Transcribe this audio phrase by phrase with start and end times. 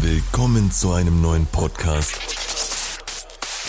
[0.00, 2.16] Willkommen zu einem neuen Podcast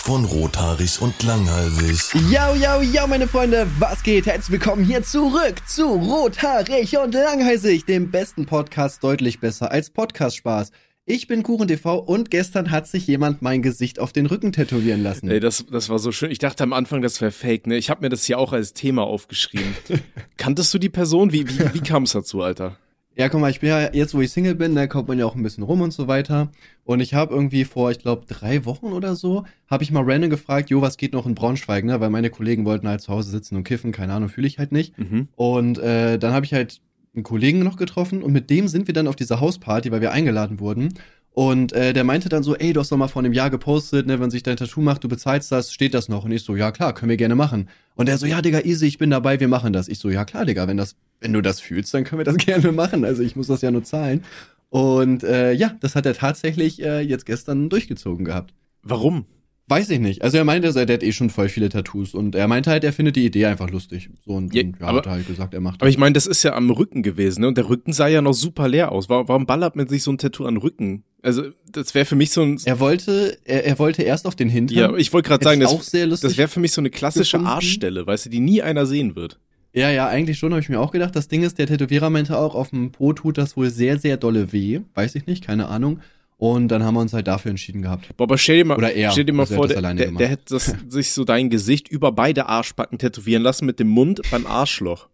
[0.02, 2.14] von Rothaarig und Langhalsig.
[2.30, 4.26] Yo, yo, yo, meine Freunde, was geht?
[4.26, 10.36] Herzlich willkommen hier zurück zu Rothaarig und Langhalsig, dem besten Podcast, deutlich besser als Podcast
[10.36, 10.70] Spaß.
[11.06, 15.28] Ich bin KuchenTV und gestern hat sich jemand mein Gesicht auf den Rücken tätowieren lassen.
[15.28, 16.30] Ey, das, das war so schön.
[16.30, 17.76] Ich dachte am Anfang, das wäre fake, ne?
[17.76, 19.74] Ich habe mir das hier auch als Thema aufgeschrieben.
[20.36, 21.32] Kanntest du die Person?
[21.32, 22.76] Wie, wie, wie kam es dazu, Alter?
[23.16, 25.26] Ja, guck mal, ich bin ja jetzt, wo ich Single bin, da kommt man ja
[25.26, 26.50] auch ein bisschen rum und so weiter.
[26.84, 30.30] Und ich habe irgendwie vor, ich glaube, drei Wochen oder so, habe ich mal random
[30.30, 32.00] gefragt, jo, was geht noch in Braunschweig, ne?
[32.00, 34.72] Weil meine Kollegen wollten halt zu Hause sitzen und kiffen, keine Ahnung, fühle ich halt
[34.72, 34.96] nicht.
[34.98, 35.28] Mhm.
[35.34, 36.80] Und äh, dann habe ich halt
[37.14, 40.12] einen Kollegen noch getroffen und mit dem sind wir dann auf dieser Hausparty, weil wir
[40.12, 40.94] eingeladen wurden.
[41.32, 44.06] Und äh, der meinte dann so, ey, du hast doch mal vor einem Jahr gepostet,
[44.06, 46.24] ne, wenn sich dein Tattoo macht, du bezahlst das, steht das noch?
[46.24, 47.68] Und ich so, ja klar, können wir gerne machen.
[47.94, 49.86] Und er so, ja, Digga, easy, ich bin dabei, wir machen das.
[49.88, 52.36] Ich so, ja klar, Digga, wenn das, wenn du das fühlst, dann können wir das
[52.44, 53.04] gerne machen.
[53.04, 54.24] Also ich muss das ja nur zahlen.
[54.70, 58.52] Und äh, ja, das hat er tatsächlich äh, jetzt gestern durchgezogen gehabt.
[58.82, 59.24] Warum?
[59.68, 60.22] Weiß ich nicht.
[60.22, 62.92] Also er meinte, er hat eh schon voll viele Tattoos und er meinte halt, er
[62.92, 64.10] findet die Idee einfach lustig.
[64.26, 66.12] So und Ja, und, ja aber- hat er halt gesagt, er macht Aber ich meine,
[66.14, 67.48] das ist ja am Rücken gewesen, ne?
[67.48, 69.08] Und der Rücken sah ja noch super leer aus.
[69.08, 71.04] Warum, warum ballert man sich so ein Tattoo an den Rücken?
[71.22, 72.58] Also, das wäre für mich so ein.
[72.64, 74.76] Er wollte, er, er wollte erst auf den Hintern.
[74.76, 76.90] Ja, ich wollte gerade sagen, das, auch sehr lustig das wäre für mich so eine
[76.90, 77.52] klassische gefunden.
[77.54, 79.38] Arschstelle, weißt du, die nie einer sehen wird.
[79.72, 81.14] Ja, ja, eigentlich schon, habe ich mir auch gedacht.
[81.14, 84.16] Das Ding ist, der Tätowierer meinte auch, auf dem Po tut das wohl sehr, sehr
[84.16, 84.80] dolle weh.
[84.94, 86.00] Weiß ich nicht, keine Ahnung.
[86.38, 88.16] Und dann haben wir uns halt dafür entschieden gehabt.
[88.16, 89.10] Boah, aber stell dir mal, Oder er.
[89.12, 92.12] stell dir mal Also vor, der, der, der hätte das, sich so dein Gesicht über
[92.12, 95.08] beide Arschbacken tätowieren lassen mit dem Mund beim Arschloch.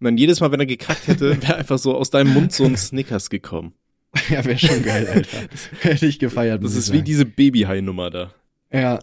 [0.00, 2.64] Und dann jedes Mal, wenn er gekackt hätte, wäre einfach so aus deinem Mund so
[2.64, 3.74] ein Snickers gekommen.
[4.30, 5.38] ja, wäre schon geil, Alter.
[5.80, 6.62] Hätte ich gefeiert.
[6.64, 7.04] Das ist ich wie sagen.
[7.04, 8.34] diese Babyhai-Nummer da.
[8.72, 8.98] Ja.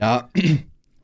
[0.00, 0.30] Ja.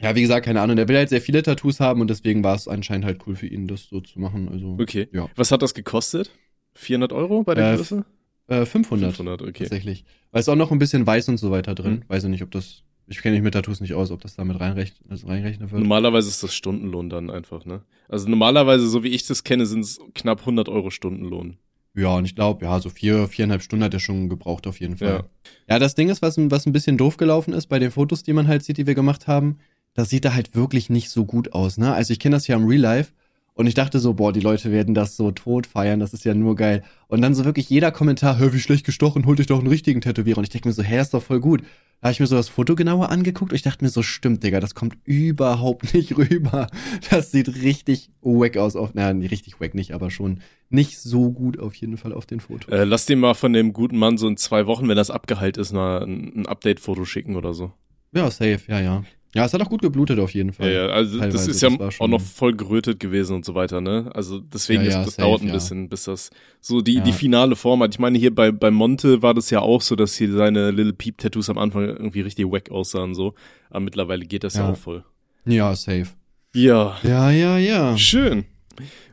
[0.03, 0.77] Ja, wie gesagt, keine Ahnung.
[0.77, 3.47] Der will halt sehr viele Tattoos haben und deswegen war es anscheinend halt cool für
[3.47, 4.49] ihn, das so zu machen.
[4.51, 5.09] Also, Okay.
[5.13, 5.29] Ja.
[5.37, 6.31] Was hat das gekostet?
[6.73, 8.07] 400 Euro bei der Äh, Größe?
[8.47, 9.11] äh, 500.
[9.15, 9.65] 500, okay.
[9.65, 10.07] Tatsächlich.
[10.31, 11.97] Weil es auch noch ein bisschen weiß und so weiter drin.
[11.97, 12.05] Mhm.
[12.09, 14.59] Weiß ich nicht, ob das, ich kenne mich mit Tattoos nicht aus, ob das damit
[14.59, 15.83] reinrechnet, also reinrechnet wird.
[15.83, 17.83] Normalerweise ist das Stundenlohn dann einfach, ne?
[18.09, 21.59] Also normalerweise, so wie ich das kenne, sind es knapp 100 Euro Stundenlohn.
[21.95, 24.97] Ja, und ich glaube, ja, so vier, viereinhalb Stunden hat er schon gebraucht auf jeden
[24.97, 25.09] Fall.
[25.09, 25.25] Ja.
[25.69, 28.33] Ja, das Ding ist, was, was ein bisschen doof gelaufen ist bei den Fotos, die
[28.33, 29.59] man halt sieht, die wir gemacht haben,
[29.95, 31.93] das sieht da halt wirklich nicht so gut aus, ne?
[31.93, 33.13] Also ich kenne das ja im Real Life
[33.55, 36.35] und ich dachte so, boah, die Leute werden das so tot feiern, das ist ja
[36.35, 36.83] nur geil.
[37.09, 40.01] Und dann so wirklich jeder Kommentar, hör, wie schlecht gestochen, holt euch doch einen richtigen
[40.01, 40.39] Tätowierer.
[40.39, 41.63] Und ich denke mir so, hä, ist doch voll gut.
[42.01, 44.43] Da habe ich mir so das Foto genauer angeguckt und ich dachte mir so, stimmt,
[44.43, 46.69] Digga, das kommt überhaupt nicht rüber.
[47.11, 48.77] Das sieht richtig wack aus.
[48.77, 50.41] Auf, na, nee, richtig wack nicht, aber schon
[50.71, 52.73] nicht so gut auf jeden Fall auf den Fotos.
[52.73, 55.59] Äh, lass dir mal von dem guten Mann so in zwei Wochen, wenn das abgeheilt
[55.59, 57.73] ist, mal ein, ein Update-Foto schicken oder so.
[58.13, 59.05] Ja, safe, ja, ja.
[59.35, 60.73] Ja, es hat auch gut geblutet auf jeden Ja, Fall.
[60.73, 63.81] ja, also das Teilweise, ist ja das auch noch voll gerötet gewesen und so weiter,
[63.81, 64.11] ne?
[64.13, 65.53] Also deswegen Ja, ja, das safe, dauert ein ja.
[65.55, 66.31] bisschen, bis das
[66.61, 67.01] so die Ja.
[67.03, 67.95] die finale Form hat.
[67.95, 70.95] Ich meine, hier bei bei Monte war das ja auch so, dass hier seine Little
[70.95, 73.35] Peep Tattoos am Anfang irgendwie richtig wack aussahen so,
[73.71, 74.73] aber mittlerweile geht das ja, Ja.
[74.73, 75.05] auch voll.
[75.47, 76.09] Ja, safe.
[76.53, 77.97] Ja, Ja, ja, ja.
[77.97, 78.45] schön.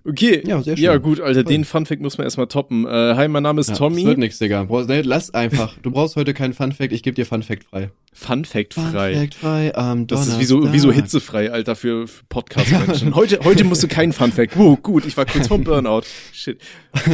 [0.08, 0.42] Okay.
[0.46, 0.86] Ja, sehr schön.
[0.86, 1.54] Ja, gut, Alter, Toll.
[1.54, 2.86] den Funfact muss man erstmal toppen.
[2.86, 3.98] Äh, hi, mein Name ist Ja, Tommy.
[3.98, 4.64] Das wird nix, Digga.
[4.64, 5.76] Brauchst, nee, lass einfach.
[5.82, 7.90] Du brauchst heute keinen Funfact, ich gebe dir Funfact frei.
[8.14, 9.14] Funfact frei.
[9.14, 13.16] Funfact frei am Das ist wie so, wie so hitzefrei, Alter, für, für Podcast-Menschen.
[13.16, 14.58] Heute, heute musst du keinen Funfact.
[14.58, 16.04] Wow, gut, ich war kurz vom Burnout.
[16.32, 16.60] Shit.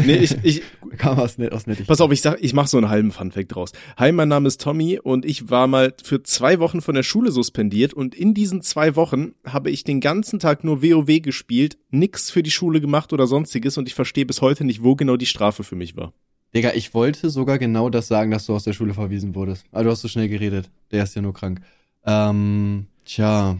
[0.05, 0.61] Nee, ich, ich,
[0.97, 1.87] Kam aus nett, aus nettig.
[1.87, 3.71] pass auf, ich sag, ich mach so einen halben Funfact draus.
[3.97, 7.31] Hi, mein Name ist Tommy und ich war mal für zwei Wochen von der Schule
[7.31, 12.29] suspendiert und in diesen zwei Wochen habe ich den ganzen Tag nur WoW gespielt, nix
[12.29, 15.25] für die Schule gemacht oder sonstiges und ich verstehe bis heute nicht, wo genau die
[15.25, 16.13] Strafe für mich war.
[16.53, 19.65] Digga, ich wollte sogar genau das sagen, dass du aus der Schule verwiesen wurdest.
[19.71, 20.69] Aber du hast so schnell geredet.
[20.91, 21.61] Der ist ja nur krank.
[22.05, 23.57] Ähm, tja.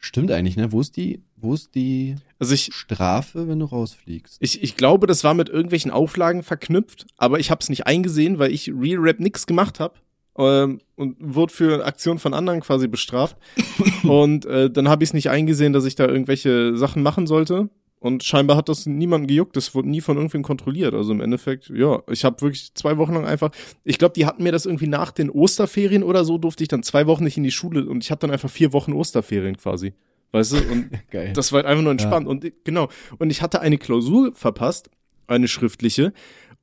[0.00, 0.72] Stimmt eigentlich, ne?
[0.72, 4.36] Wo ist die, wo ist die Also ich, Strafe, wenn du rausfliegst?
[4.40, 8.38] Ich, ich glaube, das war mit irgendwelchen Auflagen verknüpft, aber ich habe es nicht eingesehen,
[8.38, 9.94] weil ich Real Rap nix gemacht habe
[10.36, 13.36] ähm, und wurde für Aktionen von anderen quasi bestraft.
[14.02, 17.70] und äh, dann habe ich es nicht eingesehen, dass ich da irgendwelche Sachen machen sollte.
[18.04, 19.56] Und scheinbar hat das niemanden gejuckt.
[19.56, 20.92] Das wurde nie von irgendwem kontrolliert.
[20.92, 23.50] Also im Endeffekt, ja, ich habe wirklich zwei Wochen lang einfach.
[23.82, 26.82] Ich glaube, die hatten mir das irgendwie nach den Osterferien oder so, durfte ich dann
[26.82, 29.94] zwei Wochen nicht in die Schule und ich hatte dann einfach vier Wochen Osterferien quasi.
[30.32, 30.56] Weißt du?
[30.70, 31.32] Und Geil.
[31.32, 32.26] das war halt einfach nur entspannt.
[32.26, 32.88] Und ich- genau.
[33.18, 34.90] Und ich hatte eine Klausur verpasst,
[35.26, 36.12] eine schriftliche.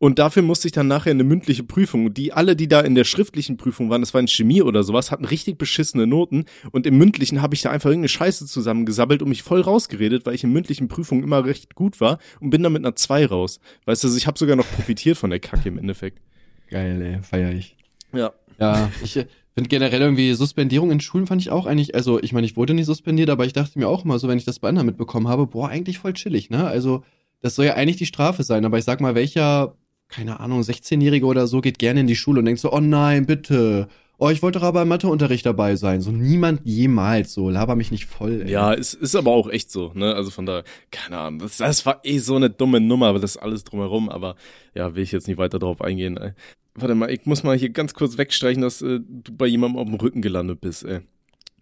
[0.02, 2.12] Und dafür musste ich dann nachher eine mündliche Prüfung.
[2.12, 5.12] Die alle, die da in der schriftlichen Prüfung waren, das war in Chemie oder sowas,
[5.12, 6.46] hatten richtig beschissene Noten.
[6.72, 10.34] Und im mündlichen habe ich da einfach irgendeine Scheiße zusammengesabbelt und mich voll rausgeredet, weil
[10.34, 13.60] ich in mündlichen Prüfungen immer recht gut war und bin dann mit einer 2 raus.
[13.86, 16.20] Weißt du, also ich habe sogar noch profitiert von der Kacke im Endeffekt.
[16.72, 17.22] Geil, ey.
[17.22, 17.76] Feier ich.
[18.12, 18.34] Ja.
[18.60, 22.34] Ja, ich äh, finde generell irgendwie Suspendierung in Schulen fand ich auch eigentlich, also ich
[22.34, 24.58] meine, ich wurde nicht suspendiert, aber ich dachte mir auch mal so, wenn ich das
[24.58, 26.66] bei anderen mitbekommen habe, boah, eigentlich voll chillig, ne?
[26.66, 27.04] Also,
[27.42, 29.76] das soll ja eigentlich die Strafe sein, aber ich sag mal, welcher
[30.12, 33.26] keine Ahnung, 16-Jährige oder so geht gerne in die Schule und denkt so, oh nein,
[33.26, 33.88] bitte.
[34.18, 36.02] Oh, ich wollte doch aber im Matheunterricht dabei sein.
[36.02, 37.50] So niemand jemals so.
[37.50, 38.52] Laber mich nicht voll, ey.
[38.52, 40.14] Ja, ist, ist aber auch echt so, ne?
[40.14, 40.62] Also von da,
[40.92, 41.40] keine Ahnung.
[41.40, 44.10] Das, das war eh so eine dumme Nummer, aber das ist alles drumherum.
[44.10, 44.36] Aber
[44.76, 46.18] ja, will ich jetzt nicht weiter drauf eingehen.
[46.18, 46.34] Ey.
[46.76, 49.88] Warte mal, ich muss mal hier ganz kurz wegstreichen, dass äh, du bei jemandem auf
[49.88, 51.00] dem Rücken gelandet bist, ey.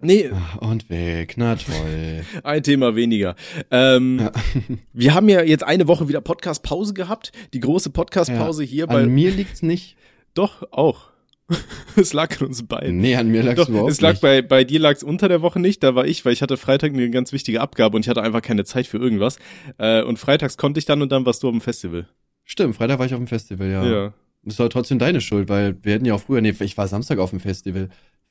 [0.01, 0.31] Nee.
[0.59, 2.23] Und weg, na toll.
[2.43, 3.35] Ein Thema weniger.
[3.71, 4.31] Ähm, ja.
[4.93, 7.31] wir haben ja jetzt eine Woche wieder Podcast-Pause gehabt.
[7.53, 8.69] Die große Podcast-Pause ja.
[8.69, 9.03] hier bei.
[9.03, 9.97] An mir liegt's nicht.
[10.33, 11.09] Doch, auch.
[11.95, 12.99] es lag an uns beiden.
[12.99, 14.21] Nee, an mir lag es überhaupt Es lag nicht.
[14.21, 16.57] bei, bei dir lag es unter der Woche nicht, da war ich, weil ich hatte
[16.57, 19.39] Freitag eine ganz wichtige Abgabe und ich hatte einfach keine Zeit für irgendwas.
[19.77, 22.07] Äh, und freitags konnte ich dann und dann warst du auf dem Festival.
[22.43, 23.85] Stimmt, Freitag war ich auf dem Festival, ja.
[23.85, 24.13] Ja.
[24.43, 27.19] Das war trotzdem deine Schuld, weil wir hätten ja auch früher, nee, ich war Samstag
[27.19, 27.89] auf dem Festival.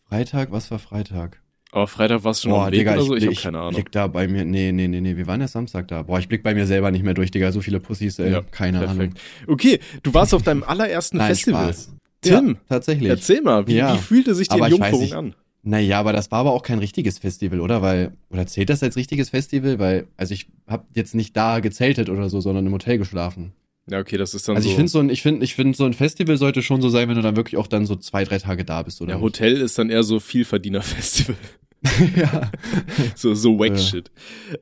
[0.09, 1.43] Freitag, was war Freitag?
[1.70, 3.15] Aber Freitag warst du schon Boah, dem Weg Digga, oder so?
[3.15, 3.75] ich, Ich, ich hab keine Ahnung.
[3.75, 6.03] blick da bei mir, nee, nee, nee, nee, wir waren ja Samstag da.
[6.03, 8.43] Boah, ich blick bei mir selber nicht mehr durch, Digga, so viele Pussys, ey, Ja,
[8.43, 8.97] keine Ahnung.
[8.97, 9.20] Perfekt.
[9.47, 11.65] Okay, du warst auf deinem allerersten Nein, Festival.
[11.75, 11.94] Spaß.
[12.23, 13.11] Tim, ja, tatsächlich.
[13.11, 13.94] erzähl mal, wie, Ja.
[13.94, 15.15] wie fühlte sich die Aber ich nicht.
[15.15, 15.35] an?
[15.62, 17.82] Naja, aber das war aber auch kein richtiges Festival, oder?
[17.82, 19.79] Weil, oder zählt das als richtiges Festival?
[19.79, 23.53] Weil, also ich habe jetzt nicht da gezeltet oder so, sondern im Hotel geschlafen.
[23.90, 24.70] Ja, okay, das ist dann Also so.
[24.70, 27.08] ich finde so ein, ich finde, ich finde so ein Festival sollte schon so sein,
[27.08, 29.11] wenn du dann wirklich auch dann so zwei, drei Tage da bist, oder?
[29.12, 29.25] ja, nicht?
[29.25, 31.37] Hotel ist dann eher so Vielverdiener-Festival.
[32.17, 32.50] ja.
[33.14, 33.76] so, so wack Ja.
[33.79, 34.11] shit.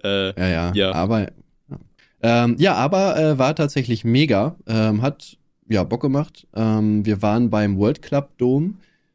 [0.05, 0.73] Äh, Ja, ja.
[0.75, 0.93] Ja.
[0.93, 1.29] Aber
[2.23, 4.57] ähm, ja aber äh, war tatsächlich mega.
[4.67, 5.37] Ähm, hat
[5.69, 6.47] ja Bock gemacht.
[6.55, 8.75] Ähm, wir waren beim World Club Dome.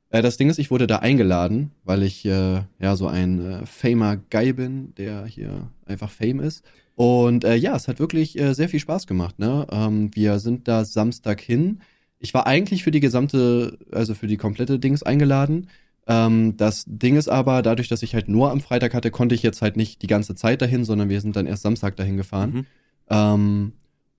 [0.10, 3.66] Äh, das Ding ist, ich wurde da eingeladen, weil ich äh, ja so ein äh,
[3.66, 6.64] Famer Guy bin, der hier einfach Fame ist.
[7.02, 9.40] Und äh, ja, es hat wirklich äh, sehr viel Spaß gemacht.
[9.40, 9.66] Ne?
[9.72, 11.80] Ähm, wir sind da Samstag hin.
[12.20, 15.68] Ich war eigentlich für die gesamte, also für die komplette Dings eingeladen.
[16.06, 19.42] Ähm, das Ding ist aber, dadurch, dass ich halt nur am Freitag hatte, konnte ich
[19.42, 22.52] jetzt halt nicht die ganze Zeit dahin, sondern wir sind dann erst Samstag dahin gefahren.
[22.52, 22.66] mhm.
[23.10, 23.72] Ähm,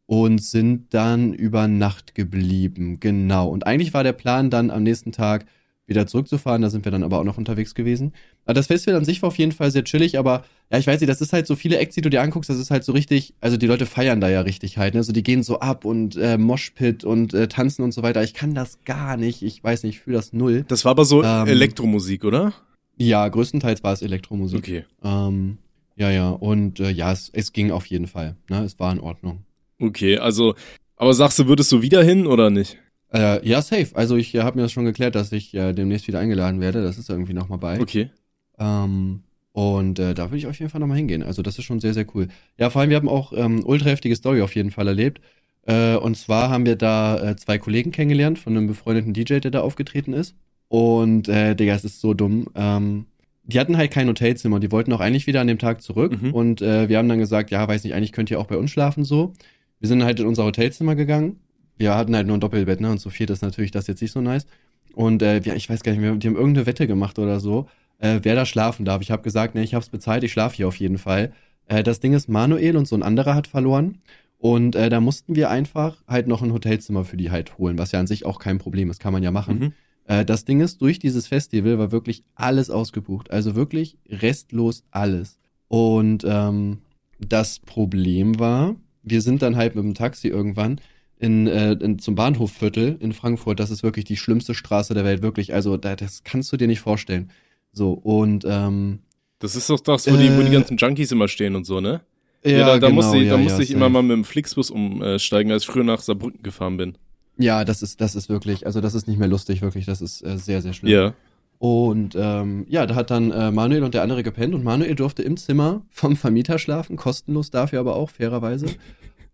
[0.07, 2.99] und sind dann über Nacht geblieben.
[2.99, 3.49] Genau.
[3.49, 5.47] Und eigentlich war der Plan, dann am nächsten Tag
[5.87, 6.63] wieder zurückzufahren.
[6.63, 8.13] Da sind wir dann aber auch noch unterwegs gewesen.
[8.45, 11.01] Aber das Festival an sich war auf jeden Fall sehr chillig, aber ja, ich weiß
[11.01, 12.93] nicht, das ist halt so viele Acts, die du dir anguckst, das ist halt so
[12.93, 15.01] richtig, also die Leute feiern da ja richtig halt, ne?
[15.01, 18.23] Also die gehen so ab und äh, Moshpit und äh, tanzen und so weiter.
[18.23, 19.43] Ich kann das gar nicht.
[19.43, 20.65] Ich weiß nicht, ich fühle das null.
[20.69, 22.53] Das war aber so Ähm, Elektromusik, oder?
[22.97, 24.59] Ja, größtenteils war es Elektromusik.
[24.59, 24.85] Okay.
[25.03, 25.59] Ähm,
[25.97, 26.31] ja, ja.
[26.31, 28.37] Und äh, ja, es, es ging auf jeden Fall.
[28.49, 28.63] Ne?
[28.65, 29.45] Es war in Ordnung.
[29.79, 30.55] Okay, also,
[30.97, 32.79] aber sagst du, würdest du wieder hin oder nicht?
[33.13, 33.89] Äh, ja, safe.
[33.95, 36.83] Also ich äh, habe mir das schon geklärt, dass ich äh, demnächst wieder eingeladen werde.
[36.83, 37.81] Das ist irgendwie nochmal bei.
[37.81, 38.11] Okay.
[38.59, 39.23] Ähm,
[39.53, 41.23] und äh, da würde ich auf jeden Fall nochmal hingehen.
[41.23, 42.29] Also das ist schon sehr, sehr cool.
[42.59, 45.21] Ja, vor allem, wir haben auch ähm, ultra heftige Story auf jeden Fall erlebt.
[45.67, 49.51] Äh, und zwar haben wir da äh, zwei Kollegen kennengelernt von einem befreundeten DJ, der
[49.51, 50.35] da aufgetreten ist.
[50.69, 52.47] Und, äh, Digga, es ist so dumm.
[52.55, 53.05] Ähm,
[53.45, 54.59] die hatten halt kein Hotelzimmer.
[54.59, 56.21] Die wollten auch eigentlich wieder an dem Tag zurück.
[56.21, 56.33] Mhm.
[56.33, 58.71] Und äh, wir haben dann gesagt, ja, weiß nicht, eigentlich könnt ihr auch bei uns
[58.71, 59.35] schlafen so.
[59.81, 61.41] Wir sind halt in unser Hotelzimmer gegangen.
[61.83, 62.93] Wir hatten halt nur ein Doppelbett, ne?
[62.93, 64.47] Und zu viert ist natürlich das jetzt nicht so nice.
[64.95, 67.67] Und äh, ja, ich weiß gar nicht mehr, die haben irgendeine Wette gemacht oder so,
[67.99, 69.03] äh, wer da schlafen darf.
[69.03, 71.33] Ich habe gesagt, ne, ich hab's bezahlt, ich schlafe hier auf jeden Fall.
[71.67, 73.99] Äh, das Ding ist, Manuel und so ein anderer hat verloren.
[74.39, 77.91] Und äh, da mussten wir einfach halt noch ein Hotelzimmer für die halt holen, was
[77.91, 79.59] ja an sich auch kein Problem ist, kann man ja machen.
[79.59, 79.73] Mhm.
[80.05, 83.33] Äh, das Ding ist, durch dieses Festival war wirklich alles ausgebucht.
[83.33, 85.37] Also wirklich restlos alles.
[85.67, 86.79] Und ähm,
[87.19, 90.81] das Problem war, wir sind dann halt mit dem Taxi irgendwann
[91.23, 93.61] in, äh, in, zum Bahnhofviertel in Frankfurt.
[93.61, 95.55] Das ist wirklich die schlimmste Straße der Welt, wirklich.
[95.55, 97.31] Also da, das kannst du dir nicht vorstellen.
[97.73, 98.99] So, und ähm,
[99.39, 101.81] Das ist doch das, wo, die, wo die Äh, ganzen Junkies immer stehen und so,
[101.81, 102.01] ne?
[102.45, 104.25] Ja, da, da genau, musste ich, da ja, musste ja, ich immer mal mit dem
[104.25, 106.99] Flixbus umsteigen, als ich früher nach Saarbrücken gefahren bin.
[107.39, 109.87] Ja, das ist, das ist wirklich, also das ist nicht mehr lustig, wirklich.
[109.87, 110.93] Das ist äh, sehr, sehr schlimm.
[110.93, 111.15] Ja.
[111.61, 115.23] Und ähm, ja, da hat dann äh, Manuel und der andere gepennt und Manuel durfte
[115.23, 118.67] im Zimmer vom Vermieter schlafen, kostenlos dafür aber auch, fairerweise.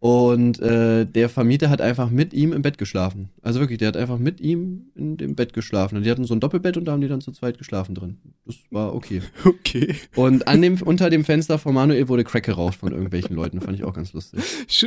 [0.01, 3.31] Und äh, der Vermieter hat einfach mit ihm im Bett geschlafen.
[3.43, 5.97] Also wirklich, der hat einfach mit ihm in dem Bett geschlafen.
[5.97, 8.19] Und die hatten so ein Doppelbett und da haben die dann zu zweit geschlafen drin.
[8.47, 9.23] Das war okay.
[9.45, 9.97] Okay.
[10.15, 13.61] Und an dem, unter dem Fenster von Manuel wurde Crack geraucht von irgendwelchen Leuten.
[13.61, 14.41] Fand ich auch ganz lustig.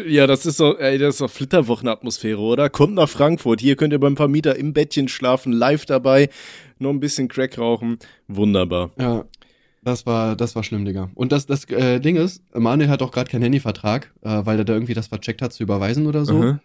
[0.08, 2.70] Ja, das ist so, ey, das ist doch Flitterwochenatmosphäre, oder?
[2.70, 6.30] Kommt nach Frankfurt, hier könnt ihr beim Vermieter im Bettchen schlafen, live dabei,
[6.80, 7.98] noch ein bisschen Crack rauchen.
[8.27, 8.91] Wunderbar.
[8.98, 9.25] Ja,
[9.83, 11.09] das war, das war schlimm, Digga.
[11.15, 14.65] Und das, das äh, Ding ist, Manuel hat auch gerade keinen Handyvertrag, äh, weil er
[14.65, 16.41] da irgendwie das vercheckt hat zu überweisen oder so.
[16.41, 16.59] Aha.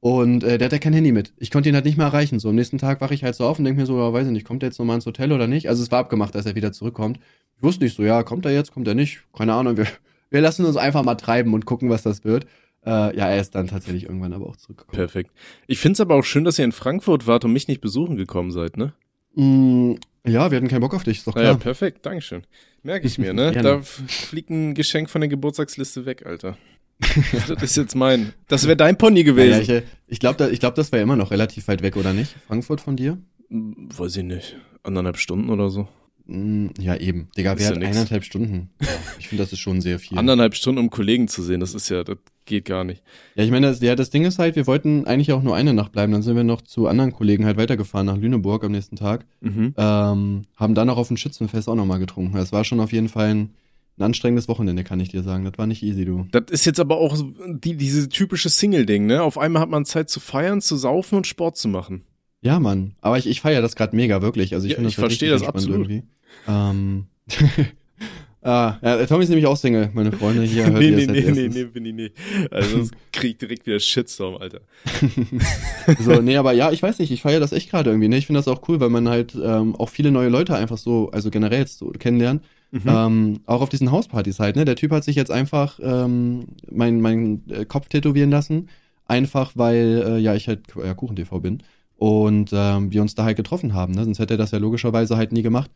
[0.00, 1.32] Und äh, der hat ja kein Handy mit.
[1.38, 2.38] Ich konnte ihn halt nicht mehr erreichen.
[2.38, 4.26] So am nächsten Tag wache ich halt so auf und denke mir so, ja, weiß
[4.26, 5.68] ich nicht, kommt er jetzt nochmal ins Hotel oder nicht?
[5.68, 7.18] Also es war abgemacht, dass er wieder zurückkommt.
[7.56, 9.22] Ich wusste nicht so, ja, kommt er jetzt, kommt er nicht?
[9.36, 9.76] Keine Ahnung.
[9.76, 9.86] Wir,
[10.30, 12.46] wir lassen uns einfach mal treiben und gucken, was das wird.
[12.86, 14.96] Äh, ja, er ist dann tatsächlich irgendwann aber auch zurückgekommen.
[14.96, 15.32] Perfekt.
[15.66, 18.52] Ich find's aber auch schön, dass ihr in Frankfurt wart und mich nicht besuchen gekommen
[18.52, 18.92] seid, ne?
[19.34, 19.94] Mm,
[20.28, 21.56] ja, wir hatten keinen Bock auf dich, ist doch Ja, klar.
[21.58, 22.42] perfekt, Dankeschön.
[22.82, 23.52] Merke ich mir, ne?
[23.52, 26.56] Da fliegt ein Geschenk von der Geburtstagsliste weg, Alter.
[27.48, 28.32] das ist jetzt mein.
[28.48, 29.52] Das wäre dein Pony gewesen.
[29.52, 31.96] Ja, ich äh, ich glaube, da, ich glaub, das war immer noch relativ weit weg,
[31.96, 32.34] oder nicht?
[32.48, 33.18] Frankfurt von dir?
[33.50, 34.56] Hm, Weiß ich nicht.
[34.82, 35.86] Anderthalb Stunden oder so.
[36.28, 37.28] Mm, Ja, eben.
[37.36, 37.96] Digga, Ist wer ja hat nix.
[37.96, 38.70] eineinhalb Stunden?
[39.18, 40.16] Ich finde, das ist schon sehr viel.
[40.18, 43.02] Anderthalb Stunden, um Kollegen zu sehen, das ist ja, das geht gar nicht.
[43.34, 45.72] Ja, ich meine, das, ja, das Ding ist halt, wir wollten eigentlich auch nur eine
[45.74, 46.12] Nacht bleiben.
[46.12, 49.26] Dann sind wir noch zu anderen Kollegen halt weitergefahren nach Lüneburg am nächsten Tag.
[49.40, 49.74] Mhm.
[49.76, 52.36] Ähm, haben dann auch auf dem Schützenfest auch nochmal getrunken.
[52.36, 53.50] Das war schon auf jeden Fall ein,
[53.98, 55.44] ein anstrengendes Wochenende, kann ich dir sagen.
[55.44, 56.26] Das war nicht easy, du.
[56.30, 57.16] Das ist jetzt aber auch
[57.48, 59.22] die, diese typische Single-Ding, ne?
[59.22, 62.02] Auf einmal hat man Zeit zu feiern, zu saufen und Sport zu machen.
[62.40, 62.92] Ja, Mann.
[63.00, 64.54] Aber ich, ich feiere das gerade mega, wirklich.
[64.54, 65.88] Also ich Ja, ich halt verstehe das absolut.
[65.90, 66.02] Irgendwie.
[66.46, 67.06] Ähm,
[68.42, 70.42] ah, ja, Tommy ist nämlich auch Single, meine Freunde.
[70.42, 71.54] Hier hört nee, ihr nee, nee, nee, erstes.
[71.54, 72.14] nee, bin ich nicht.
[72.50, 74.60] Also das kriegt direkt wieder Shitstorm, Alter.
[76.00, 78.08] So, nee, aber ja, ich weiß nicht, ich feiere das echt gerade irgendwie.
[78.08, 78.18] Ne?
[78.18, 81.10] Ich finde das auch cool, weil man halt ähm, auch viele neue Leute einfach so,
[81.12, 82.42] also generell jetzt so kennenlernt.
[82.70, 82.82] Mhm.
[82.86, 84.66] Ähm, auch auf diesen Hauspartys halt, ne?
[84.66, 88.68] Der Typ hat sich jetzt einfach ähm, mein, mein äh, Kopf tätowieren lassen.
[89.06, 91.62] Einfach weil, äh, ja, ich halt ja, Kuchen-TV bin.
[91.96, 94.04] Und ähm, wir uns da halt getroffen haben, ne?
[94.04, 95.70] Sonst hätte er das ja logischerweise halt nie gemacht.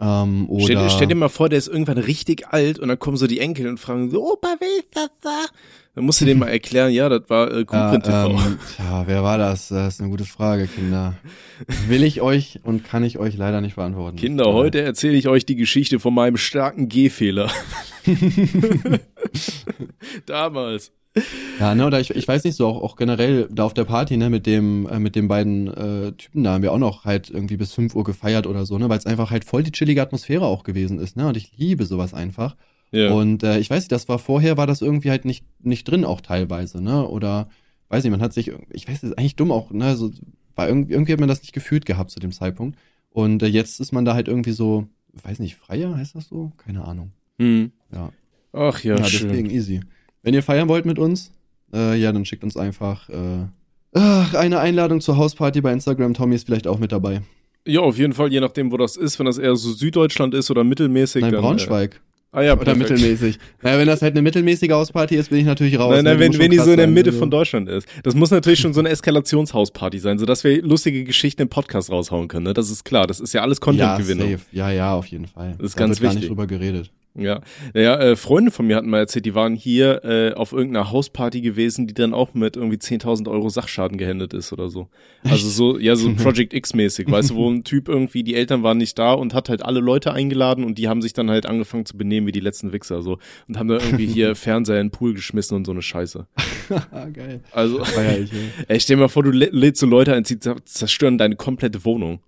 [0.00, 2.98] Ähm, oder Stell, dir- stell dir mal vor, der ist irgendwann richtig alt und dann
[2.98, 5.44] kommen so die Enkel und fragen so, Opa, wer ist das da?
[5.94, 8.30] Dann musst du dem mal erklären, ja, das war äh, Kuchen TV.
[8.30, 9.68] Ja, ähm, tja, wer war das?
[9.68, 11.14] Das ist eine gute Frage, Kinder.
[11.88, 14.16] Will ich euch und kann ich euch leider nicht beantworten.
[14.16, 17.50] Kinder, mir heute erzähle ich euch die Geschichte von meinem starken Gehfehler.
[20.26, 20.92] Damals.
[21.58, 24.16] Ja, ne, oder ich, ich weiß nicht so, auch, auch generell da auf der Party,
[24.16, 27.30] ne, mit dem, äh, mit den beiden äh, Typen da haben wir auch noch halt
[27.30, 30.02] irgendwie bis 5 Uhr gefeiert oder so, ne, weil es einfach halt voll die chillige
[30.02, 32.56] Atmosphäre auch gewesen ist, ne, und ich liebe sowas einfach.
[32.92, 33.12] Ja.
[33.12, 36.04] Und äh, ich weiß nicht, das war vorher, war das irgendwie halt nicht, nicht drin
[36.04, 37.48] auch teilweise, ne, oder,
[37.88, 40.12] weiß nicht, man hat sich, ich weiß, das ist eigentlich dumm auch, ne, so,
[40.54, 42.78] war irgendwie, irgendwie hat man das nicht gefühlt gehabt zu dem Zeitpunkt.
[43.10, 44.86] Und äh, jetzt ist man da halt irgendwie so,
[45.22, 46.52] weiß nicht, freier, heißt das so?
[46.58, 47.12] Keine Ahnung.
[47.38, 47.72] hm.
[47.92, 48.12] Ja.
[48.52, 49.28] Ach ja, Ja, schön.
[49.28, 49.80] deswegen easy.
[50.22, 51.32] Wenn ihr feiern wollt mit uns,
[51.72, 53.46] äh, ja, dann schickt uns einfach äh,
[53.94, 56.14] ach, eine Einladung zur Hausparty bei Instagram.
[56.14, 57.22] Tommy ist vielleicht auch mit dabei.
[57.66, 59.18] Ja, auf jeden Fall, je nachdem, wo das ist.
[59.18, 61.22] Wenn das eher so Süddeutschland ist oder mittelmäßig.
[61.22, 61.96] Nein, dann, Braunschweig.
[62.32, 62.90] Äh, ah ja, Oder perfekt.
[62.90, 63.38] mittelmäßig.
[63.62, 65.94] Naja, wenn das halt eine mittelmäßige Hausparty ist, bin ich natürlich raus.
[65.94, 66.10] Nein, ne?
[66.10, 67.18] nein, Die wenn, wenn die so in der Mitte also.
[67.18, 67.86] von Deutschland ist.
[68.04, 72.28] Das muss natürlich schon so eine Eskalationshausparty sein, sodass wir lustige Geschichten im Podcast raushauen
[72.28, 72.44] können.
[72.44, 72.54] Ne?
[72.54, 73.06] Das ist klar.
[73.06, 74.30] Das ist ja alles ja, Content-Gewinnung.
[74.30, 74.44] safe.
[74.52, 75.54] Ja, ja, auf jeden Fall.
[75.58, 76.20] Das ist da ganz wird gar wichtig.
[76.22, 76.90] nicht drüber geredet.
[77.14, 77.40] Ja,
[77.74, 81.40] naja, äh, Freunde von mir hatten mal erzählt, die waren hier äh, auf irgendeiner Hausparty
[81.40, 84.86] gewesen, die dann auch mit irgendwie 10.000 Euro Sachschaden geendet ist oder so.
[85.24, 88.78] Also so, ja, so Project X-mäßig, weißt du, wo ein Typ irgendwie, die Eltern waren
[88.78, 91.86] nicht da und hat halt alle Leute eingeladen und die haben sich dann halt angefangen
[91.86, 94.92] zu benehmen wie die letzten Wichser so und haben da irgendwie hier Fernseher in den
[94.92, 96.24] Pool geschmissen und so eine Scheiße.
[97.14, 97.40] Geil.
[97.50, 98.30] Also, ich,
[98.68, 98.78] ey.
[98.78, 101.84] stell dir mal vor, du lä- lädst so Leute ein, die zer- zerstören deine komplette
[101.84, 102.20] Wohnung.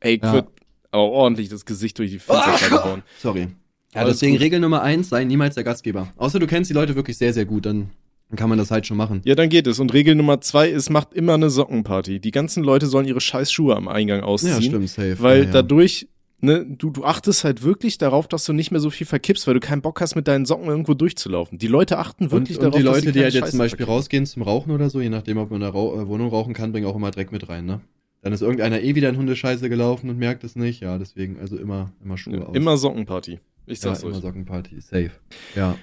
[0.00, 0.32] Ey, ich Ja.
[0.32, 0.46] würd
[0.90, 3.02] aber ordentlich das Gesicht durch die Fensterscheibe hauen.
[3.18, 3.48] Sorry.
[3.94, 4.42] Ja, Alles deswegen gut.
[4.42, 6.12] Regel Nummer eins, sei niemals der Gastgeber.
[6.16, 7.90] Außer du kennst die Leute wirklich sehr, sehr gut, dann,
[8.28, 9.22] dann kann man das halt schon machen.
[9.24, 9.78] Ja, dann geht es.
[9.80, 12.20] Und Regel Nummer zwei ist, macht immer eine Sockenparty.
[12.20, 14.52] Die ganzen Leute sollen ihre scheiß Schuhe am Eingang ausziehen.
[14.52, 15.16] Ja, stimmt, safe.
[15.20, 15.50] Weil ja, ja.
[15.52, 16.06] dadurch,
[16.40, 19.54] ne, du, du achtest halt wirklich darauf, dass du nicht mehr so viel verkippst, weil
[19.54, 21.56] du keinen Bock hast, mit deinen Socken irgendwo durchzulaufen.
[21.58, 23.50] Die Leute achten wirklich und, und darauf, die dass Leute, sie die halt jetzt Scheiße
[23.52, 23.94] zum Beispiel verkippen.
[23.94, 26.52] rausgehen zum Rauchen oder so, je nachdem, ob man in der Rau äh, Wohnung rauchen
[26.52, 27.80] kann, bringen auch immer Dreck mit rein, ne?
[28.20, 30.80] Dann ist irgendeiner eh wieder in Hundescheiße gelaufen und merkt es nicht.
[30.80, 32.56] Ja, deswegen, also immer, immer Schuhe Ja, aus.
[32.56, 33.38] immer Sockenparty.
[33.68, 34.22] Ich ja, sag's immer euch.
[34.22, 35.10] Sockenparty, safe.
[35.54, 35.76] Ja.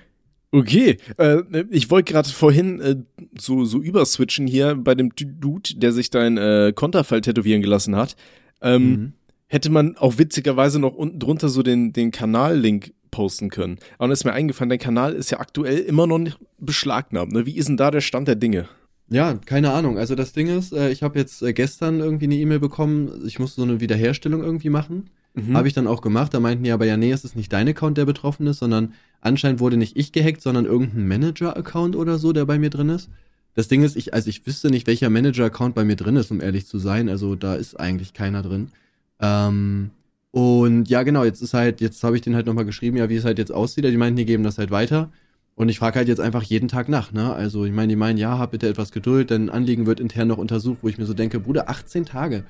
[0.51, 2.95] Okay, äh, ich wollte gerade vorhin äh,
[3.37, 8.15] so, so überswitchen hier bei dem Dude, der sich dein äh, Konterfall tätowieren gelassen hat.
[8.61, 9.13] Ähm, Mhm.
[9.47, 13.77] hätte man auch witzigerweise noch unten drunter so den, den Kanal-Link posten können.
[13.97, 17.31] Aber dann ist mir eingefallen, dein Kanal ist ja aktuell immer noch nicht beschlagnahmt.
[17.33, 17.45] Ne?
[17.45, 18.67] Wie ist denn da der Stand der Dinge?
[19.09, 19.97] Ja, keine Ahnung.
[19.97, 23.39] Also das Ding ist, äh, ich habe jetzt äh, gestern irgendwie eine E-Mail bekommen, ich
[23.39, 25.09] muss so eine Wiederherstellung irgendwie machen.
[25.35, 25.55] Mhm.
[25.55, 26.33] Habe ich dann auch gemacht.
[26.33, 28.93] Da meinten die aber, ja, nee, es ist nicht dein Account, der betroffen ist, sondern
[29.21, 33.09] anscheinend wurde nicht ich gehackt, sondern irgendein Manager-Account oder so, der bei mir drin ist.
[33.53, 36.41] Das Ding ist, ich, also ich wüsste nicht, welcher Manager-Account bei mir drin ist, um
[36.41, 37.09] ehrlich zu sein.
[37.09, 38.69] Also da ist eigentlich keiner drin.
[39.19, 39.91] Ähm,
[40.31, 43.15] und ja, genau, jetzt ist halt, jetzt habe ich den halt nochmal geschrieben, ja, wie
[43.15, 43.85] es halt jetzt aussieht.
[43.85, 45.09] Die meinten, die geben das halt weiter.
[45.55, 47.33] Und ich frage halt jetzt einfach jeden Tag nach, ne?
[47.33, 50.37] Also ich meine, die meinen, ja, hab bitte etwas Geduld, dein Anliegen wird intern noch
[50.37, 52.43] untersucht, wo ich mir so denke, Bruder, 18 Tage.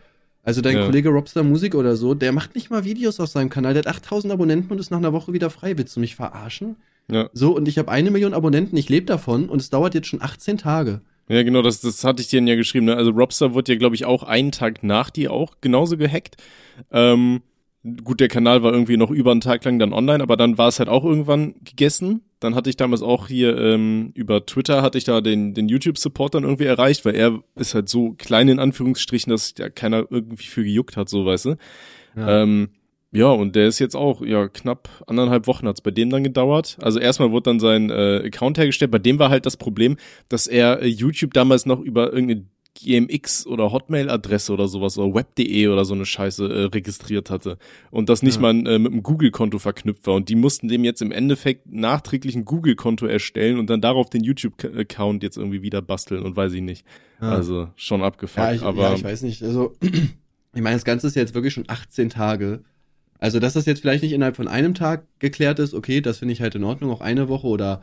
[0.46, 0.86] Also dein Ja.
[0.86, 3.88] Kollege Robster Musik oder so, der macht nicht mal Videos auf seinem Kanal, der hat
[3.88, 5.78] 8000 Abonnenten und ist nach einer Woche wieder frei.
[5.78, 6.75] Willst du mich verarschen?
[7.12, 7.30] Ja.
[7.34, 10.22] So, und ich habe eine Million Abonnenten, ich lebe davon und es dauert jetzt schon
[10.22, 11.02] 18 Tage.
[11.28, 12.86] Ja, genau, das, das hatte ich dir ja geschrieben.
[12.86, 12.96] Ne?
[12.96, 16.38] Also Robster wurde ja, glaube ich, auch einen Tag nach dir auch genauso gehackt.
[16.92, 17.42] Ähm,
[18.04, 20.68] gut, der Kanal war irgendwie noch über einen Tag lang dann online, aber dann war
[20.68, 22.22] es halt auch irgendwann gegessen.
[22.39, 26.36] Dann hatte ich damals auch hier ähm, über Twitter hatte ich da den, den YouTube-Support
[26.36, 30.46] dann irgendwie erreicht, weil er ist halt so klein in Anführungsstrichen, dass da keiner irgendwie
[30.46, 31.56] für gejuckt hat, so weißt du.
[32.15, 32.44] Ja.
[32.44, 32.70] Ähm,
[33.12, 36.77] Ja, und der ist jetzt auch, ja, knapp anderthalb Wochen hat's bei dem dann gedauert.
[36.82, 38.92] Also erstmal wurde dann sein äh, Account hergestellt.
[38.92, 39.96] Bei dem war halt das Problem,
[40.27, 45.67] dass er äh, YouTube damals noch über irgendeine GMX oder Hotmail-Adresse oder sowas oder web.de
[45.67, 47.58] oder so eine Scheiße äh, registriert hatte
[47.89, 48.41] und das nicht Ja.
[48.41, 52.36] mal äh, mit einem Google-Konto verknüpft war und die mussten dem jetzt im Endeffekt nachträglich
[52.36, 56.62] ein Google-Konto erstellen und dann darauf den YouTube-Account jetzt irgendwie wieder basteln und weiß ich
[56.62, 56.86] nicht.
[57.22, 57.29] Ja.
[57.29, 59.41] Also schon abgefuckt, Ja, ich, aber ja, ich weiß nicht.
[59.41, 62.63] Also, ich meine, das Ganze ist jetzt wirklich schon 18 Tage.
[63.20, 66.34] Also, dass das jetzt vielleicht nicht innerhalb von einem Tag geklärt ist, okay, das finde
[66.34, 66.91] ich halt in Ordnung.
[66.91, 67.82] Auch eine Woche oder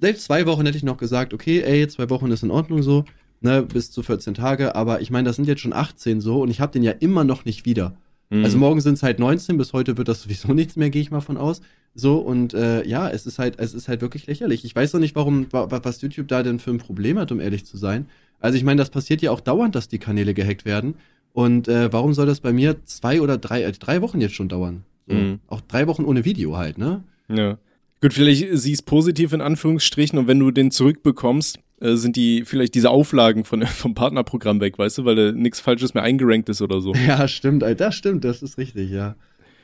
[0.00, 3.04] selbst zwei Wochen hätte ich noch gesagt, okay, ey, zwei Wochen ist in Ordnung so,
[3.44, 4.74] ne, bis zu 14 Tage.
[4.74, 7.22] Aber ich meine, das sind jetzt schon 18 so und ich habe den ja immer
[7.24, 7.96] noch nicht wieder.
[8.30, 8.44] Mhm.
[8.44, 11.10] Also morgen sind es halt 19, bis heute wird das sowieso nichts mehr, gehe ich
[11.12, 11.60] mal von aus.
[11.94, 14.64] So, und äh, ja, es ist halt, es ist halt wirklich lächerlich.
[14.64, 17.30] Ich weiß noch nicht, warum, wa- wa- was YouTube da denn für ein Problem hat,
[17.30, 18.06] um ehrlich zu sein.
[18.40, 20.94] Also ich meine, das passiert ja auch dauernd, dass die Kanäle gehackt werden.
[21.32, 24.48] Und äh, warum soll das bei mir zwei oder drei, äh, drei Wochen jetzt schon
[24.48, 24.82] dauern?
[25.06, 25.38] So, Mhm.
[25.48, 27.04] Auch drei Wochen ohne Video halt, ne?
[27.28, 27.58] Ja.
[28.00, 32.74] Gut, vielleicht siehst positiv in Anführungsstrichen und wenn du den zurückbekommst, äh, sind die vielleicht
[32.74, 36.62] diese Auflagen von, vom Partnerprogramm weg, weißt du, weil da nichts Falsches mehr eingerankt ist
[36.62, 36.92] oder so.
[37.06, 39.14] Ja, stimmt, Alter, das stimmt, das ist richtig, ja.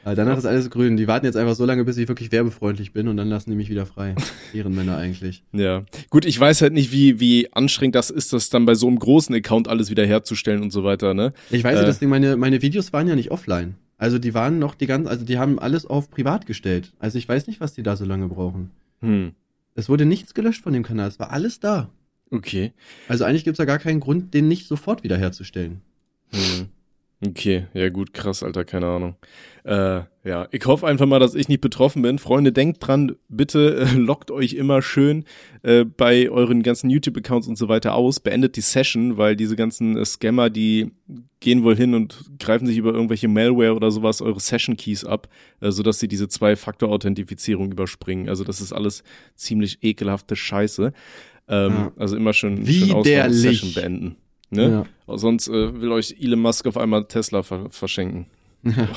[0.05, 0.97] Aber danach ist alles grün.
[0.97, 3.57] Die warten jetzt einfach so lange, bis ich wirklich werbefreundlich bin und dann lassen die
[3.57, 4.15] mich wieder frei.
[4.55, 5.43] Ehrenmänner eigentlich.
[5.53, 5.85] Ja.
[6.09, 8.99] Gut, ich weiß halt nicht, wie, wie anstrengend das ist, das dann bei so einem
[8.99, 11.33] großen Account alles wieder herzustellen und so weiter, ne?
[11.51, 11.85] Ich weiß Äh.
[11.87, 13.75] das Ding, meine, meine Videos waren ja nicht offline.
[13.99, 16.93] Also die waren noch die ganzen, also die haben alles auf privat gestellt.
[16.99, 18.71] Also ich weiß nicht, was die da so lange brauchen.
[19.01, 19.33] Hm.
[19.75, 21.91] Es wurde nichts gelöscht von dem Kanal, es war alles da.
[22.31, 22.73] Okay.
[23.09, 25.81] Also eigentlich gibt's da gar keinen Grund, den nicht sofort wiederherzustellen.
[26.33, 26.69] Hm.
[27.27, 29.15] Okay, ja gut, krass, Alter, keine Ahnung.
[29.65, 32.19] Äh, ja, ich hoffe einfach mal, dass ich nicht betroffen bin.
[32.19, 35.25] Freunde, denkt dran, bitte äh, loggt euch immer schön
[35.63, 39.99] äh, bei euren ganzen YouTube-Accounts und so weiter aus, beendet die Session, weil diese ganzen
[39.99, 40.93] äh, Scammer, die
[41.41, 45.29] gehen wohl hin und greifen sich über irgendwelche Malware oder sowas eure Session-Keys ab,
[45.61, 48.31] äh, sodass sie diese Zwei-Faktor-Authentifizierung überspringen.
[48.31, 50.95] Also das ist alles ziemlich ekelhafte Scheiße.
[51.51, 51.93] Ähm, Ja.
[51.97, 53.33] Also immer schön, schön.
[53.33, 54.17] Session beenden.
[54.51, 54.85] Ne?
[55.07, 55.17] Ja.
[55.17, 58.27] Sonst äh, will euch Elon Musk auf einmal Tesla ver verschenken.
[58.63, 58.89] ne?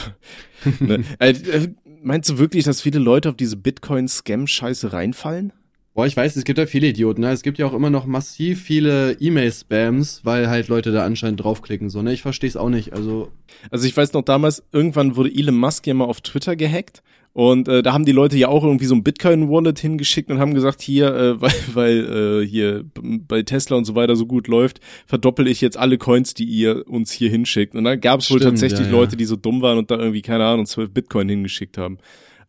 [1.19, 1.69] äh, äh,
[2.01, 5.53] meinst du wirklich, dass viele Leute auf diese Bitcoin-Scam-Scheiße reinfallen?
[5.95, 7.31] Boah, ich weiß, es gibt ja viele Idioten, ne?
[7.31, 11.91] Es gibt ja auch immer noch massiv viele E-Mail-Spams, weil halt Leute da anscheinend draufklicken,
[11.91, 12.13] so, ne?
[12.13, 12.93] Ich verstehe es auch nicht.
[12.93, 13.31] Also,
[13.69, 17.67] Also ich weiß noch damals, irgendwann wurde Elon Musk ja mal auf Twitter gehackt und
[17.67, 20.81] äh, da haben die Leute ja auch irgendwie so ein Bitcoin-Wallet hingeschickt und haben gesagt,
[20.81, 25.47] hier, äh, weil, weil äh, hier bei Tesla und so weiter so gut läuft, verdoppel
[25.47, 27.73] ich jetzt alle Coins, die ihr uns hier hinschickt.
[27.73, 28.91] Und dann gab es wohl tatsächlich ja, ja.
[28.91, 31.97] Leute, die so dumm waren und da irgendwie, keine Ahnung, 12 Bitcoin hingeschickt haben.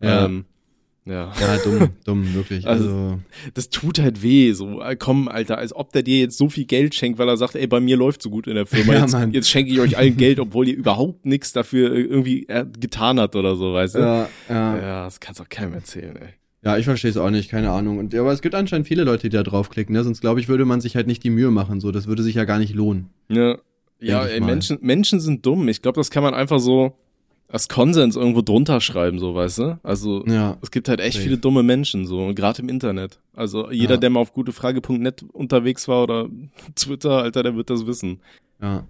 [0.03, 0.27] Ja.
[0.27, 0.44] Ähm,
[1.06, 1.32] ja.
[1.38, 2.66] ja, dumm, dumm, wirklich.
[2.66, 3.18] Also- Also,
[3.54, 6.64] das tut halt weh, so, äh, komm, Alter, als ob der dir jetzt so viel
[6.64, 9.00] Geld schenkt, weil er sagt, ey, bei mir läuft so gut in der Firma, Ja,
[9.00, 9.32] jetzt, Mann.
[9.32, 13.20] jetzt schenke ich euch allen Geld, obwohl ihr überhaupt nichts dafür äh, irgendwie äh, getan
[13.20, 13.98] hat oder so, weißt du?
[14.00, 14.76] ja, ja.
[14.78, 16.28] Ja, das kannst du auch keinem erzählen, ey.
[16.64, 17.98] Ja, ich verstehe es auch nicht, keine Ahnung.
[17.98, 20.02] Und, ja, aber es gibt anscheinend viele Leute, die da draufklicken, ne?
[20.02, 21.92] Sonst glaube ich, würde man sich halt nicht die Mühe machen, so.
[21.92, 23.10] Das würde sich ja gar nicht lohnen.
[23.28, 23.58] Ja,
[24.00, 24.40] ja ey.
[24.40, 25.68] Menschen, Menschen sind dumm.
[25.68, 26.96] Ich glaube, das kann man einfach so
[27.54, 29.78] als Konsens irgendwo drunter schreiben, so, weißt du?
[29.82, 30.58] Also, Ja.
[30.60, 33.20] es gibt halt echt viele dumme Menschen, so, gerade im Internet.
[33.32, 34.00] Also, jeder, Ja.
[34.00, 36.28] der mal auf gutefrage.net unterwegs war oder
[36.74, 38.20] Twitter, Alter, der wird das wissen.
[38.60, 38.86] Ja.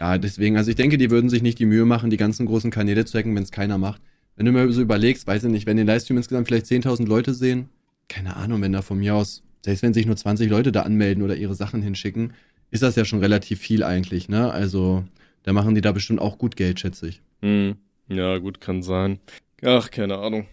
[0.00, 2.70] Ja, deswegen, also ich denke, die würden sich nicht die Mühe machen, die ganzen großen
[2.70, 4.00] Kanäle zu hacken, wenn es keiner macht.
[4.36, 7.32] Wenn du mal so überlegst, weiß ich nicht, wenn den Livestream insgesamt vielleicht 10.000 Leute
[7.32, 7.68] sehen,
[8.08, 11.22] keine Ahnung, wenn da von mir aus, selbst wenn sich nur 20 Leute da anmelden
[11.22, 12.32] oder ihre Sachen hinschicken,
[12.70, 14.50] ist das ja schon relativ viel eigentlich, ne?
[14.50, 15.04] Also,
[15.44, 17.22] da machen die da bestimmt auch gut Geld, schätze ich.
[17.40, 17.76] Hm.
[18.08, 19.18] Ja, gut, kann sein.
[19.62, 20.46] Ach, keine Ahnung.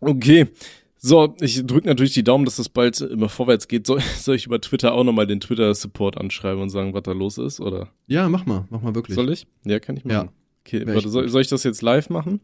[0.00, 0.46] Okay.
[1.02, 3.86] So, ich drücke natürlich die Daumen, dass das bald immer vorwärts geht.
[3.86, 7.38] Soll, soll ich über Twitter auch nochmal den Twitter-Support anschreiben und sagen, was da los
[7.38, 7.58] ist?
[7.60, 9.14] Oder Ja, mach mal, mach mal wirklich.
[9.14, 9.46] soll ich?
[9.64, 10.14] Ja, kann ich machen.
[10.14, 10.32] Ja.
[10.66, 12.40] Okay, warte, soll, soll ich das jetzt live machen?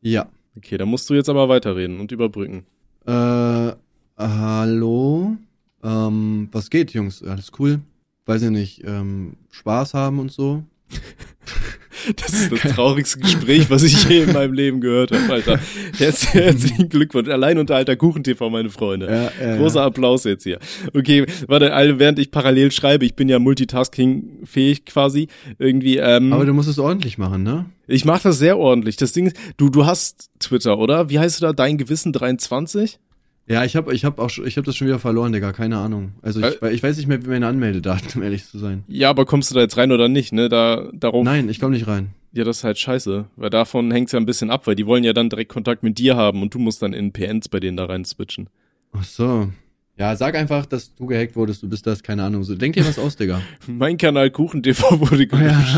[0.00, 0.26] Ja.
[0.56, 2.64] Okay, dann musst du jetzt aber weiterreden und überbrücken.
[3.06, 3.72] Äh,
[4.16, 5.36] hallo?
[5.84, 7.22] Ähm, was geht, Jungs?
[7.22, 7.80] Alles cool?
[8.24, 10.64] Weiß ich nicht, ähm, Spaß haben und so?
[12.16, 15.58] Das ist das traurigste Gespräch, was ich je in meinem Leben gehört habe, Alter.
[15.98, 17.28] Herz, herzlichen Glückwunsch.
[17.28, 19.06] Allein unter alter Kuchen-TV, meine Freunde.
[19.40, 20.58] Ja, ja, Großer Applaus jetzt hier.
[20.94, 26.44] Okay, warte, all- während ich parallel schreibe, ich bin ja multitasking-fähig quasi, irgendwie, ähm, Aber
[26.46, 27.66] du musst es ordentlich machen, ne?
[27.86, 28.96] ich mach das sehr ordentlich.
[28.96, 31.08] Das Ding ist, du, du hast Twitter, oder?
[31.08, 31.52] Wie heißt du da?
[31.52, 32.98] Dein Gewissen 23?
[33.48, 36.12] Ja, ich hab, ich hab auch, ich hab das schon wieder verloren, Digga, keine Ahnung.
[36.22, 36.72] Also ich, Äh?
[36.72, 38.84] ich weiß nicht mehr, wie meine Anmeldedaten, um ehrlich zu sein.
[38.88, 40.48] Ja, aber kommst du da jetzt rein oder nicht, ne?
[40.48, 41.24] Da, darauf.
[41.24, 42.10] Nein, ich komm nicht rein.
[42.32, 45.02] Ja, das ist halt scheiße, weil davon hängt's ja ein bisschen ab, weil die wollen
[45.02, 47.78] ja dann direkt Kontakt mit dir haben und du musst dann in PNs bei denen
[47.78, 48.50] da rein switchen.
[48.92, 49.50] Ach so.
[49.98, 52.44] Ja, sag einfach, dass du gehackt wurdest, du bist das, keine Ahnung.
[52.44, 53.42] So, denk dir was aus, Digga.
[53.66, 55.76] Mein Kanal KuchenTV wurde gelöscht.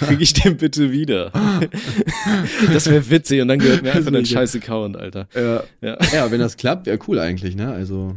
[0.00, 1.30] Krieg ich den bitte wieder?
[2.72, 5.28] das wäre witzig und dann gehört mir einfach dein scheiß Account, Alter.
[5.34, 5.62] Ja.
[5.80, 7.72] Ja, ja, wenn das klappt, wäre cool eigentlich, ne?
[7.72, 8.16] Also.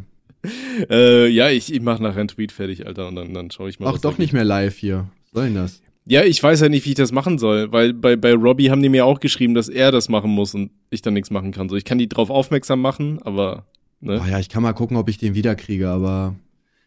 [0.89, 3.79] äh, ja ich, ich mach nachher einen Tweet fertig, Alter, und dann, dann schaue ich
[3.79, 3.93] mal.
[3.93, 5.07] Was doch nicht mehr live hier.
[5.25, 5.81] Was soll denn das?
[6.05, 8.81] Ja, ich weiß ja nicht, wie ich das machen soll, weil bei, bei Robbie haben
[8.81, 11.69] die mir auch geschrieben, dass er das machen muss und ich dann nichts machen kann.
[11.69, 13.65] So, ich kann die drauf aufmerksam machen, aber
[14.03, 14.21] ne?
[14.23, 16.35] Oh ja, ich kann mal gucken, ob ich den wiederkriege, aber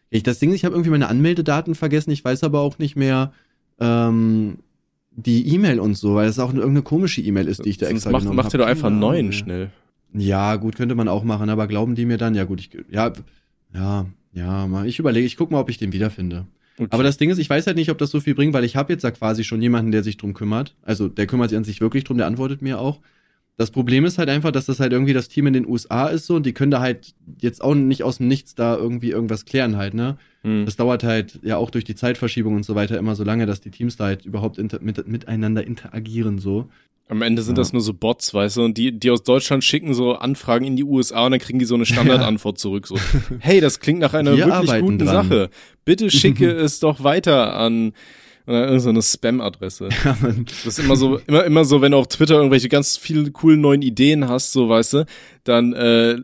[0.09, 2.11] ich, das Ding ist, ich habe irgendwie meine Anmeldedaten vergessen.
[2.11, 3.33] Ich weiß aber auch nicht mehr
[3.79, 4.59] ähm,
[5.11, 7.87] die E-Mail und so, weil es auch eine, irgendeine komische E-Mail ist, die ich da
[7.87, 9.71] Sonst extra mach, genommen mach dir doch einfach einen neuen schnell.
[10.13, 12.35] Ja, gut, könnte man auch machen, aber glauben die mir dann?
[12.35, 13.11] Ja, gut, ich, ja,
[13.73, 16.45] ja, ja, mal, ich überlege, ich guck mal, ob ich den wiederfinde.
[16.77, 16.87] Okay.
[16.91, 18.75] Aber das Ding ist, ich weiß halt nicht, ob das so viel bringt, weil ich
[18.75, 20.75] habe jetzt da quasi schon jemanden, der sich drum kümmert.
[20.83, 22.99] Also der kümmert sich an sich wirklich drum, der antwortet mir auch.
[23.57, 26.27] Das Problem ist halt einfach, dass das halt irgendwie das Team in den USA ist
[26.27, 29.45] so und die können da halt jetzt auch nicht aus dem Nichts da irgendwie irgendwas
[29.45, 30.17] klären halt, ne?
[30.43, 30.65] Hm.
[30.65, 33.59] Das dauert halt ja auch durch die Zeitverschiebung und so weiter immer so lange, dass
[33.59, 36.69] die Teams da halt überhaupt inter mit, miteinander interagieren so.
[37.09, 37.61] Am Ende sind Ja.
[37.61, 40.75] das nur so Bots, weißt du, und die, die aus Deutschland schicken so Anfragen in
[40.75, 42.97] die USA und dann kriegen die so eine Standardantwort zurück, so,
[43.39, 45.27] hey, das klingt nach einer Wir wirklich guten dran.
[45.29, 45.49] Sache.
[45.83, 47.93] Bitte schicke es doch weiter an
[48.47, 49.89] und dann irgend so eine Spam-Adresse.
[50.03, 52.97] Ja, man, Das ist immer so, immer, immer so, wenn du auf Twitter irgendwelche ganz
[52.97, 55.05] viele coolen neuen Ideen hast, so, weißt du,
[55.43, 56.17] dann, äh,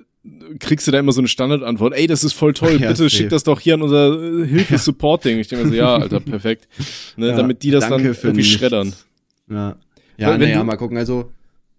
[0.60, 3.10] kriegst du da immer so eine Standardantwort, ey, das ist voll toll, Ja, bitte safe.
[3.10, 5.38] schick das doch hier an unser äh, Hilfe-Support-Ding.
[5.40, 6.68] Ich denke mir so, ja, Alter, perfekt.
[7.18, 8.54] Ne, ja, damit die das dann irgendwie nichts.
[8.54, 8.94] schreddern.
[9.50, 9.76] Ja,
[10.18, 11.30] ja wenn naja, du- mal gucken, also,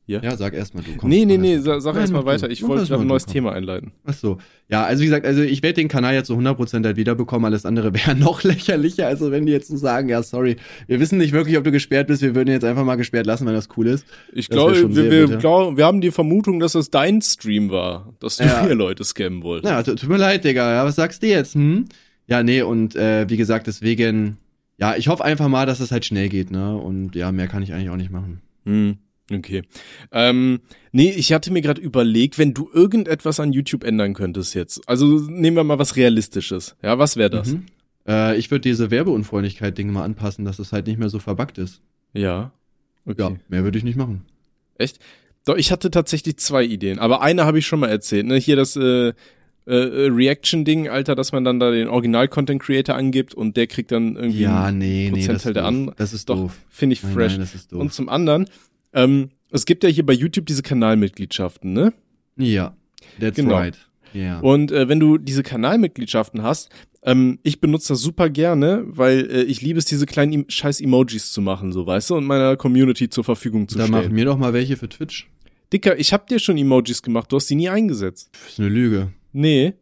[0.06, 0.20] Ja?
[0.22, 0.96] ja, sag erst mal du.
[0.98, 2.26] Komm, nee, nee, nee, sag Nein, erst mal mach du.
[2.26, 2.50] weiter.
[2.50, 3.24] Ich wollte gerade ein neues.
[3.24, 3.92] Thema einleiten.
[4.04, 4.36] Ach so.
[4.68, 7.46] Ja, also wie gesagt, also ich werde den Kanal jetzt zu 100% halt wiederbekommen.
[7.46, 9.06] Alles andere wäre noch lächerlicher.
[9.06, 12.08] Also wenn die jetzt so sagen, ja, sorry, wir wissen nicht wirklich, ob du gesperrt
[12.08, 12.20] bist.
[12.20, 14.04] Wir würden jetzt einfach mal gesperrt lassen, wenn das cool ist.
[14.34, 18.12] Ich Das glaube, wir, wir, glaub, wir haben die Vermutung, dass es dein Stream war,
[18.20, 18.62] dass du Ja.
[18.66, 19.70] hier Leute scammen wolltest.
[19.72, 20.70] Ja, tut mir leid, Digga.
[20.74, 21.54] Ja, was sagst du jetzt?
[21.54, 21.86] Hm?
[22.26, 24.36] Ja, nee, und äh, wie gesagt, deswegen,
[24.78, 26.76] ja, ich hoffe einfach mal, dass es halt schnell geht, ne?
[26.76, 28.40] Und ja, mehr kann ich eigentlich auch nicht machen.
[28.66, 28.96] Hm,
[29.32, 29.62] okay.
[30.12, 30.60] Ähm,
[30.92, 34.88] nee, ich hatte mir gerade überlegt, wenn du irgendetwas an YouTube ändern könntest jetzt.
[34.88, 36.76] Also nehmen wir mal was Realistisches.
[36.82, 37.52] Ja, was wäre das?
[37.52, 37.66] Mhm.
[38.06, 41.80] Äh, ich würde diese Werbeunfreundlichkeit-Dinge mal anpassen, dass es halt nicht mehr so verbuggt ist.
[42.12, 42.52] Ja.
[43.06, 43.20] Okay.
[43.22, 44.22] Ja, mehr würde ich nicht machen.
[44.76, 44.98] Echt?
[45.46, 48.24] Doch, ich hatte tatsächlich zwei Ideen, aber eine habe ich schon mal erzählt.
[48.26, 48.36] Ne?
[48.36, 49.12] Hier das äh, äh,
[49.66, 54.70] Reaction-Ding, Alter, dass man dann da den Original-Content-Creator angibt und der kriegt dann irgendwie Ja,
[54.70, 55.64] nee, nee, das Prozentteil ist der doof.
[55.66, 55.94] an.
[55.96, 57.32] Das ist Doch, finde ich Nein, fresh.
[57.32, 57.80] nein, das ist doof.
[57.80, 58.46] Und zum anderen,
[58.94, 61.92] ähm, es gibt ja hier bei YouTube diese Kanalmitgliedschaften, ne?
[62.36, 62.76] Ja,
[63.20, 63.54] that's Genau.
[63.56, 63.76] right.
[64.12, 64.40] Ja.
[64.40, 66.70] Und äh, wenn du diese Kanalmitgliedschaften hast,
[67.02, 70.80] ähm, ich benutze das super gerne, weil äh, ich liebe es, diese kleinen em scheiß
[70.80, 74.14] Emojis zu machen, so weißt du, und meiner Community zur Verfügung zu da mach stellen.
[74.14, 75.28] mir doch mal welche für Twitch.
[75.72, 78.30] Dicker, ich hab dir schon Emojis gemacht, du hast die nie eingesetzt.
[78.32, 79.12] Das ist eine Lüge.
[79.32, 79.74] Nee,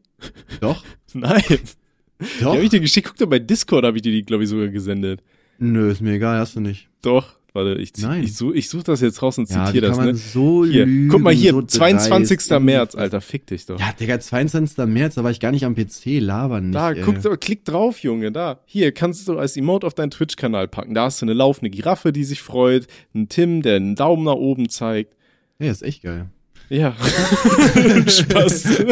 [0.60, 0.82] Doch?
[1.12, 1.42] nein.
[1.48, 2.54] Die Doch?
[2.54, 3.08] hab ich dir geschickt.
[3.08, 5.20] Guck doch, bei Discord habe ich dir die, glaube ich, sogar gesendet.
[5.58, 6.88] Nö, ist mir egal, hast du nicht.
[7.02, 8.22] Doch, warte, ich, Nein.
[8.22, 10.14] ich, such, ich such das jetzt raus und Ja, zitiere das, ne?
[10.14, 12.48] so Hier, lügen, guck mal hier, so 22.
[12.48, 12.62] dreist.
[12.62, 13.78] März, Alter, fick dich doch.
[13.78, 14.78] Ja, Digga, 22.
[14.86, 16.74] März, da war ich gar nicht am PC, labern nicht.
[16.74, 17.02] Da, ey.
[17.02, 18.60] guck, doch, klick drauf, Junge, da.
[18.66, 20.94] Hier, kannst du als Emote auf deinen Twitch-Kanal packen.
[20.94, 24.34] Da hast du eine laufende Giraffe, die sich freut, einen Tim, der einen Daumen nach
[24.34, 25.14] oben zeigt.
[25.58, 26.26] Ja, ist echt geil.
[26.68, 26.96] Ja.
[28.06, 28.78] Spaß.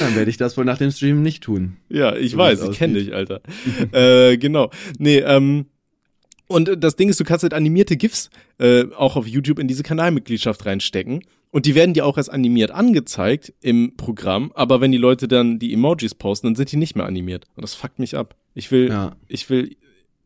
[0.00, 1.76] Dann werde ich das wohl nach dem Stream nicht tun.
[1.88, 3.40] ja, ich So, weiß, ich kenne dich, Alter.
[3.92, 4.70] äh, genau.
[4.98, 5.66] Nee, ähm,
[6.48, 9.68] und äh, das Ding ist, du kannst halt animierte GIFs äh, auch auf YouTube in
[9.68, 11.22] diese Kanalmitgliedschaft reinstecken.
[11.52, 15.58] Und die werden dir auch als animiert angezeigt im Programm, aber wenn die Leute dann
[15.58, 17.46] die Emojis posten, dann sind die nicht mehr animiert.
[17.54, 18.36] Und das fuckt mich ab.
[18.54, 19.16] Ich will, Ja.
[19.28, 19.76] ich will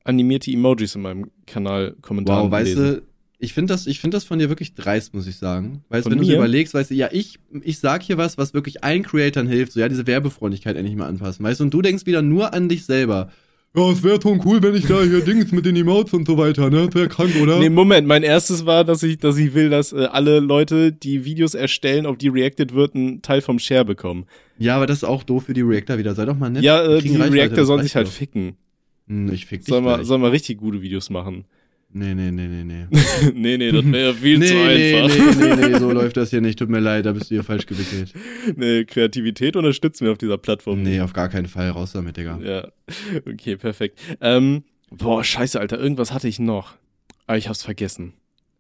[0.03, 2.85] animierte Emojis in meinem Kanal Kommentaren Wow, weißt lesen.
[2.97, 3.03] du,
[3.39, 5.85] ich finde das, ich finde das von dir wirklich dreist, muss ich sagen.
[5.89, 8.83] Weißt du, wenn du überlegst, weißt du, ja, ich, ich sag hier was, was wirklich
[8.83, 12.07] allen Creatoren hilft, so, ja, diese Werbefreundlichkeit endlich mal anpassen, weißt du, und du denkst
[12.07, 13.31] wieder nur an dich selber.
[13.77, 16.37] Ja, es wäre schon cool, wenn ich da hier Dings mit den Emotes und so
[16.37, 16.87] weiter, ne?
[16.87, 17.61] Das wäre krank, oder?
[17.61, 21.25] Nee, Moment, mein erstes war, dass ich, dass ich will, dass äh, alle Leute, die
[21.25, 24.27] Videos erstellen, auf die reacted wird, einen Teil vom Share bekommen.
[24.59, 26.17] Ja, aber das ist auch doof für die Reactor wieder.
[26.17, 26.65] Sei doch mal nett.
[26.65, 28.57] ja, Wir äh, die Reichweite, Reactor sollen sich halt ficken.
[29.07, 30.07] Hm, ich fick dich Soll mal, gleich.
[30.09, 31.45] soll mal richtig gute Videos machen.
[31.93, 32.87] Nee, nee, nee, nee, nee.
[33.35, 35.37] nee, nee, das wäre viel nee, zu nee, einfach.
[35.37, 36.59] nee, nee, nee, so läuft das hier nicht.
[36.59, 38.13] Tut mir leid, da bist du hier falsch gewickelt.
[38.57, 40.83] Nee, Kreativität unterstützen wir auf dieser Plattform.
[40.83, 41.71] Nee, auf gar keinen Fall.
[41.71, 42.39] Raus damit, Digga.
[42.43, 42.69] Ja,
[43.27, 43.99] okay, perfekt.
[44.21, 46.75] Ähm, boah, scheiße, Alter, irgendwas hatte ich noch.
[47.27, 48.15] Aber ich hab's vergessen.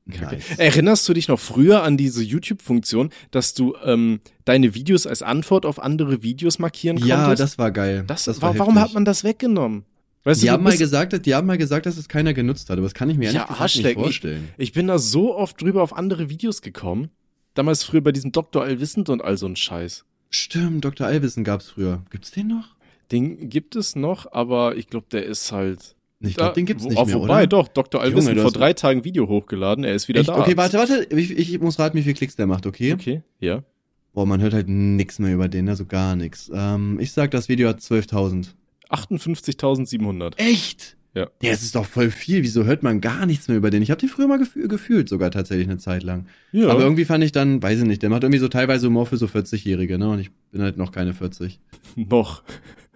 [0.06, 0.58] Nice.
[0.58, 5.66] Erinnerst du dich noch früher an diese YouTube-Funktion, dass du ähm, deine Videos als Antwort
[5.66, 7.18] auf andere Videos markieren konntest?
[7.18, 8.04] Ja, das war geil.
[8.06, 9.84] das, das war, war warum hat man das weggenommen?
[10.24, 12.76] Weißt Die du, haben, mal gesagt, die haben mal gesagt, dass es keiner genutzt hat,
[12.76, 14.48] aber das kann ich mir ehrlich Ja, gesagt Arschlecken, nicht ich- vorstellen.
[14.58, 17.08] ich bin da so oft drüber auf andere Videos gekommen.
[17.54, 18.62] Damals früher bei diesem Dr.
[18.62, 20.04] Allwissend und all so ein Scheiß.
[20.28, 21.06] Stimmt, Dr.
[21.06, 22.02] Albissen gab's früher.
[22.10, 22.76] Gibt's den noch?
[23.10, 25.96] Den gibt es noch, aber ich glaube, der ist halt.
[26.20, 27.46] Ich glaube, den gibt's wo- nicht ah, mehr, Wobei, oder?
[27.46, 28.08] doch, Dr.
[28.08, 30.28] Du vor drei Tagen Video hochgeladen, er ist wieder Echt?
[30.28, 30.38] da.
[30.38, 31.08] Okay, warte, warte.
[31.16, 32.92] Ich, ich muss raten, wie viel Klicks der macht, okay?
[32.92, 33.64] Okay, ja.
[34.12, 36.50] Boah, man hört halt nix mehr über den, also gar nix.
[36.54, 38.48] Ähm, ich sag, das Video hat 12.000.
[38.90, 40.36] 58.700.
[40.36, 40.96] Echt?
[41.14, 41.28] Ja.
[41.42, 42.42] Ja, es ist doch voll viel.
[42.42, 43.82] Wieso hört man gar nichts mehr über den?
[43.82, 46.26] Ich habe den früher mal gefühl, gefühlt, sogar tatsächlich eine Zeit lang.
[46.52, 46.68] Ja.
[46.68, 49.16] Aber irgendwie fand ich dann, weiß ich nicht, der macht irgendwie so teilweise Humor für
[49.16, 50.08] so 40-Jährige, ne?
[50.08, 51.58] Und ich bin halt noch keine 40.
[51.96, 52.42] noch.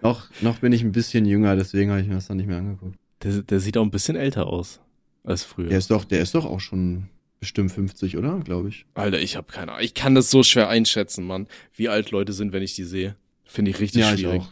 [0.01, 2.57] Noch, noch bin ich ein bisschen jünger, deswegen habe ich mir das dann nicht mehr
[2.57, 2.97] angeguckt.
[3.23, 4.79] Der, der sieht auch ein bisschen älter aus
[5.23, 5.69] als früher.
[5.69, 8.39] Der ist doch, der ist doch auch schon bestimmt 50, oder?
[8.39, 8.85] Glaube ich.
[8.93, 9.83] Alter, ich habe keine Ahnung.
[9.83, 11.47] Ich kann das so schwer einschätzen, Mann.
[11.73, 13.15] Wie alt Leute sind, wenn ich die sehe.
[13.43, 14.43] Finde ich richtig schwierig.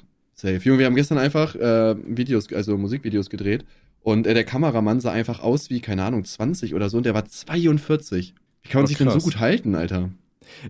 [0.44, 0.58] Safe.
[0.58, 3.64] Junge, wir haben gestern einfach äh, Videos, also Musikvideos gedreht
[4.02, 7.14] und äh, der Kameramann sah einfach aus wie, keine Ahnung, 20 oder so und der
[7.14, 8.34] war 42.
[8.62, 9.24] Wie kann man Oh, sich denn so krass.
[9.24, 10.10] gut halten, Alter?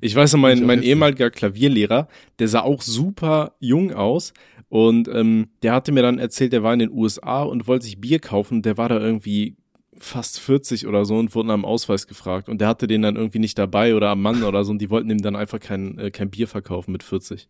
[0.01, 2.07] Ich weiß noch, mein, mein ehemaliger Klavierlehrer,
[2.38, 4.33] der sah auch super jung aus.
[4.69, 7.99] Und ähm, der hatte mir dann erzählt, der war in den USA und wollte sich
[7.99, 8.62] Bier kaufen.
[8.62, 9.55] Der war da irgendwie
[9.97, 12.49] fast 40 oder so und wurde nach dem Ausweis gefragt.
[12.49, 14.71] Und der hatte den dann irgendwie nicht dabei oder am Mann oder so.
[14.71, 17.47] Und die wollten ihm dann einfach kein, äh, kein Bier verkaufen mit 40.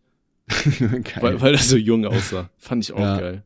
[1.20, 2.50] Weil, weil er so jung aussah.
[2.58, 3.18] Fand ich auch Ja.
[3.18, 3.42] geil.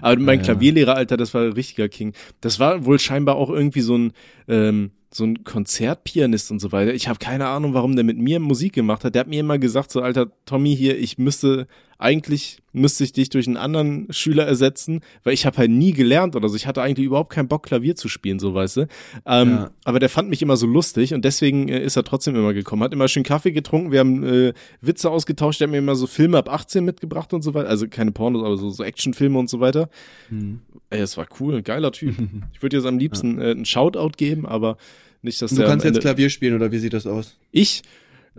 [0.00, 0.44] Aber mein ja.
[0.44, 2.14] Klavierlehrer, Alter, das war ein richtiger King.
[2.40, 4.12] Das war wohl scheinbar auch irgendwie so ein,
[4.48, 6.92] ähm, so ein Konzertpianist und so weiter.
[6.92, 9.14] Ich habe keine Ahnung, warum der mit mir Musik gemacht hat.
[9.14, 11.66] Der hat mir immer gesagt, so, Alter, Tommy hier, ich müsste,
[11.98, 16.36] eigentlich müsste ich dich durch einen anderen Schüler ersetzen, weil ich habe halt nie gelernt
[16.36, 16.56] oder so.
[16.56, 18.80] Ich hatte eigentlich überhaupt keinen Bock, Klavier zu spielen, so weißt du.
[19.24, 19.70] Ähm, Ja.
[19.84, 22.82] Aber der fand mich immer so lustig und deswegen äh, ist er trotzdem immer gekommen.
[22.82, 26.06] Hat immer schön Kaffee getrunken, wir haben äh, Witze ausgetauscht, der hat mir immer so
[26.06, 27.68] Filme ab 18 mitgebracht und so weiter.
[27.68, 29.88] Also keine Pornos, aber so, so Actionfilme und so weiter.
[30.28, 30.60] Hm.
[30.90, 32.14] Ey, es war cool, geiler Typ.
[32.52, 34.76] Ich würde jetzt am liebsten äh, einen Shoutout geben, aber
[35.22, 37.36] nicht, dass Und du kannst jetzt Klavier spielen oder wie sieht das aus?
[37.52, 37.82] Ich?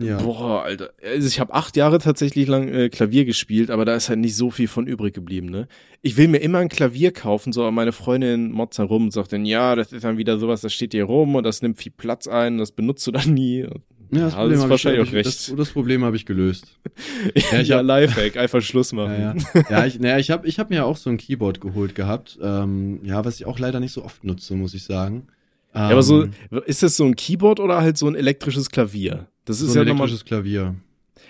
[0.00, 0.18] Ja.
[0.18, 0.90] Boah, Alter.
[1.04, 4.36] Also ich habe acht Jahre tatsächlich lang äh, Klavier gespielt, aber da ist halt nicht
[4.36, 5.66] so viel von übrig geblieben, ne?
[6.02, 9.12] Ich will mir immer ein Klavier kaufen, so aber meine Freundin motzt dann rum und
[9.12, 11.78] sagt dann, ja, das ist dann wieder sowas, das steht hier rum und das nimmt
[11.78, 13.62] viel Platz ein, das benutzt du dann nie.
[13.62, 13.70] Ja,
[14.10, 15.26] das Ja, das Problem ist habe ich, wahrscheinlich hab auch ich, recht.
[15.26, 16.78] das, das Problem habe ich gelöst.
[17.50, 19.12] Ja, ich hab- Lifehack, einfach Schluss machen.
[19.20, 19.64] Ja, ja.
[19.70, 23.00] ja ich, naja, ich habe ich hab mir auch so ein Keyboard geholt gehabt, ähm,
[23.02, 25.26] ja, was ich auch leider nicht so oft nutze, muss ich sagen.
[25.74, 26.26] Ähm, Ja, aber so,
[26.66, 29.28] ist das so ein Keyboard oder halt so ein elektrisches Klavier?
[29.44, 30.74] Das ist so ja ein nochmal, elektrisches Klavier.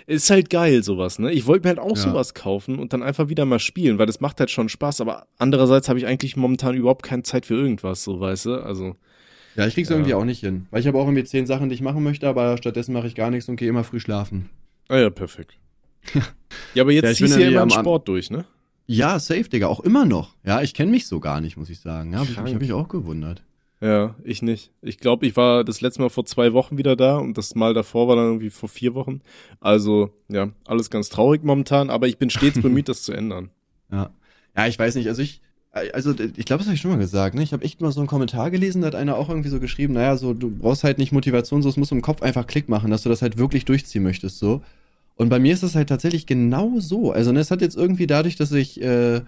[0.07, 1.33] ist halt geil sowas, ne?
[1.33, 2.03] Ich wollte mir halt auch Ja.
[2.03, 5.27] sowas kaufen und dann einfach wieder mal spielen, weil das macht halt schon Spaß, aber
[5.39, 8.55] andererseits habe ich eigentlich momentan überhaupt keine Zeit für irgendwas, so, weißt du?
[8.63, 8.97] Also,
[9.57, 9.97] Ja, ich krieg's Ja.
[9.97, 10.67] irgendwie auch nicht hin.
[10.71, 13.17] Weil ich habe auch irgendwie zehn Sachen, die ich machen möchte, aber stattdessen mache ich
[13.17, 14.51] gar nichts und gehe immer früh schlafen.
[14.89, 15.59] ah ja, perfekt.
[16.75, 18.45] ja, aber jetzt Ja, ich ziehst du ja immer am- Sport durch, ne?
[18.87, 20.35] Ja, safe, Digga, auch immer noch.
[20.47, 22.13] Ja, ich kenne mich so gar nicht, muss ich sagen.
[22.13, 22.49] Ja, hab ich, Krank.
[22.49, 23.43] ich habe mich auch gewundert.
[23.81, 24.73] Ja, ich nicht.
[24.83, 27.75] Ich glaube, ich war das letzte Mal vor zwei Wochen wieder da und das Mal
[27.75, 29.21] davor war dann irgendwie vor vier Wochen.
[29.61, 33.51] Also, ja, alles ganz traurig momentan, aber ich bin stets bemüht, das zu ändern.
[33.91, 34.11] Ja.
[34.57, 37.37] Ja, ich weiß nicht, also ich, also ich glaube, das habe ich schon mal gesagt,
[37.37, 37.43] ne?
[37.45, 39.95] Ich habe echt mal so einen Kommentar gelesen, da hat einer auch irgendwie so geschrieben,
[39.95, 42.91] naja, so, du brauchst halt nicht Motivation, so es muss im Kopf einfach Klick machen,
[42.91, 44.63] dass du das halt wirklich durchziehen möchtest, so.
[45.15, 47.13] Und bei mir ist das halt tatsächlich genau so.
[47.13, 49.21] Also, ne, es hat jetzt irgendwie dadurch, dass ich äh,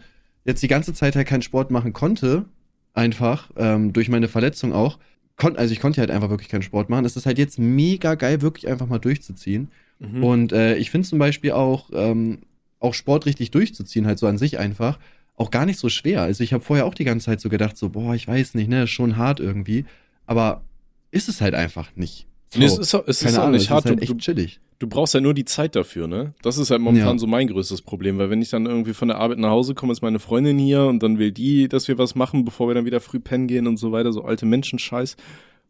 [0.45, 2.47] jetzt die ganze Zeit halt keinen Sport machen konnte,
[2.95, 4.99] einfach, ähm, durch meine Verletzung auch,
[5.37, 7.05] kon also ich konnte halt einfach wirklich keinen Sport machen.
[7.05, 9.69] Es ist halt jetzt mega geil, wirklich einfach mal durchzuziehen.
[9.99, 10.25] Mhm.
[10.25, 12.41] Und äh, ich finde zum Beispiel auch, ähm,
[12.79, 14.99] auch Sport richtig durchzuziehen, halt so an sich einfach,
[15.37, 16.23] auch gar nicht so schwer.
[16.23, 18.69] Also ich habe vorher auch die ganze Zeit so gedacht, so, boah, ich weiß nicht,
[18.69, 19.85] ne, ist schon hart irgendwie.
[20.27, 20.63] Aber
[21.11, 22.27] ist es halt einfach nicht.
[22.53, 23.85] So, Nee, es ist, es ist keine auch Ahnung, nicht es hart.
[23.85, 24.61] ist halt echt chillig.
[24.81, 26.35] Du brauchst halt nur die Zeit dafür, ne?
[26.43, 27.19] Das ist halt momentan Ja.
[27.19, 29.93] so mein größtes Problem, weil wenn ich dann irgendwie von der Arbeit nach Hause komme,
[29.93, 32.85] ist meine Freundin hier und dann will die, dass wir was machen, bevor wir dann
[32.87, 35.17] wieder früh pennen gehen und so weiter, so alte Menschenscheiß.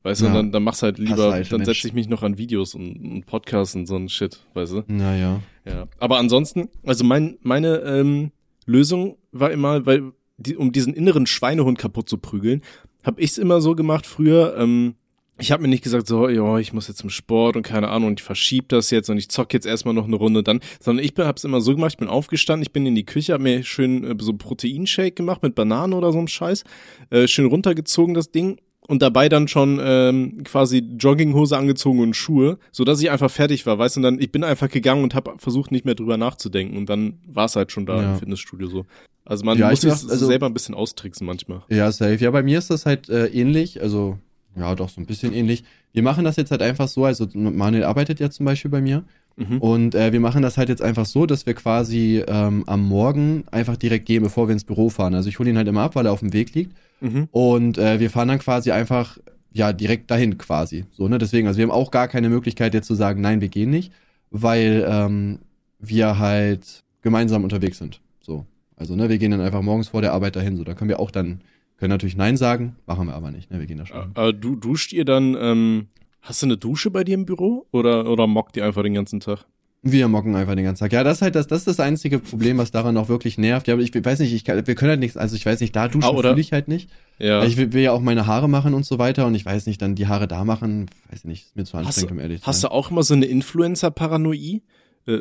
[0.03, 0.31] Weißt du, Ja.
[0.31, 2.96] und dann, dann machst du halt lieber, dann setze ich mich noch an Videos und,
[2.96, 4.85] und Podcasts und so ein Shit, weißt du?
[4.87, 5.40] Naja.
[5.66, 8.31] Ja, aber ansonsten, also mein, meine ähm,
[8.64, 12.62] Lösung war immer, weil die, um diesen inneren Schweinehund kaputt zu prügeln,
[13.03, 14.57] habe ich es immer so gemacht früher.
[14.57, 14.94] Ähm,
[15.40, 18.09] ich habe mir nicht gesagt, so, ja, ich muss jetzt zum Sport und keine Ahnung,
[18.09, 21.05] und ich verschieb das jetzt und ich zock jetzt erstmal noch eine Runde dann, sondern
[21.05, 23.42] ich habe es immer so gemacht, ich bin aufgestanden, ich bin in die Küche, habe
[23.42, 26.64] mir schön äh, so Proteinshake gemacht mit Bananen oder so einem Scheiß,
[27.11, 32.59] äh, schön runtergezogen das Ding und dabei dann schon ähm, quasi Jogginghose angezogen und Schuhe,
[32.72, 35.14] so dass ich einfach fertig war, weißt du, und dann ich bin einfach gegangen und
[35.14, 38.12] habe versucht nicht mehr drüber nachzudenken und dann war es halt schon da Ja.
[38.12, 38.87] im Fitnessstudio so.
[39.24, 41.62] Also man Ja, muss ich sich also- selber ein bisschen austricksen manchmal.
[41.68, 42.16] Ja, safe.
[42.16, 44.18] Ja, bei mir ist das halt äh, ähnlich, also
[44.57, 45.65] ja, doch so ein bisschen ähnlich.
[45.93, 49.05] Wir machen das jetzt halt einfach so, also Manuel arbeitet ja zum Beispiel bei mir
[49.37, 49.59] Mhm.
[49.59, 53.45] und äh, wir machen das halt jetzt einfach so, dass wir quasi ähm, am Morgen
[53.53, 55.15] einfach direkt gehen, bevor wir ins Büro fahren.
[55.15, 57.29] Also ich hole ihn halt immer ab, weil er auf dem Weg liegt Mhm.
[57.31, 59.17] und äh, wir fahren dann quasi einfach
[59.53, 60.85] ja direkt dahin quasi.
[60.91, 63.49] So ne, deswegen, also wir haben auch gar keine Möglichkeit jetzt zu sagen, nein, wir
[63.49, 63.93] gehen nicht,
[64.31, 65.39] weil ähm,
[65.79, 68.01] wir halt gemeinsam unterwegs sind.
[68.21, 68.45] So.
[68.77, 70.57] Also, ne, wir gehen dann einfach morgens vor der Arbeit dahin.
[70.57, 71.41] So, da können wir auch dann,
[71.81, 73.59] können natürlich Nein sagen, machen wir aber nicht, ne?
[73.59, 74.12] Wir gehen da schon.
[74.14, 75.88] Aber du duscht ihr dann, ähm,
[76.23, 77.66] hast du eine Dusche bei dir im Büro?
[77.73, 79.47] Oder, oder mockt ihr einfach den ganzen Tag?
[79.83, 80.93] Wir mocken einfach den ganzen Tag.
[80.93, 83.66] Ja, das ist halt das, das ist das einzige Problem, was daran auch wirklich nervt.
[83.66, 85.88] Ja, aber ich weiß nicht, ich wir können halt nichts, also ich weiß nicht, da
[85.88, 86.90] duschen Ah, oder- fühle ich halt nicht.
[87.19, 87.40] Ja.
[87.40, 89.64] Weil Ich will, will ja auch meine Haare machen und so weiter und ich weiß
[89.66, 92.40] nicht, dann die Haare da machen, weiß nicht, ist mir zu Hast anstrengend, um ehrlich
[92.43, 92.69] zu Hast sein.
[92.71, 94.61] du auch immer so eine Influencer-Paranoie?
[95.07, 95.21] Äh,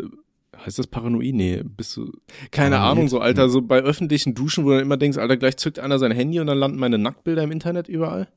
[0.65, 1.31] heißt das Paranoie?
[1.31, 2.12] Nee, bist du.
[2.51, 2.91] Keine Paranoid?
[2.97, 5.79] Ahnung, so, Alter, so bei öffentlichen Duschen, wo du dann immer denkst, Alter, gleich zückt
[5.79, 8.27] einer sein Handy und dann landen meine Nacktbilder im Internet überall?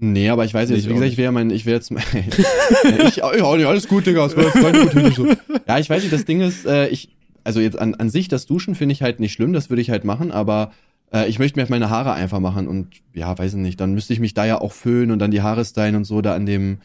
[0.00, 1.12] Nee, aber ich weiß jetzt, Ich wie gesagt, nicht.
[1.14, 3.24] ich wäre mein, ich wäre jetzt, ja, ich, ja,
[3.68, 5.26] alles gut, Digga, es war gute Idee, so.
[5.66, 8.46] Ja, ich weiß nicht, das Ding ist, äh, ich, also jetzt an, an sich das
[8.46, 10.70] Duschen finde ich halt nicht schlimm, das würde ich halt machen, aber
[11.12, 14.12] äh, ich möchte mir meine Haare einfach machen und ja, weiß ich nicht, dann müsste
[14.12, 16.46] ich mich da ja auch föhnen und dann die Haare stylen und so, da an
[16.46, 16.78] dem,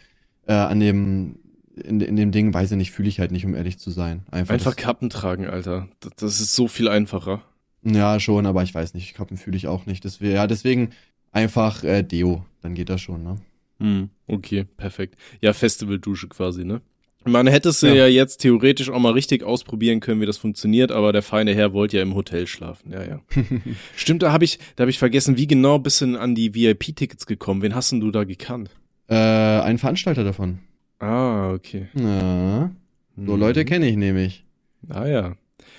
[0.48, 1.36] äh, an dem,
[1.76, 4.24] in, in dem Ding, weiß ich nicht, fühle ich halt nicht, um ehrlich zu sein.
[4.32, 5.88] Einfach, Einfach Kappen tragen, Alter.
[6.18, 7.42] Das, ist so viel einfacher.
[7.84, 10.04] Ja, schon, aber ich weiß nicht, Kappen fühle ich auch nicht.
[10.04, 10.92] Deswegen, ja, deswegen
[11.32, 13.38] einfach äh, Deo, dann geht das schon, ne?
[13.80, 15.16] Hm, okay, perfekt.
[15.42, 16.82] Ja, Festival-Dusche quasi, ne?
[17.26, 17.94] Man hätte es ja.
[17.94, 18.08] Ja.
[18.08, 21.98] jetzt theoretisch auch mal richtig ausprobieren können, wie das funktioniert, aber der feine Herr wollte
[21.98, 22.92] ja im Hotel schlafen.
[22.92, 23.22] Ja, ja.
[23.96, 27.26] Stimmt, da habe ich, da habe ich vergessen, wie genau bist du an die VIP-Tickets
[27.26, 27.62] gekommen?
[27.62, 28.70] Wen hast denn du da gekannt?
[29.08, 30.60] Äh, ein Veranstalter davon.
[31.04, 31.88] Ah, okay.
[31.96, 32.72] Ja,
[33.18, 33.40] so Hm.
[33.40, 34.46] Leute kenne ich nämlich.
[34.90, 35.36] Ah ja.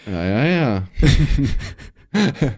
[0.06, 0.88] Ja, ja, ja.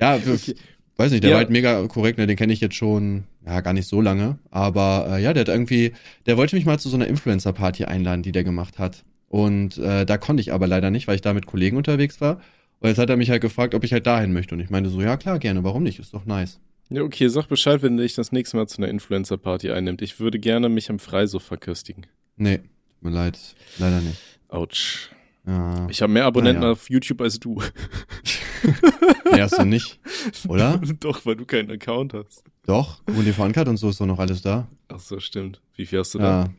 [0.00, 0.54] ja, das,
[0.96, 1.36] weiß nicht, der Ja.
[1.36, 2.26] war halt mega korrekt, ne?
[2.26, 4.38] den kenne ich jetzt schon, ja, gar nicht so lange.
[4.50, 5.92] Aber äh, ja, der hat irgendwie,
[6.26, 9.04] der wollte mich mal zu so einer Influencer-Party einladen, die der gemacht hat.
[9.28, 12.40] Und äh, da konnte ich aber leider nicht, weil ich da mit Kollegen unterwegs war.
[12.80, 14.54] Und jetzt hat er mich halt gefragt, ob ich halt dahin möchte.
[14.54, 15.98] Und ich meinte so, ja klar, gerne, warum nicht?
[15.98, 16.60] Ist doch nice.
[16.92, 20.02] Ja, okay, sag Bescheid, wenn dich das nächste Mal zu einer Influencer-Party einnimmt.
[20.02, 22.06] Ich würde gerne mich am Freisof verköstigen.
[22.36, 23.38] Nee, tut mir leid,
[23.78, 24.18] leider nicht.
[24.48, 25.10] Autsch.
[25.46, 26.72] Ja, Ich habe mehr Abonnenten Naja.
[26.72, 27.60] auf YouTube als du.
[29.32, 29.98] nee, hast du nicht,
[30.46, 30.80] oder?
[31.00, 32.44] Doch, weil du keinen Account hast.
[32.64, 34.68] Doch, UNDV-Card und so ist doch noch alles da.
[34.88, 35.60] Ach so, stimmt.
[35.74, 36.50] Wie viel hast du da?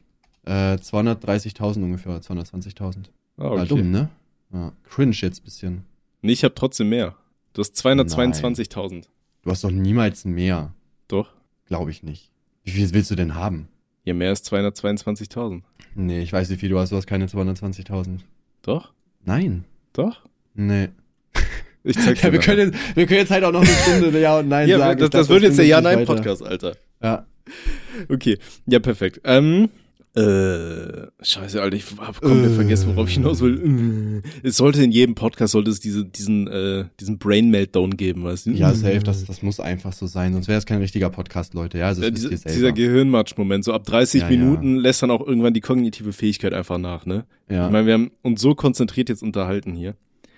[0.46, 3.06] Ja, äh, 230.000 ungefähr, 220.000.
[3.38, 3.68] Ah, War okay.
[3.68, 4.10] dumm, ne?
[4.52, 5.86] Ja, cringe jetzt bisschen.
[6.22, 7.16] Nee, ich habe trotzdem mehr.
[7.54, 9.06] Du hast 222.000.
[9.44, 10.74] Du hast doch niemals mehr.
[11.10, 11.30] Doch?
[11.68, 12.32] Glaube ich nicht.
[12.64, 13.68] Wie viel willst du denn haben?
[14.06, 15.62] Ja, mehr als 222.000.
[15.96, 16.92] Nee, ich weiß, wie viel du hast.
[16.92, 18.20] Du hast keine 220.000.
[18.62, 18.94] Doch?
[19.26, 19.66] Nein.
[19.94, 20.22] Doch?
[20.56, 20.90] Nee.
[21.86, 24.18] Ich zeig's dir Ja, wir, können jetzt, wir können jetzt halt auch noch eine Stunde
[24.22, 25.02] Ja und Nein ja, sagen.
[25.02, 25.66] das, glaub, das wird jetzt der.
[25.66, 26.78] Ja-Nein-Podcast, Alter.
[27.02, 27.26] Ja.
[28.08, 29.20] Okay, ja, perfekt.
[29.26, 29.68] Ähm,
[30.16, 32.56] äh, scheiße, Alter, ich hab komplett Äh.
[32.56, 34.22] vergessen, worauf ich hinaus will.
[34.44, 38.46] Äh, Es sollte in jedem Podcast, sollte es diese, diesen, äh, diesen Brain-Meltdown geben, weißt
[38.48, 38.52] du?
[38.52, 40.34] Ja, safe, das, das muss einfach so sein.
[40.34, 41.80] Sonst wäre es kein richtiger Podcast, Leute.
[41.80, 45.54] Ja, also Äh, wisst dieser, Gehirnmatsch-Moment, so ab 30 Ja, Minuten lässt dann auch irgendwann
[45.54, 47.26] die kognitive Fähigkeit einfach nach, ne?
[47.50, 49.96] ja, Ich meine, wir haben uns so konzentriert jetzt unterhalten hier.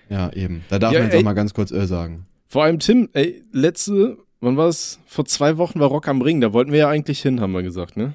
[0.08, 0.62] ja, eben.
[0.70, 1.20] Da darf Ja, man jetzt ey.
[1.20, 2.26] auch mal ganz kurz äh sagen.
[2.46, 5.00] Vor allem Tim, ey, letzte, wann war es?
[5.06, 7.62] Vor zwei Wochen war Rock am Ring, da wollten wir ja eigentlich hin, haben wir
[7.62, 8.14] gesagt, ne?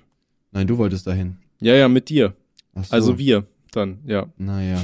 [0.53, 1.37] Nein, du wolltest dahin.
[1.61, 2.33] Ja, ja, mit dir.
[2.75, 2.93] So.
[2.93, 4.27] Also wir, dann, ja.
[4.37, 4.83] Naja.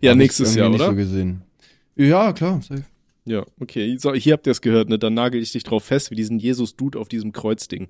[0.00, 0.78] Ja, Hab nächstes Jahr, oder?
[0.78, 1.42] Nicht so gesehen.
[1.96, 2.84] Ja, klar, safe.
[3.24, 3.96] Ja, okay.
[3.98, 4.98] So, hier habt ihr es gehört, ne?
[4.98, 7.88] Dann nagel ich dich drauf fest, wie diesen Jesus-Dude auf diesem Kreuzding.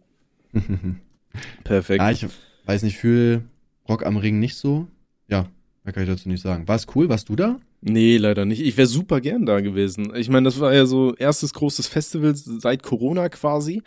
[1.64, 2.00] Perfekt.
[2.02, 2.26] ja, ich
[2.64, 3.42] weiß nicht, fühl
[3.88, 4.88] Rock am Ring nicht so.
[5.28, 5.48] Ja,
[5.84, 6.66] mehr kann ich dazu nicht sagen.
[6.66, 7.08] War es cool?
[7.08, 7.60] Warst du da?
[7.80, 8.60] Nee, leider nicht.
[8.60, 10.12] Ich wäre super gern da gewesen.
[10.16, 13.82] Ich meine, das war ja so erstes großes Festival seit Corona quasi.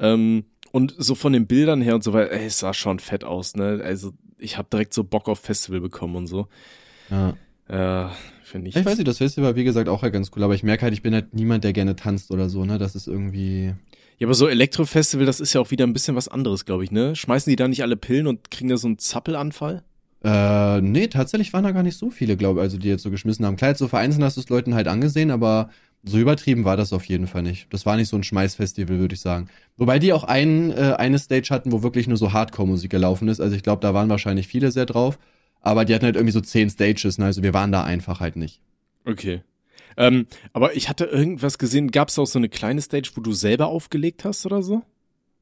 [0.00, 3.24] Ähm, und so von den Bildern her und so weiter, ey, es sah schon fett
[3.24, 3.80] aus, ne?
[3.82, 6.48] Also, ich habe direkt so Bock auf Festival bekommen und so.
[7.10, 7.34] Ja.
[7.68, 8.10] Äh,
[8.42, 8.76] finde ich.
[8.76, 10.94] Ich weiß nicht, das Festival, wie gesagt, auch halt ganz cool, aber ich merke halt,
[10.94, 12.78] ich bin halt niemand, der gerne tanzt oder so, ne?
[12.78, 13.74] Das ist irgendwie.
[14.18, 16.90] Ja, aber so Elektrofestival, das ist ja auch wieder ein bisschen was anderes, glaube ich,
[16.90, 17.14] ne?
[17.14, 19.84] Schmeißen die da nicht alle Pillen und kriegen da so einen Zappelanfall?
[20.24, 23.10] Äh, nee, tatsächlich waren da gar nicht so viele, glaube ich, also die jetzt so
[23.10, 23.56] geschmissen haben.
[23.56, 25.70] Klar, jetzt so vereinzelt hast du es Leuten halt angesehen, aber
[26.04, 27.66] so übertrieben war das auf jeden Fall nicht.
[27.72, 29.48] Das war nicht so ein Schmeißfestival, würde ich sagen.
[29.76, 33.40] Wobei die auch ein, äh, eine Stage hatten, wo wirklich nur so Hardcore-Musik gelaufen ist.
[33.40, 35.18] Also ich glaube, da waren wahrscheinlich viele sehr drauf.
[35.60, 37.24] Aber die hatten halt irgendwie so zehn Stages, ne?
[37.26, 38.60] Also wir waren da einfach halt nicht.
[39.04, 39.42] Okay.
[39.96, 43.32] Ähm, aber ich hatte irgendwas gesehen, gab es auch so eine kleine Stage, wo du
[43.32, 44.82] selber aufgelegt hast oder so?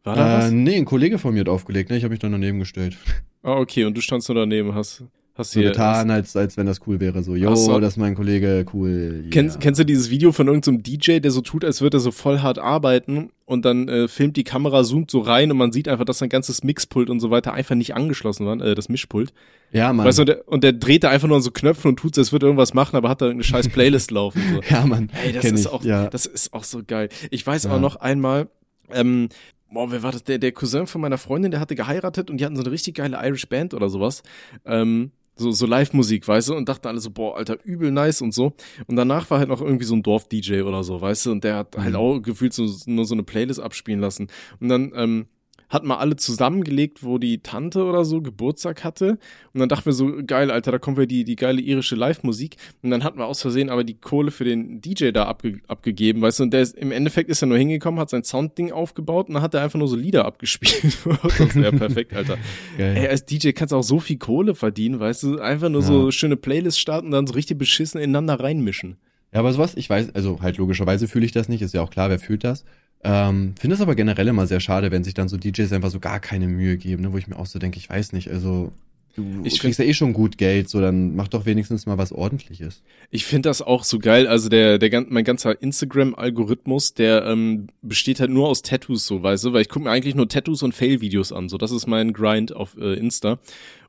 [0.04, 0.50] War da Äh, was?
[0.52, 1.98] nee, ein Kollege von mir hat aufgelegt, ne?
[1.98, 2.96] Ich habe mich dann daneben gestellt.
[3.42, 5.04] Ah, okay, und du standst nur daneben, hast,
[5.38, 5.70] hast So hier.
[5.70, 7.22] getan, als, als wenn das cool wäre.
[7.22, 7.78] So, yo, so.
[7.80, 9.20] das ist mein Kollege, cool.
[9.22, 9.30] Yeah.
[9.30, 12.10] Kennst, kennst du dieses Video von irgendeinem DJ, der so tut, als würde er so
[12.10, 15.88] voll hart arbeiten und dann äh, filmt die Kamera, zoomt so rein und man sieht
[15.88, 19.32] einfach, dass sein ganzes Mixpult und so weiter einfach nicht angeschlossen war, äh, das Mischpult.
[19.72, 20.06] Ja, Mann.
[20.06, 22.14] Weißt du, und der, und der dreht da einfach nur an so Knöpfe und tut
[22.14, 24.40] so, als würde irgendwas machen, aber hat da irgendeine scheiß Playlist laufen.
[24.54, 24.60] So.
[24.74, 25.10] ja, Mann.
[25.24, 26.08] Ey, das ist ich, auch, ja.
[26.08, 27.08] das ist auch so geil.
[27.30, 27.72] Ich weiß Ja.
[27.74, 28.48] auch noch einmal,
[28.92, 29.28] ähm,
[29.72, 30.22] boah, wer war das?
[30.24, 32.94] Der, der Cousin von meiner Freundin, der hatte geheiratet und die hatten so eine richtig
[32.94, 34.22] geile Irish Band oder sowas.
[34.64, 38.32] Ähm, so, so Live-Musik, weißt du, und dachten alle so, boah, Alter, übel nice und
[38.32, 38.54] so.
[38.86, 41.56] Und danach war halt noch irgendwie so ein Dorf-DJ oder so, weißt du, und der
[41.56, 41.96] hat halt Mhm.
[41.96, 44.28] auch gefühlt so, nur so eine Playlist abspielen lassen.
[44.60, 45.26] Und dann, ähm,
[45.68, 49.18] hat mal alle zusammengelegt, wo die Tante oder so Geburtstag hatte.
[49.52, 52.56] Und dann dachten wir so, geil, Alter, da kommt wir die, die geile irische Live-Musik.
[52.82, 56.22] Und dann hatten wir aus Versehen aber die Kohle für den DJ da abge abgegeben,
[56.22, 59.28] weißt du, und der ist, im Endeffekt ist er nur hingekommen, hat sein Soundding aufgebaut
[59.28, 60.98] und dann hat er einfach nur so Lieder abgespielt.
[61.38, 62.38] das wäre perfekt, Alter.
[62.78, 62.96] Geil.
[62.96, 65.86] Ey, als DJ kannst du auch so viel Kohle verdienen, weißt du, einfach nur Ja.
[65.86, 68.96] so schöne Playlists starten und dann so richtig beschissen ineinander reinmischen.
[69.32, 71.90] Ja, aber sowas, ich weiß, also halt logischerweise fühle ich das nicht, ist ja auch
[71.90, 72.64] klar, wer fühlt das.
[73.06, 76.00] Ähm, Finde es aber generell immer sehr schade, wenn sich dann so DJs einfach so
[76.00, 78.72] gar keine Mühe geben, ne, wo ich mir auch so denke, ich weiß nicht, also
[79.14, 82.12] du Ich kriegst ja eh schon gut Geld, so dann mach doch wenigstens mal was
[82.12, 82.82] ordentliches.
[83.10, 84.26] Ich finde das auch so geil.
[84.26, 89.44] Also der, der mein ganzer Instagram-Algorithmus, der ähm, besteht halt nur aus Tattoos, so weißt
[89.44, 91.48] du, weil ich gucke mir eigentlich nur Tattoos und Fail-Videos an.
[91.48, 93.38] So, das ist mein Grind auf äh, Insta.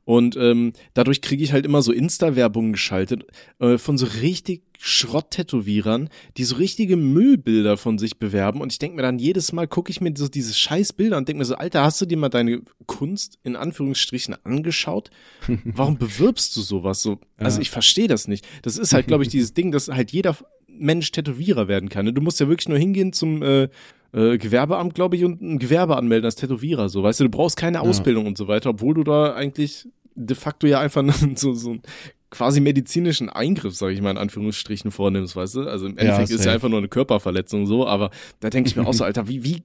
[0.08, 3.26] Und ähm, dadurch kriege ich halt immer so Insta-Werbungen geschaltet
[3.58, 8.62] äh, von so richtig Schrott-Tätowierern, die so richtige Müllbilder von sich bewerben.
[8.62, 11.28] Und ich denke mir dann jedes Mal, gucke ich mir so diese scheiß Bilder und
[11.28, 15.10] denke mir so, Alter, hast du dir mal deine Kunst in Anführungsstrichen angeschaut?
[15.64, 17.18] Warum bewirbst du sowas so?
[17.36, 17.62] Also Ja.
[17.62, 18.46] ich verstehe das nicht.
[18.62, 20.38] Das ist halt, glaube ich, dieses Ding, dass halt jeder
[20.68, 22.06] Mensch Tätowierer werden kann.
[22.06, 22.14] ne?
[22.14, 23.68] Du musst ja wirklich nur hingehen zum äh,
[24.12, 26.88] äh, Gewerbeamt, glaube ich, und ein Gewerbe anmelden als Tätowierer.
[26.88, 29.86] So, weißt du, du brauchst keine Ausbildung und so weiter, obwohl du da eigentlich
[30.18, 31.04] de facto ja einfach
[31.36, 31.82] so, so einen
[32.30, 35.60] quasi medizinischen Eingriff, sage ich mal in Anführungsstrichen, vornimmst, weißt du?
[35.62, 38.10] Also im Endeffekt ist ja einfach nur eine Körperverletzung so, aber
[38.40, 39.62] da denke ich mir auch so, Alter, wie, wie,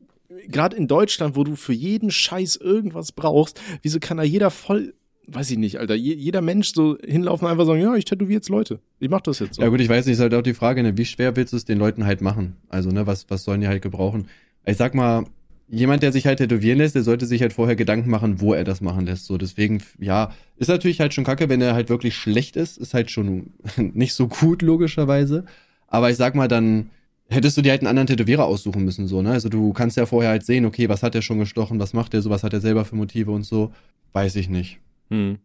[0.47, 4.93] gerade in Deutschland, wo du für jeden Scheiß irgendwas brauchst, wieso kann da jeder voll,
[5.27, 8.37] weiß ich nicht, Alter, je, jeder Mensch so hinlaufen und einfach sagen, ja, ich tätowiere
[8.37, 8.79] jetzt Leute.
[8.99, 9.61] Ich mach das jetzt so.
[9.61, 11.57] Ja gut, ich weiß nicht, ist halt auch die Frage, ne, wie schwer willst du
[11.57, 12.55] es den Leuten halt machen?
[12.69, 14.27] Also, ne, was, was sollen die halt gebrauchen?
[14.65, 15.25] Ich sag mal,
[15.67, 18.63] jemand, der sich halt tätowieren lässt, der sollte sich halt vorher Gedanken machen, wo er
[18.63, 19.25] das machen lässt.
[19.25, 22.93] So, deswegen, ja, ist natürlich halt schon kacke, wenn er halt wirklich schlecht ist, ist
[22.93, 25.45] halt schon nicht so gut, logischerweise.
[25.87, 26.89] Aber ich sag mal, dann
[27.29, 29.31] hättest du dir halt einen anderen Tätowierer aussuchen müssen, so, ne?
[29.31, 32.13] Also du kannst ja vorher halt sehen, okay, was hat er schon gestochen, was macht
[32.13, 33.71] er so, was hat er selber für Motive und so.
[34.11, 34.79] Weiß ich nicht.
[35.09, 35.37] Hm.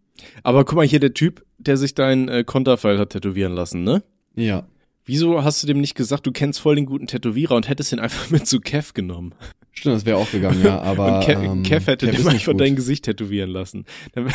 [0.42, 4.02] Aber guck mal hier, der Typ, der sich dein äh, Konterfeil hat tätowieren lassen, ne?
[4.34, 4.66] Ja.
[5.04, 7.98] Wieso hast du dem nicht gesagt, du kennst voll den guten Tätowierer und hättest ihn
[7.98, 9.34] einfach mit zu Kev genommen?
[9.78, 11.18] Stimmt, das wäre auch gegangen, ja, aber.
[11.18, 12.60] und Kev, ähm, Kev hätte Kev dem ist nicht einfach gut.
[12.60, 13.84] dein Gesicht tätowieren lassen.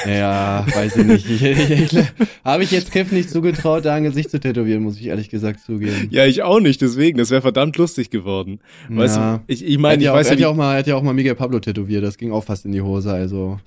[0.08, 1.26] Ja, weiß ich nicht.
[1.30, 2.06] Ich, ich, ich,
[2.46, 5.60] Habe ich jetzt Kev nicht zugetraut, da ein Gesicht zu tätowieren, muss ich ehrlich gesagt
[5.60, 6.08] zugeben.
[6.12, 8.60] ja, ich auch nicht, deswegen, das wäre verdammt lustig geworden.
[8.90, 9.38] Weißt Ja.
[9.38, 10.88] du, ich, ich meine, ich ja auch, weiß er ja, hat ja auch mal, hat
[10.88, 13.60] ja auch mal Miguel Pablo tätowiert, das ging auch fast in die Hose, also.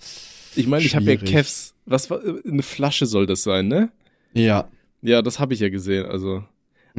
[0.54, 1.16] ich meine, ich habe ja.
[1.16, 2.20] Kevs, was war,
[2.50, 3.90] eine Flasche soll das sein, ne?
[4.32, 4.68] Ja.
[5.02, 6.42] Ja, das habe ich ja gesehen, also.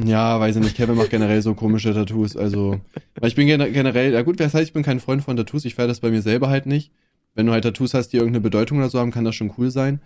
[0.02, 0.76] Ja, weiß ich nicht.
[0.76, 2.80] Kevin macht generell so komische Tattoos, also.
[3.16, 5.64] Weil ich bin gener- generell, ja gut, das heißt, ich bin kein Freund von Tattoos,
[5.64, 6.92] ich feiere das bei mir selber halt nicht.
[7.34, 9.70] Wenn du halt Tattoos hast, die irgendeine Bedeutung oder so haben, kann das schon cool
[9.70, 10.00] sein.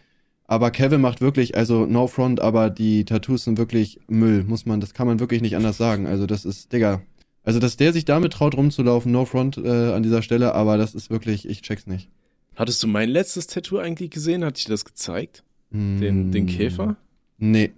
[0.44, 4.80] Aber Kevin macht wirklich, also no front, aber die Tattoos sind wirklich Müll, muss man,
[4.80, 6.06] das kann man wirklich nicht anders sagen.
[6.06, 7.02] Also das ist, Digga.
[7.44, 10.94] Also, dass der sich damit traut rumzulaufen, no front äh, an dieser Stelle, aber das
[10.94, 12.08] ist wirklich, ich check's nicht.
[12.54, 14.44] Hattest du mein letztes Tattoo eigentlich gesehen?
[14.44, 15.42] Hat ich dir das gezeigt?
[15.70, 16.96] Den, Hm, den Käfer?
[17.38, 17.72] Nee,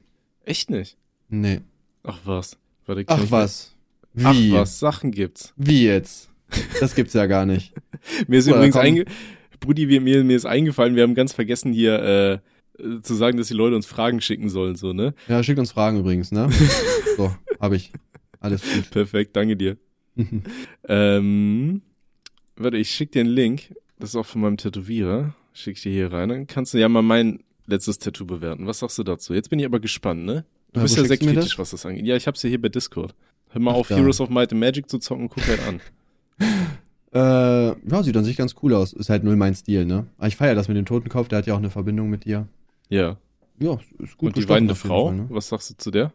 [0.44, 0.96] Echt nicht?
[1.28, 1.60] nee.
[2.04, 2.56] Ach was.
[2.86, 3.74] Warte, Ach was.
[4.22, 4.52] Ach Wie?
[4.52, 5.52] was, Sachen gibt's.
[5.56, 6.30] Wie jetzt?
[6.78, 7.74] Das gibt's ja gar nicht.
[8.28, 9.04] Mir ist Oder übrigens einge
[9.60, 12.32] Brudi, wir, mir, mir ist eingefallen, wir haben ganz vergessen hier äh,
[12.82, 15.14] äh, zu sagen, dass die Leute uns Fragen schicken sollen, so, ne?
[15.26, 16.50] Ja, schickt uns Fragen übrigens, ne?
[17.16, 17.92] So, hab ich.
[18.40, 18.90] Alles gut.
[18.90, 19.76] Perfekt, danke dir.
[20.86, 21.82] Ähm,
[22.56, 23.74] warte, ich schick dir einen Link.
[23.98, 25.34] Das ist auch von meinem Tätowierer.
[25.54, 26.28] Schick ich dir hier rein.
[26.28, 28.66] Dann kannst du ja mal mein letztes Tattoo bewerten.
[28.66, 29.32] Was sagst du dazu?
[29.32, 30.44] Jetzt bin ich aber gespannt, ne?
[30.74, 31.58] Du Ja, bist ja sehr kritisch, das?
[31.58, 32.04] was das angeht.
[32.04, 33.14] Ja, ich hab's ja hier bei Discord.
[33.50, 33.96] Hör mal Ach, auf, da.
[33.96, 35.80] Heroes of Might and Magic zu zocken, guck halt an.
[37.12, 37.18] Äh,
[37.88, 38.92] ja, sieht an sich ganz cool aus.
[38.92, 40.06] Ist halt null mein Stil, ne?
[40.18, 42.48] Aber ich feier das mit dem Totenkopf, der hat ja auch eine Verbindung mit dir.
[42.88, 43.18] Ja.
[43.60, 45.06] Ja, ist gut Und die weinende Frau?
[45.06, 45.26] Fall, ne?
[45.28, 46.12] Was sagst du zu der?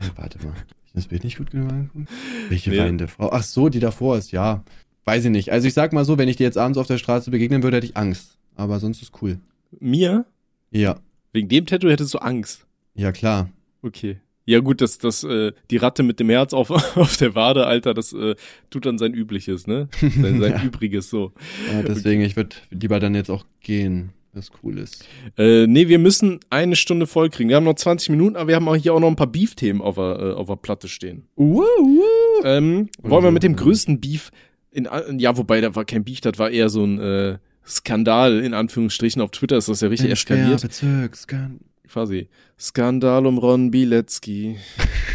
[0.00, 0.54] Ja, warte mal.
[0.86, 2.08] Ich das Bild nicht gut genug angeguckt?
[2.48, 2.78] Welche Nee.
[2.78, 3.30] weinende Frau?
[3.30, 4.64] Ach so, die davor ist, ja.
[5.04, 5.52] Weiß ich nicht.
[5.52, 7.76] Also ich sag mal so, wenn ich dir jetzt abends auf der Straße begegnen würde,
[7.76, 8.38] hätte ich Angst.
[8.56, 9.38] Aber sonst ist cool.
[9.80, 10.24] Mir?
[10.70, 10.96] Ja,
[11.34, 12.64] Wegen dem Tattoo hättest du Angst.
[12.94, 13.50] ja klar.
[13.88, 14.18] Okay.
[14.44, 17.92] Ja gut, das, das, äh, die Ratte mit dem Herz auf, auf der Wade, Alter,
[17.92, 18.34] das äh,
[18.70, 19.88] tut dann sein Übliches, ne?
[20.00, 20.62] Sein, sein Ja.
[20.62, 21.32] Übriges so.
[21.70, 25.06] Ja, deswegen, ich würde lieber dann jetzt auch gehen, was cool ist.
[25.36, 27.50] Äh, nee, wir müssen eine Stunde voll kriegen.
[27.50, 29.82] Wir haben noch 20 Minuten, aber wir haben auch hier auch noch ein paar Beef-Themen
[29.82, 31.24] auf der, äh, auf der Platte stehen.
[31.36, 32.44] Uh, uh.
[32.44, 34.30] Ähm, wollen wir mit dem größten Beef
[34.70, 38.54] in, ja, wobei, da war kein Beef, das war eher so ein äh, Skandal, in
[38.54, 39.20] Anführungsstrichen.
[39.20, 40.62] Auf Twitter ist das ja richtig eskaliert.
[40.62, 42.28] Bezirkskan Quasi.
[42.58, 44.56] Skandal um Ron Bilecki.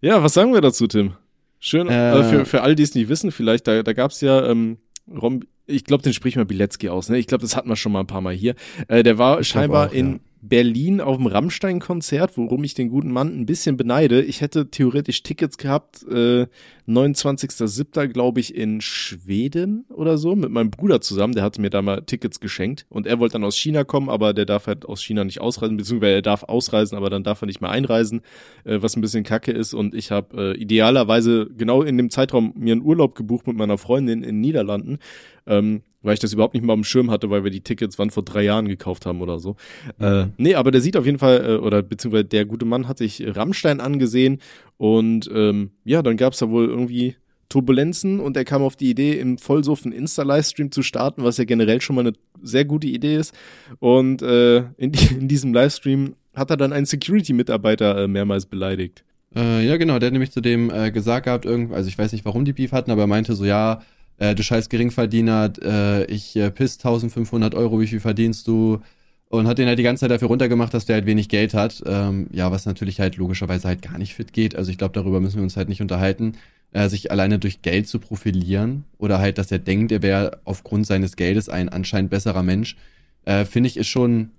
[0.00, 1.14] ja, was sagen wir dazu, Tim?
[1.58, 4.46] Schön, Äh, äh, für, für all die es nicht wissen, vielleicht, da, da gab's ja,
[4.46, 7.18] ähm, Ron, ich glaube, den spricht man Bilecki aus, ne?
[7.18, 8.54] Ich glaube, das hatten wir schon mal ein paar Mal hier.
[8.88, 10.18] Äh, der war ich scheinbar auch, in ja.
[10.48, 14.22] Berlin auf dem Rammstein-Konzert, worum ich den guten Mann ein bisschen beneide.
[14.22, 16.46] Ich hätte theoretisch Tickets gehabt, äh,
[16.86, 18.08] 29.07.
[18.08, 21.34] glaube ich in Schweden oder so, mit meinem Bruder zusammen.
[21.34, 24.34] Der hatte mir da mal Tickets geschenkt und er wollte dann aus China kommen, aber
[24.34, 27.46] der darf halt aus China nicht ausreisen, beziehungsweise er darf ausreisen, aber dann darf er
[27.46, 28.20] nicht mehr einreisen,
[28.64, 29.74] äh, was ein bisschen kacke ist.
[29.74, 33.78] Und ich habe äh, idealerweise genau in dem Zeitraum mir einen Urlaub gebucht mit meiner
[33.78, 34.98] Freundin in den Niederlanden
[35.46, 38.10] ähm, weil ich das überhaupt nicht mal am Schirm hatte, weil wir die Tickets wann
[38.10, 39.56] vor drei Jahren gekauft haben oder so.
[39.98, 40.04] Mhm.
[40.04, 42.98] Äh, nee, aber der sieht auf jeden Fall, äh, oder beziehungsweise der gute Mann hat
[42.98, 44.40] sich Rammstein angesehen
[44.78, 47.16] und ähm, ja, dann gab's da wohl irgendwie
[47.48, 51.44] Turbulenzen und er kam auf die Idee, im Vollsuff einen Insta-Livestream zu starten, was ja
[51.44, 53.34] generell schon mal eine sehr gute Idee ist.
[53.78, 59.04] Und äh, in, die, in diesem Livestream hat er dann einen Security-Mitarbeiter äh, mehrmals beleidigt.
[59.34, 62.12] Äh, ja, genau, der hat nämlich zu dem äh, gesagt gehabt, irgend, also ich weiß
[62.12, 63.82] nicht, warum die Beef hatten, aber er meinte so, ja,
[64.18, 68.80] äh, du scheiß Geringverdiener, äh, ich äh, piss 1500 Euro, wie viel verdienst du?
[69.28, 71.82] Und hat den halt die ganze Zeit dafür runtergemacht, dass der halt wenig Geld hat.
[71.84, 74.54] Ähm, ja, was natürlich halt logischerweise halt gar nicht fit geht.
[74.54, 76.34] Also ich glaube, darüber müssen wir uns halt nicht unterhalten.
[76.72, 80.86] Äh, sich alleine durch Geld zu profilieren oder halt, dass er denkt, er wäre aufgrund
[80.86, 82.76] seines Geldes ein anscheinend besserer Mensch,
[83.24, 84.30] äh, finde ich, ist schon,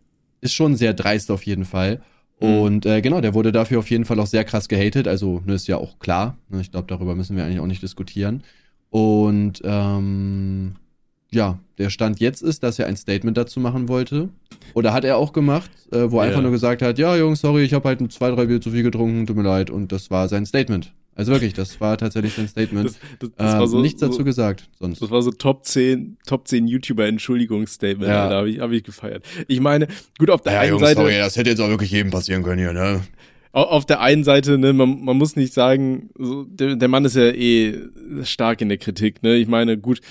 [0.42, 2.02] ist schon sehr dreist auf jeden Fall.
[2.40, 2.48] Mhm.
[2.48, 5.08] Und äh, genau, der wurde dafür auf jeden Fall auch sehr krass gehatet.
[5.08, 6.38] Also, ne, ist ja auch klar.
[6.50, 8.44] Ne, ich glaube, darüber müssen wir eigentlich auch nicht diskutieren.
[8.90, 10.76] Und ähm,
[11.32, 14.30] ja, der Stand jetzt ist, dass er ein Statement dazu machen wollte.
[14.74, 16.30] Oder hat er auch gemacht, äh, wo er ja.
[16.30, 18.84] einfach nur gesagt hat, ja, Jungs, sorry, ich habe halt zwei, drei Bier zu viel
[18.84, 19.70] getrunken, tut mir leid.
[19.70, 20.94] Und das war sein Statement.
[21.18, 22.90] Also wirklich, das war tatsächlich sein Statement.
[22.90, 24.70] Das, das, das ähm, war so, nichts dazu so, gesagt.
[24.80, 25.02] Sonst.
[25.02, 28.08] Das war so Top 10, Top 10 YouTuber-Entschuldigungsstatement.
[28.08, 28.30] Ja.
[28.30, 29.26] Da habe ich, hab ich gefeiert.
[29.48, 29.88] Ich meine,
[30.20, 31.02] gut, auf der ja, einen Jungs, Seite.
[31.02, 33.02] Sorry, das hätte jetzt auch wirklich jedem passieren können hier, ne?
[33.52, 37.16] Auf der einen Seite, ne, man, man muss nicht sagen, so, der, der Mann ist
[37.16, 37.80] ja eh
[38.24, 39.36] stark in der Kritik, ne?
[39.36, 40.02] Ich meine, gut,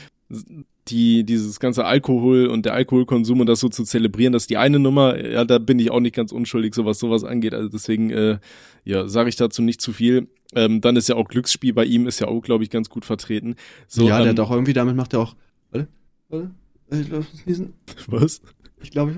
[0.89, 4.57] die, dieses ganze Alkohol und der Alkoholkonsum und das so zu zelebrieren, das ist die
[4.57, 7.55] eine Nummer, ja, da bin ich auch nicht ganz unschuldig, so was sowas angeht.
[7.55, 8.39] Also deswegen, äh,
[8.85, 10.29] ja, sage ich dazu nicht zu viel.
[10.55, 13.05] Ähm, dann ist ja auch Glücksspiel bei ihm, ist ja auch, glaube ich, ganz gut
[13.05, 13.57] vertreten.
[13.89, 15.35] So, ja, der ähm, auch irgendwie, damit macht er auch.
[15.73, 15.89] Warte,
[16.29, 16.51] warte,
[16.93, 17.75] ich glaube, lesen.
[18.07, 18.41] Was?
[18.81, 19.17] Ich glaube, ich.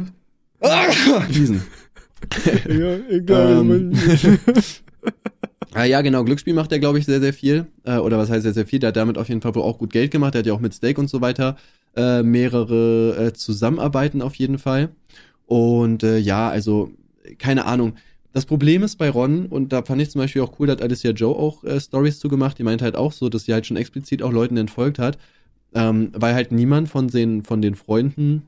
[0.61, 0.91] Ah!
[1.29, 1.63] Lesen
[2.69, 3.61] ja, egal.
[3.61, 3.93] Ähm,
[5.75, 6.25] ah, ja, genau.
[6.25, 7.67] Glücksspiel macht er, glaube ich, sehr, sehr viel.
[7.85, 8.79] Äh, oder was heißt sehr, sehr viel?
[8.79, 10.35] Der hat damit auf jeden Fall wohl auch gut Geld gemacht.
[10.35, 11.57] Er hat ja auch mit Stake und so weiter
[11.97, 14.91] äh, mehrere äh, Zusammenarbeiten auf jeden Fall.
[15.47, 16.91] Und äh, ja, also,
[17.39, 17.95] keine Ahnung.
[18.33, 20.83] Das Problem ist bei Ron, und da fand ich zum Beispiel auch cool, da hat
[20.83, 23.79] Alicia Joe auch äh, Stories zugemacht, die meint halt auch so, dass sie halt schon
[23.79, 25.19] explizit auch Leuten entfolgt hat,
[25.75, 28.43] ähm, weil halt niemand von den, von den Freunden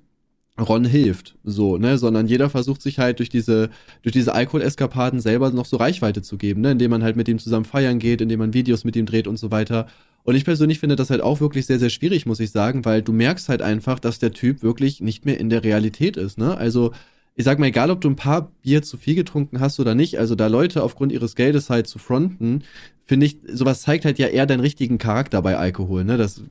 [0.60, 3.70] Ron hilft, so, ne, sondern jeder versucht sich halt durch diese,
[4.02, 7.38] durch diese Alkoholeskapaden selber noch so Reichweite zu geben, ne, indem man halt mit ihm
[7.38, 9.86] zusammen feiern geht, indem man Videos mit ihm dreht und so weiter.
[10.22, 13.02] Und ich persönlich finde das halt auch wirklich sehr, sehr schwierig, muss ich sagen, weil
[13.02, 16.56] du merkst halt einfach, dass der Typ wirklich nicht mehr in der Realität ist, ne,
[16.56, 16.92] also,
[17.36, 20.18] ich sag mal, egal ob du ein paar Bier zu viel getrunken hast oder nicht,
[20.18, 22.64] also da Leute aufgrund ihres Geldes halt zu fronten,
[23.06, 26.42] finde ich, sowas zeigt halt ja eher deinen richtigen Charakter bei Alkohol, ne, das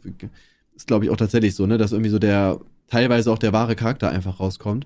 [0.76, 3.76] ist glaube ich auch tatsächlich so, ne, dass irgendwie so der teilweise auch der wahre
[3.76, 4.86] Charakter einfach rauskommt.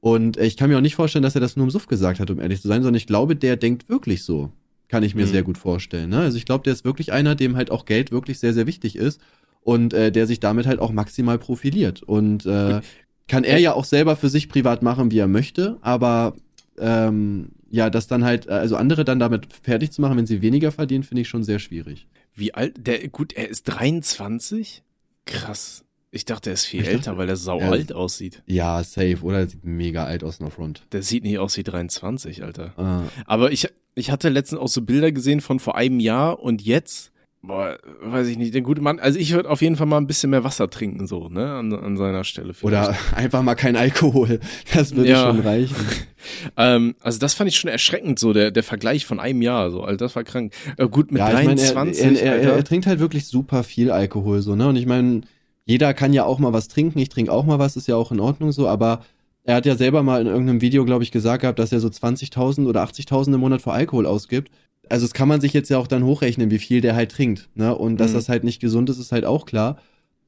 [0.00, 2.30] Und ich kann mir auch nicht vorstellen, dass er das nur im Suff gesagt hat,
[2.30, 4.50] um ehrlich zu sein, sondern ich glaube, der denkt wirklich so.
[4.88, 5.30] Kann ich mir mhm.
[5.30, 6.10] sehr gut vorstellen.
[6.10, 6.18] Ne?
[6.18, 8.96] Also ich glaube, der ist wirklich einer, dem halt auch Geld wirklich sehr, sehr wichtig
[8.96, 9.20] ist
[9.62, 12.02] und äh, der sich damit halt auch maximal profiliert.
[12.02, 12.80] Und äh,
[13.28, 16.34] kann er ja auch selber für sich privat machen, wie er möchte, aber
[16.78, 20.72] ähm, ja, das dann halt, also andere dann damit fertig zu machen, wenn sie weniger
[20.72, 22.06] verdienen, finde ich schon sehr schwierig.
[22.34, 24.82] Wie alt, der, gut, er ist 23?
[25.24, 25.84] Krass.
[26.14, 28.42] Ich dachte, er ist viel ich älter, dachte, weil er sau alt aussieht.
[28.44, 29.38] Ja, safe, oder?
[29.38, 30.82] Er sieht mega alt aus in der Front.
[30.92, 32.74] Der sieht nicht aus wie 23, Alter.
[32.76, 33.04] Ah.
[33.24, 37.12] Aber ich, ich hatte letztens auch so Bilder gesehen von vor einem Jahr und jetzt,
[37.40, 40.06] boah, weiß ich nicht, der gute Mann, also ich würde auf jeden Fall mal ein
[40.06, 42.52] bisschen mehr Wasser trinken, so, ne, an, an seiner Stelle.
[42.52, 42.90] Vielleicht.
[42.90, 44.38] Oder einfach mal kein Alkohol.
[44.74, 45.22] Das würde ja.
[45.28, 45.76] schon reichen.
[46.58, 49.82] ähm, also das fand ich schon erschreckend, so, der, der Vergleich von einem Jahr, so,
[49.82, 50.52] Alter, das war krank.
[50.76, 51.74] Äh, gut, mit ja, 23.
[51.74, 54.84] Mein, er, er, er, er, trinkt halt wirklich super viel Alkohol, so, ne, und ich
[54.84, 55.22] meine,
[55.64, 58.12] jeder kann ja auch mal was trinken, ich trinke auch mal was, ist ja auch
[58.12, 59.02] in Ordnung so, aber
[59.44, 61.88] er hat ja selber mal in irgendeinem Video, glaube ich, gesagt gehabt, dass er so
[61.88, 64.52] 20.000 oder 80.000 im Monat für Alkohol ausgibt.
[64.88, 67.48] Also das kann man sich jetzt ja auch dann hochrechnen, wie viel der halt trinkt.
[67.54, 67.74] Ne?
[67.74, 68.16] Und dass mhm.
[68.16, 69.78] das halt nicht gesund ist, ist halt auch klar.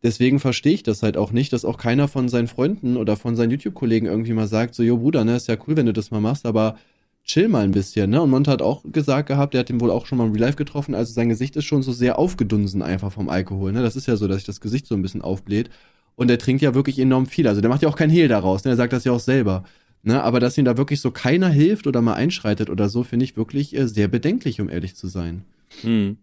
[0.03, 3.37] Deswegen verstehe ich das halt auch nicht, dass auch keiner von seinen Freunden oder von
[3.37, 6.11] seinen YouTube-Kollegen irgendwie mal sagt, so, jo Bruder, ne, ist ja cool, wenn du das
[6.11, 6.77] mal machst, aber
[7.25, 8.23] chill mal ein bisschen, ne?
[8.23, 10.43] Und Monte hat auch gesagt gehabt, der hat ihn wohl auch schon mal im Real
[10.47, 13.83] Life getroffen, also sein Gesicht ist schon so sehr aufgedunsen einfach vom Alkohol, ne?
[13.83, 15.71] Das ist ja so, dass sich das Gesicht so ein bisschen aufbläht.
[16.17, 17.49] Und er trinkt ja wirklich enorm viel.
[17.49, 18.71] Also der macht ja auch kein Hehl daraus, ne?
[18.73, 19.65] Er sagt das ja auch selber.
[20.05, 20.23] Ne?
[20.23, 23.37] Aber dass ihm da wirklich so keiner hilft oder mal einschreitet oder so, finde ich
[23.37, 25.45] wirklich äh, sehr bedenklich, um ehrlich zu sein.
[25.81, 26.19] Hm.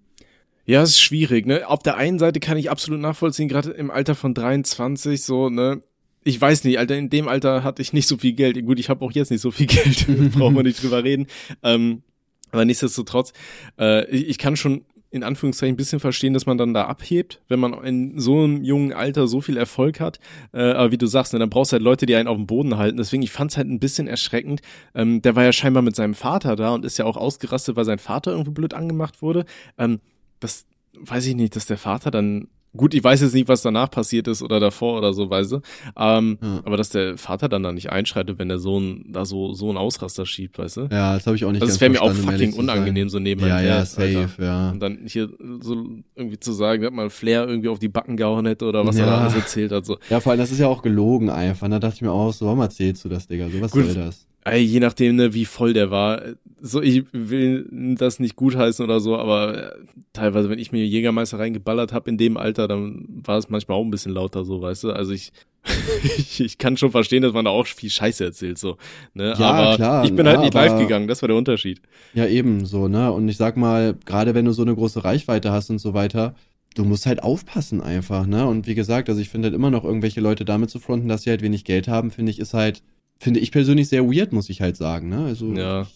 [0.66, 1.68] Ja, es ist schwierig, ne?
[1.68, 5.82] Auf der einen Seite kann ich absolut nachvollziehen, gerade im Alter von 23, so, ne?
[6.24, 8.64] Ich weiß nicht, Alter, in dem Alter hatte ich nicht so viel Geld.
[8.66, 11.28] Gut, ich habe auch jetzt nicht so viel Geld, brauchen wir nicht drüber reden.
[11.64, 12.04] Ähm,
[12.52, 13.34] aber nichtsdestotrotz,
[13.80, 17.42] äh, ich, ich kann schon in Anführungszeichen ein bisschen verstehen, dass man dann da abhebt,
[17.50, 20.20] wenn man in so einem jungen Alter so viel Erfolg hat.
[20.54, 22.48] Äh, aber wie du sagst, ne, dann brauchst du halt Leute, die einen auf dem
[22.48, 22.98] Boden halten.
[22.98, 24.62] Deswegen, ich fand's halt ein bisschen erschreckend.
[24.96, 27.84] Ähm, der war ja scheinbar mit seinem Vater da und ist ja auch ausgerastet, weil
[27.84, 29.46] sein Vater irgendwie blöd angemacht wurde.
[29.78, 30.00] Ähm,
[30.40, 30.66] das
[30.98, 34.30] weiß ich nicht, dass der Vater dann Gut, ich weiß jetzt nicht, was danach passiert
[34.30, 35.62] ist oder davor oder so, weißt du.
[35.98, 36.62] Ähm, ja.
[36.64, 39.78] Aber dass der Vater dann da nicht einschreitet, wenn der Sohn da so, so einen
[39.78, 40.82] Ausraster schiebt, weißt du?
[40.90, 43.50] Ja, das habe ich auch nicht also Das wäre mir auch fucking unangenehm, so nebenbei.
[43.50, 44.44] Ja, ja, safe, Alter.
[44.44, 44.70] ja.
[44.72, 48.46] Und dann hier so irgendwie zu sagen, dass mal Flair irgendwie auf die Backen gehauen
[48.46, 49.04] hätte oder was ja.
[49.04, 49.98] er da alles erzählt hat, so.
[50.10, 51.68] Ja, vor allem, das ist ja auch gelogen einfach.
[51.70, 53.50] Da dachte ich mir auch, so, warum erzählst du das, Digga?
[53.50, 54.28] So, was Gut, soll das?
[54.44, 56.22] Ey, je nachdem, ne, wie voll der war.
[56.60, 57.68] So, ich will
[57.98, 59.76] das nicht gutheißen oder so, aber äh,
[60.14, 63.84] teilweise, wenn ich mir Jägermeister reingeballert habe in dem Alter, dann war es manchmal auch
[63.84, 64.92] ein bisschen lauter, so, weißt du.
[64.92, 65.32] Also ich,
[66.18, 68.78] ich, ich kann schon verstehen, dass man da auch viel Scheiße erzählt, so.
[69.14, 69.36] Ne?
[69.38, 71.82] Ja, aber klar, ich bin halt nicht live gegangen, das war der Unterschied.
[72.14, 73.12] Ja, eben so, ne?
[73.12, 76.36] Und ich sag mal, gerade wenn du so eine große Reichweite hast und so weiter,
[76.76, 78.48] du musst halt aufpassen einfach, ne?
[78.48, 81.24] Und wie gesagt, also ich finde halt immer noch irgendwelche Leute damit zu fronten, dass
[81.24, 82.82] sie halt wenig Geld haben, finde ich, ist halt
[83.22, 85.10] finde ich persönlich sehr weird, muss ich halt sagen.
[85.10, 85.26] Ne?
[85.26, 85.84] Also ja.
[85.84, 85.88] ich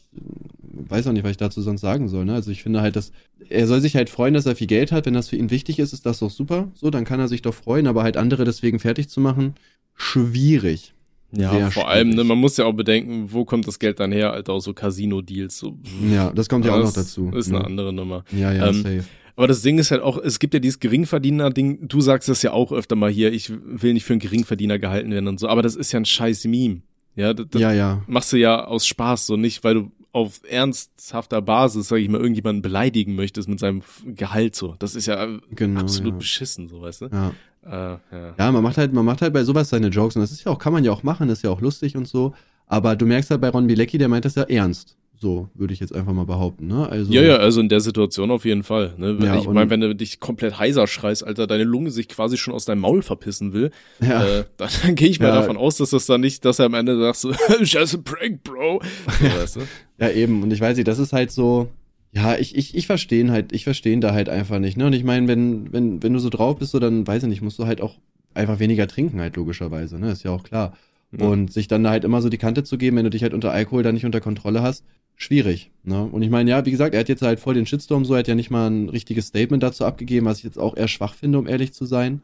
[0.91, 2.23] weiß auch nicht, was ich dazu sonst sagen soll.
[2.23, 2.35] Ne?
[2.35, 3.11] Also ich finde halt, dass
[3.49, 5.07] er soll sich halt freuen, dass er viel Geld hat.
[5.07, 6.71] Wenn das für ihn wichtig ist, ist das doch super.
[6.75, 7.87] So, dann kann er sich doch freuen.
[7.87, 9.55] Aber halt andere deswegen fertig zu machen,
[9.95, 10.93] schwierig.
[11.31, 11.87] Ja, Sehr vor schwierig.
[11.87, 14.65] allem, ne, man muss ja auch bedenken, wo kommt das Geld dann her, Alter, aus
[14.65, 15.57] so Casino-Deals.
[15.57, 15.79] So.
[16.13, 17.31] Ja, das kommt ja auch noch dazu.
[17.31, 17.65] Ist eine ne?
[17.65, 18.23] andere Nummer.
[18.31, 19.03] Ja, ja, ähm, safe.
[19.35, 22.53] Aber das Ding ist halt auch, es gibt ja dieses Geringverdiener-Ding, du sagst das ja
[22.53, 25.63] auch öfter mal hier, ich will nicht für einen Geringverdiener gehalten werden und so, aber
[25.63, 26.81] das ist ja ein scheiß Meme.
[27.15, 28.01] Ja, das, ja, ja.
[28.07, 32.21] machst du ja aus Spaß, so nicht, weil du auf ernsthafter Basis, sag ich mal,
[32.21, 34.75] irgendjemanden beleidigen möchtest mit seinem Gehalt so.
[34.79, 36.17] Das ist ja genau, absolut ja.
[36.19, 37.05] beschissen, so weißt du.
[37.07, 37.31] Ja.
[37.65, 38.35] Äh, ja.
[38.37, 40.51] ja, man macht halt, man macht halt bei sowas seine Jokes und das ist ja
[40.51, 42.33] auch, kann man ja auch machen, das ist ja auch lustig und so.
[42.67, 44.95] Aber du merkst halt bei Ron Bilecki, der meint das ja ernst.
[45.17, 46.89] So, würde ich jetzt einfach mal behaupten, ne?
[46.89, 48.93] Also, ja, ja, also in der Situation auf jeden Fall.
[48.97, 49.17] Ne?
[49.21, 52.53] Ja, ich meine, wenn du dich komplät heiser schreist, Alter, deine Lunge sich quasi schon
[52.53, 54.25] aus deinem Maul verpissen will, ja.
[54.25, 55.35] äh, dann, dann gehe ich mal ja.
[55.35, 58.43] davon aus, dass das dann nicht, dass er am Ende sagt so, just a prank,
[58.43, 58.81] bro.
[59.19, 59.59] So, weißt du?
[59.99, 60.43] ja, eben.
[60.43, 61.69] Und ich weiß nicht, das ist halt so,
[62.11, 64.85] ja, ich, ich, ich verstehe halt, ich verstehe da halt einfach nicht, ne?
[64.85, 67.41] Und ich meine, wenn, wenn, wenn du so drauf bist, so, dann weiß ich nicht,
[67.41, 67.95] musst du halt auch
[68.33, 70.11] einfach weniger trinken, halt logischerweise, ne?
[70.11, 70.77] Ist ja auch klar.
[71.23, 73.33] Und sich dann da halt immer so die Kante zu geben, wenn du dich halt
[73.33, 74.83] unter Alkohol dann nicht unter Kontrolle hast,
[75.15, 75.71] schwierig.
[75.83, 76.03] Ne?
[76.03, 78.19] Und ich meine, ja, wie gesagt, er hat jetzt halt voll den Shitstorm so, er
[78.19, 81.13] hat ja nicht mal ein richtiges Statement dazu abgegeben, was ich jetzt auch eher schwach
[81.13, 82.21] finde, um ehrlich zu sein.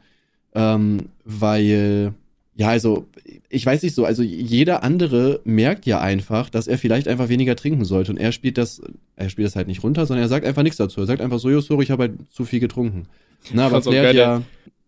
[0.54, 2.12] Ähm, weil,
[2.54, 3.06] ja, also,
[3.48, 7.56] ich weiß nicht so, also jeder andere merkt ja einfach, dass er vielleicht einfach weniger
[7.56, 8.12] trinken sollte.
[8.12, 8.82] Und er spielt das,
[9.16, 11.00] er spielt das halt nicht runter, sondern er sagt einfach nichts dazu.
[11.00, 13.06] Er sagt einfach so, jo, sorry, ich habe halt zu viel getrunken.
[13.52, 14.42] Na, aber Flair ja.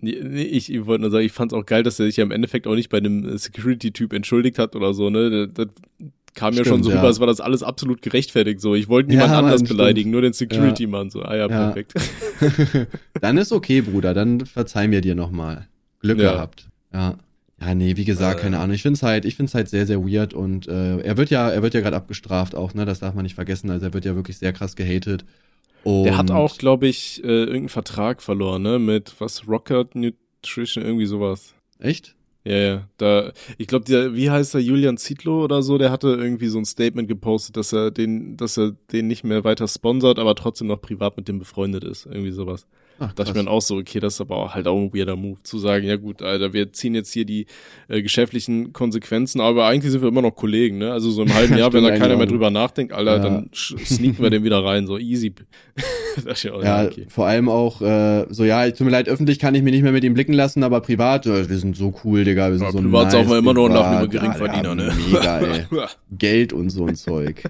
[0.06, 2.30] Ich, ich wollte nur sagen, ich fand es auch geil, dass er sich ja im
[2.30, 5.48] Endeffekt auch nicht bei einem Security-Typ entschuldigt hat oder so, ne?
[5.48, 5.68] Das,
[6.34, 6.96] kam Stimmt, ja schon so ja.
[6.96, 8.60] rüber, als war das alles absolut gerechtfertigt.
[8.60, 11.10] So, ich wollte niemand ja, anders Mann, beleidigen, nur den Security-Mann.
[11.10, 11.94] So, ah ja, perfekt.
[13.20, 15.68] dann ist okay, Bruder, dann verzeih mir dir nochmal.
[16.00, 16.68] Glück gehabt.
[16.92, 17.16] Ja.
[17.60, 18.74] Ja, nee, wie gesagt, äh, keine Ahnung.
[18.74, 21.62] Ich find's halt, ich find's halt sehr, sehr weird und äh, er wird ja, er
[21.62, 22.84] wird ja gerade abgestraft auch, ne?
[22.84, 23.70] Das darf man nicht vergessen.
[23.70, 25.24] Also er wird ja wirklich sehr krass gehatet.
[25.84, 28.78] Und der hat auch, glaube ich, äh, irgendeinen Vertrag verloren, ne?
[28.78, 31.54] Mit was Rocket Nutrition, irgendwie sowas.
[31.78, 32.14] Echt?
[32.44, 32.88] Ja, ja.
[32.98, 36.58] Da, ich glaube, der, wie heißt er, Julian Zietlow oder so, der hatte irgendwie so
[36.58, 40.68] ein Statement gepostet, dass er den, dass er den nicht mehr weiter sponsert, aber trotzdem
[40.68, 42.06] noch privat mit dem befreundet ist.
[42.06, 42.66] Irgendwie sowas.
[42.98, 44.94] Ach, dachte ich mir dann auch so, okay, das ist aber auch halt auch ein
[44.94, 47.46] weirder Move, zu sagen, ja gut, Alter, wir ziehen jetzt hier die
[47.88, 50.92] äh, geschäftlichen Konsequenzen, aber eigentlich sind wir immer noch Kollegen, ne?
[50.92, 53.18] Also so im halben Jahr, wenn da keiner mehr drüber nachdenkt, Alter, ja.
[53.18, 55.34] dann sneaken wir den wieder rein, so easy.
[56.24, 57.06] ja, ja okay.
[57.08, 59.92] vor allem auch, äh, so ja, tut mir leid, öffentlich kann ich mich nicht mehr
[59.92, 62.72] mit ihm blicken lassen, aber privat, äh, wir sind so cool, Digga, wir sind ja,
[62.72, 64.92] so privat nice, saufen wir immer noch nach einem Geringverdiener, ne?
[65.10, 65.66] Mega, ey.
[66.16, 67.42] Geld und so ein Zeug.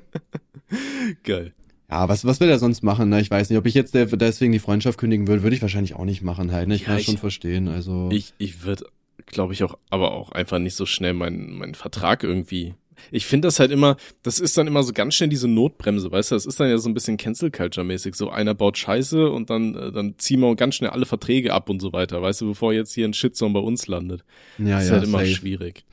[1.23, 1.53] Geil.
[1.95, 3.09] Ja, was, was will er sonst machen?
[3.09, 3.21] Ne?
[3.21, 5.95] Ich weiß nicht, ob ich jetzt der, deswegen die Freundschaft kündigen würde, würde ich wahrscheinlich
[5.95, 6.67] auch nicht machen halt.
[6.67, 6.75] Ne?
[6.75, 7.69] Ich ja, kann das schon verstehen.
[7.69, 8.87] Also ich, ich würde,
[9.27, 12.75] glaube ich auch, aber auch einfach nicht so schnell meinen meinen Vertrag irgendwie.
[13.13, 16.33] Ich finde das halt immer, das ist dann immer so ganz schnell diese Notbremse, weißt
[16.33, 16.35] du?
[16.35, 18.17] Das ist dann ja so ein bisschen Cancel Culture mäßig.
[18.17, 21.69] So einer baut Scheiße und dann äh, dann ziehen wir ganz schnell alle Verträge ab
[21.71, 24.25] und so weiter, weißt du, bevor jetzt hier ein Shitstorm bei uns landet.
[24.59, 25.31] Ja, das ist ja, halt immer safe.
[25.31, 25.85] schwierig.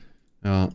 [0.42, 0.70] Ja,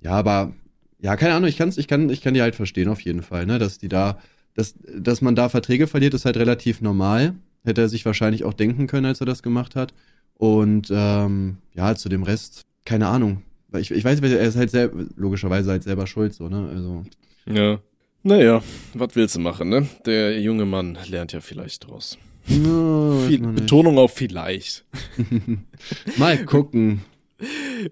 [0.00, 0.54] ja, aber
[1.02, 1.50] ja, keine Ahnung.
[1.50, 3.88] Ich kann's, ich kann, ich kann die halt verstehen auf jeden Fall, ne, dass die
[3.88, 4.18] da
[4.54, 7.34] dass, dass man da Verträge verliert, ist halt relativ normal.
[7.64, 9.92] Hätte er sich wahrscheinlich auch denken können, als er das gemacht hat.
[10.34, 13.42] Und ähm, ja, zu dem Rest, keine Ahnung.
[13.76, 16.68] Ich, ich weiß, er ist halt sehr, logischerweise halt selber schuld, so, ne?
[16.74, 17.04] Also.
[17.46, 17.78] Ja.
[18.22, 18.62] Naja,
[18.94, 19.86] was willst du machen, ne?
[20.04, 22.18] Der junge Mann lernt ja vielleicht draus.
[22.48, 24.84] No, Viel, Betonung auf vielleicht.
[26.16, 27.02] Mal gucken.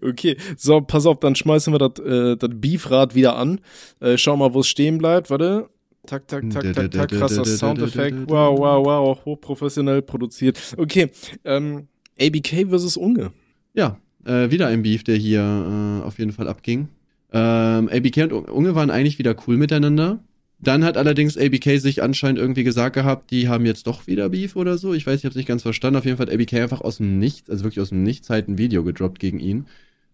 [0.02, 3.60] Okay, so, pass auf, dann schmeißen wir das äh, Beefrad wieder an.
[4.00, 5.30] Äh, schau mal, wo es stehen bleibt.
[5.30, 5.70] Warte.
[6.06, 8.28] Tak, tak, tak, tak, tak, krasser Soundeffekt.
[8.28, 10.74] Wow, wow, wow, hochprofessionell produziert.
[10.76, 11.10] Okay,
[11.44, 11.88] ähm,
[12.20, 13.32] ABK versus Unge.
[13.74, 16.88] Ja, äh, wieder ein Beef, der hier äh, auf jeden Fall abging.
[17.32, 20.20] Ähm, ABK und Unge waren eigentlich wieder cool miteinander.
[20.60, 24.56] Dann hat allerdings ABK sich anscheinend irgendwie gesagt gehabt, die haben jetzt doch wieder Beef
[24.56, 24.92] oder so.
[24.92, 25.98] Ich weiß, ich habe es nicht ganz verstanden.
[25.98, 28.48] Auf jeden Fall hat ABK einfach aus dem Nichts, also wirklich aus dem Nichts halt
[28.48, 29.66] ein Video gedroppt gegen ihn.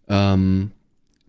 [0.07, 0.71] Ähm,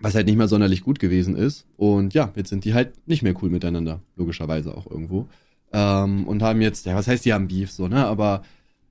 [0.01, 1.67] was halt nicht mal sonderlich gut gewesen ist.
[1.77, 5.29] Und ja, jetzt sind die halt nicht mehr cool miteinander, logischerweise auch irgendwo.
[5.73, 8.07] Ähm, und haben jetzt, ja, was heißt, die haben Beef so, ne?
[8.07, 8.43] Aber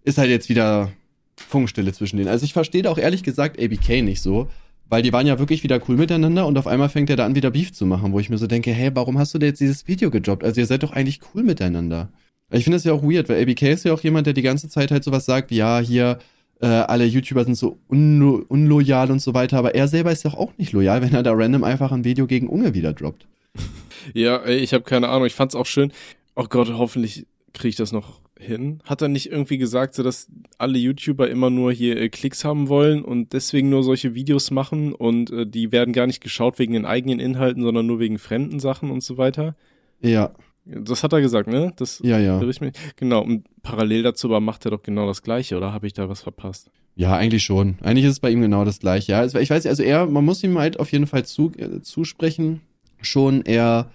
[0.03, 0.91] ist halt jetzt wieder
[1.35, 2.29] Funkstille zwischen denen.
[2.29, 4.49] Also ich verstehe da auch ehrlich gesagt ABK nicht so,
[4.87, 7.35] weil die waren ja wirklich wieder cool miteinander und auf einmal fängt er da an,
[7.35, 9.61] wieder Beef zu machen, wo ich mir so denke, hey, warum hast du dir jetzt
[9.61, 10.43] dieses Video gedroppt?
[10.43, 12.09] Also ihr seid doch eigentlich cool miteinander.
[12.51, 14.69] Ich finde das ja auch weird, weil ABK ist ja auch jemand, der die ganze
[14.69, 16.19] Zeit halt sowas sagt, ja, hier,
[16.61, 20.35] äh, alle YouTuber sind so unlo unloyal und so weiter, aber er selber ist doch
[20.35, 23.27] auch nicht loyal, wenn er da random einfach ein Video gegen Unge wieder droppt.
[24.13, 25.91] Ja, ey, ich habe keine Ahnung, ich fand's auch schön.
[26.35, 28.79] Oh Gott, hoffentlich kriege ich das noch hin.
[28.85, 30.27] Hat er nicht irgendwie gesagt, so dass
[30.57, 34.93] alle YouTuber immer nur hier äh, Klicks haben wollen und deswegen nur solche Videos machen
[34.93, 38.59] und äh, die werden gar nicht geschaut wegen den eigenen Inhalten, sondern nur wegen fremden
[38.59, 39.55] Sachen und so weiter?
[40.01, 40.33] Ja.
[40.65, 41.71] Das hat er gesagt, ne?
[41.75, 42.39] Das Ja, ja.
[42.41, 42.73] irre ich mich.
[42.95, 46.09] Genau, und parallel dazu aber macht er doch genau das Gleiche, oder habe ich da
[46.09, 46.71] was verpasst?
[46.95, 47.75] Ja, eigentlich schon.
[47.83, 49.11] Eigentlich ist es bei ihm genau das gleiche.
[49.11, 52.61] Ja, ich weiß, also er, man muss ihm halt auf jeden Fall zu, äh, zusprechen.
[53.01, 53.91] Schon, er,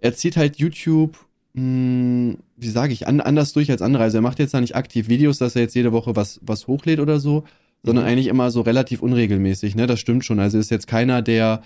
[0.00, 1.16] er zieht halt YouTube,
[1.54, 4.02] mh, wie sage ich, an, anders durch als andere.
[4.02, 6.66] Also er macht jetzt da nicht aktiv Videos, dass er jetzt jede Woche was, was
[6.66, 7.44] hochlädt oder so,
[7.82, 8.10] sondern Mhm.
[8.10, 9.86] eigentlich immer so relativ unregelmäßig, ne?
[9.86, 10.38] Das stimmt schon.
[10.38, 11.62] Also ist jetzt keiner, der,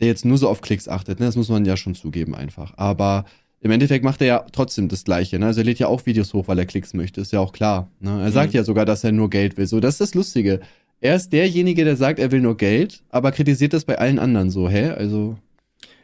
[0.00, 1.26] der jetzt nur so auf Klicks achtet, ne?
[1.26, 2.74] Das muss man ja schon zugeben einfach.
[2.76, 3.24] Aber
[3.64, 5.46] im Endeffekt macht er ja trotzdem das Gleiche, ne?
[5.46, 7.90] Also er lädt ja auch Videos hoch, weil er Klicks möchte, ist ja auch klar.
[7.98, 8.22] Ne?
[8.22, 8.58] Er sagt Mhm.
[8.58, 9.66] ja sogar, dass er nur Geld will.
[9.66, 10.60] So, das ist das Lustige.
[11.00, 14.50] Er ist derjenige, der sagt, er will nur Geld, aber kritisiert das bei allen anderen
[14.50, 14.90] so, hä?
[14.90, 15.36] Also.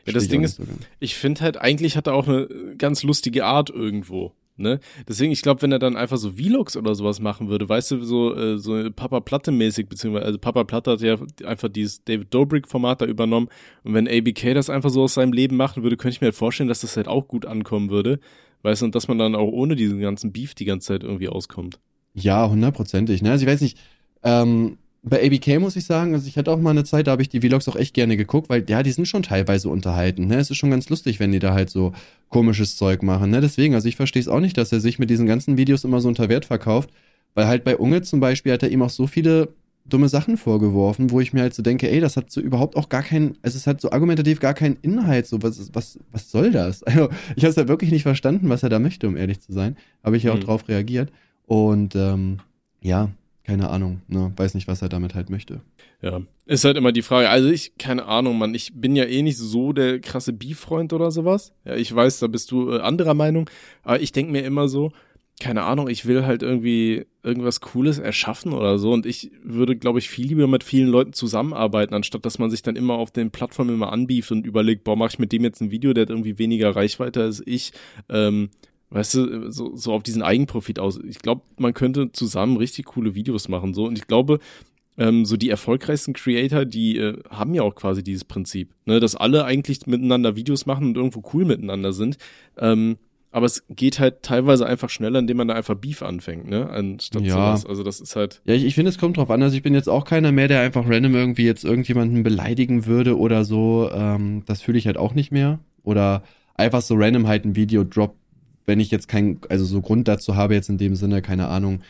[0.06, 0.64] Ja, das Ding ist- so.
[0.98, 2.48] Ich finde halt, eigentlich hat er auch eine
[2.78, 4.32] ganz lustige Art irgendwo.
[4.60, 4.80] Ne?
[5.08, 8.04] Deswegen, ich glaube, wenn er dann einfach so Vlogs oder sowas machen würde, weißt du,
[8.04, 12.32] so, äh, so Papa Platte mäßig, beziehungsweise, also Papa Platte hat ja einfach dieses David
[12.32, 13.48] Dobrik-Format da übernommen.
[13.84, 16.34] Und wenn ABK das einfach so aus seinem Leben machen würde, könnte ich mir halt
[16.34, 18.20] vorstellen, dass das halt auch gut ankommen würde.
[18.62, 21.28] Weißt du, und dass man dann auch ohne diesen ganzen Beef die ganze Zeit irgendwie
[21.28, 21.80] auskommt.
[22.14, 23.22] Ja, hundertprozentig.
[23.22, 23.30] Ne?
[23.30, 23.78] Also ich weiß nicht,
[24.22, 27.22] ähm, bei ABK muss ich sagen, also ich hatte auch mal eine Zeit, da habe
[27.22, 30.26] ich die Vlogs auch echt gerne geguckt, weil ja, die sind schon teilweise unterhalten.
[30.26, 30.36] Ne?
[30.36, 31.92] Es ist schon ganz lustig, wenn die da halt so
[32.28, 33.30] komisches Zeug machen.
[33.30, 33.40] Ne?
[33.40, 36.00] Deswegen, also ich verstehe es auch nicht, dass er sich mit diesen ganzen Videos immer
[36.00, 36.90] so unter Wert verkauft,
[37.34, 39.48] weil halt bei Unge zum Beispiel hat er ihm auch so viele
[39.86, 42.90] dumme Sachen vorgeworfen, wo ich mir halt so denke, ey, das hat so überhaupt auch
[42.90, 46.52] gar keinen, also es hat so argumentativ gar keinen Inhalt, so was, was, was soll
[46.52, 46.82] das?
[46.86, 49.52] Also ich habe es ja wirklich nicht verstanden, was er da möchte, um ehrlich zu
[49.52, 49.76] sein.
[50.04, 50.42] Habe ich ja auch Mhm.
[50.42, 51.10] drauf reagiert.
[51.46, 52.38] Und ähm,
[52.82, 53.08] ja,
[53.50, 55.60] keine Ahnung, ne, weiß nicht, was er damit halt möchte.
[56.02, 57.28] Ja, ist halt immer die Frage.
[57.28, 61.10] Also ich, keine Ahnung, Mann, ich bin ja eh nicht so der krasse Beef-Freund oder
[61.10, 61.52] sowas.
[61.64, 63.50] Ja, ich weiß, da bist du äh, anderer Meinung,
[63.82, 64.92] aber ich denke mir immer so,
[65.40, 69.98] keine Ahnung, ich will halt irgendwie irgendwas Cooles erschaffen oder so und ich würde, glaube
[69.98, 73.32] ich, viel lieber mit vielen Leuten zusammenarbeiten, anstatt dass man sich dann immer auf den
[73.32, 76.10] Plattformen immer anbieft und überlegt, boah, mach ich mit dem jetzt ein Video, der hat
[76.10, 77.72] irgendwie weniger Reichweite als ich,
[78.08, 78.50] ähm,
[78.90, 80.98] weißt du, so, so auf diesen Eigenprofit aus.
[81.04, 84.38] Ich glaube, man könnte zusammen richtig coole Videos machen, so und ich glaube,
[84.98, 89.16] ähm, so die erfolgreichsten Creator, die äh, haben ja auch quasi dieses Prinzip, ne, dass
[89.16, 92.18] alle eigentlich miteinander Videos machen und irgendwo cool miteinander sind.
[92.58, 92.98] Ähm,
[93.32, 97.22] aber es geht halt teilweise einfach schneller, indem man da einfach Beef anfängt, ne, anstatt
[97.22, 97.34] Ja.
[97.34, 97.64] sowas.
[97.64, 99.40] Also das ist halt, Ja, ich, ich finde, es kommt drauf an.
[99.42, 103.16] Also ich bin jetzt auch keiner mehr, der einfach random irgendwie jetzt irgendjemanden beleidigen würde
[103.16, 103.88] oder so.
[103.92, 105.60] Ähm, das fühle ich halt auch nicht mehr.
[105.84, 106.24] Oder
[106.56, 108.16] einfach so random halt ein Video drop,
[108.66, 111.80] wenn ich jetzt kein, also so Grund dazu habe, jetzt in dem Sinne, keine Ahnung,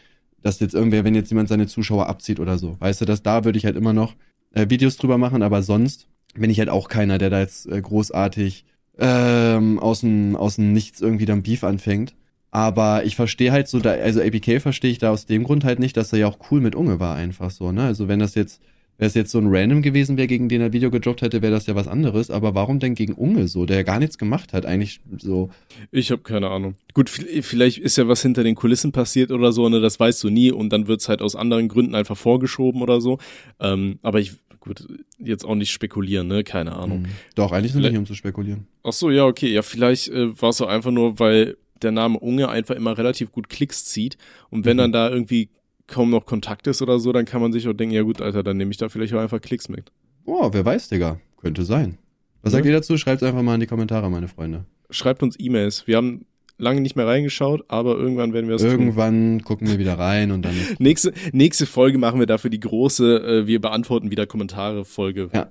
[0.43, 2.77] dass jetzt irgendwer, wenn jetzt jemand seine Zuschauer abzieht oder so.
[2.81, 4.15] Weißt du, dass da würde ich halt immer noch
[4.53, 7.81] äh, Videos drüber machen, aber sonst bin ich halt auch keiner, der da jetzt äh,
[7.81, 8.65] großartig
[8.99, 12.15] ähm, aus dem aus dem Nichts irgendwie dann Beef anfängt.
[12.51, 15.79] Aber ich verstehe halt so, da, also APK verstehe ich da aus dem Grund halt
[15.79, 17.85] nicht, dass er ja auch cool mit Unge war, einfach so, ne?
[17.85, 18.61] Also wenn das jetzt,
[19.01, 21.53] wenn es jetzt so ein Random gewesen wäre, gegen den er Video gedroppt hätte, wäre
[21.53, 22.31] das ja was anderes.
[22.31, 25.51] Aber warum denn gegen Unge so, der ja gar nichts gemacht hat, eigentlich so.
[25.91, 26.75] ich habe keine Ahnung.
[26.95, 30.23] Gut, vi- vielleicht ist ja was hinter den Kulissen passiert oder so, ne, das weißt
[30.23, 33.19] du nie und dann wird's halt aus anderen Gründen einfach vorgeschoben oder so.
[33.59, 34.87] Ähm, aber ich, gut,
[35.19, 37.05] jetzt auch nicht spekulieren, ne, keine Ahnung.
[37.05, 37.11] Hm.
[37.35, 38.67] Doch, eigentlich sind wir hier, um zu spekulieren.
[38.85, 39.51] Ach so, ja, okay.
[39.53, 43.33] Ja, vielleicht äh, war es so einfach nur, weil der Name Unge einfach immer relativ
[43.33, 44.19] gut Klicks zieht.
[44.51, 44.81] Und wenn Mhm.
[44.81, 45.49] dann da irgendwie
[45.91, 48.43] kaum noch Kontakt ist oder so, dann kann man sich auch denken, ja gut, Alter,
[48.43, 49.93] dann nehme ich da vielleicht auch einfach Klicks mit.
[50.25, 51.21] Oh, wer weiß, Digga.
[51.41, 51.99] Könnte sein.
[52.43, 52.71] Was sagt Ja.
[52.73, 52.97] ihr dazu?
[52.97, 54.65] Schreibt einfach mal in die Kommentare, meine Freunde.
[54.91, 55.87] Schreibt uns E-Mails.
[55.87, 56.25] Wir haben
[56.59, 58.71] lange nicht mehr reingeschaut, aber irgendwann werden wir es tun.
[58.71, 60.55] Irgendwann gucken wir wieder rein und dann.
[60.79, 65.31] Nächste, nächste Folge machen wir dafür die große, äh, wir beantworten wieder Kommentare Folge.
[65.33, 65.51] Ja.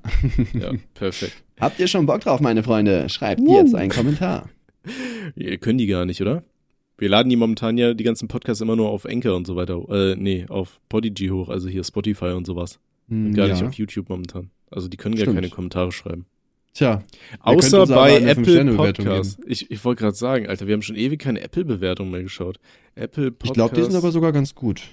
[0.53, 1.33] Ja, perfekt.
[1.59, 3.09] Habt ihr schon Bock drauf, meine Freunde?
[3.09, 4.49] Schreibt jetzt einen Kommentar.
[5.35, 6.43] Ihr können die gar nicht, oder?
[6.99, 9.81] Wir laden die momentan ja die ganzen Podcasts immer nur auf Anchor und so weiter.
[9.89, 12.79] Äh, nee, auf Podigy hoch, also hier Spotify und sowas.
[13.07, 13.53] Hm, Gar ja.
[13.53, 14.51] nicht auf YouTube momentan.
[14.69, 15.35] Also die können gar Stimmt.
[15.37, 16.25] keine Kommentare schreiben.
[16.73, 17.03] Tja,
[17.39, 19.39] Außer bei Apple 5-Sterne-Bewertung Podcast.
[19.47, 22.59] Ich, ich wollte gerade sagen, Alter, wir haben schon ewig keine Apple-Bewertung mehr geschaut.
[22.95, 23.45] Apple Podcast.
[23.49, 24.83] ich glaube, die sind aber sogar ganz gut,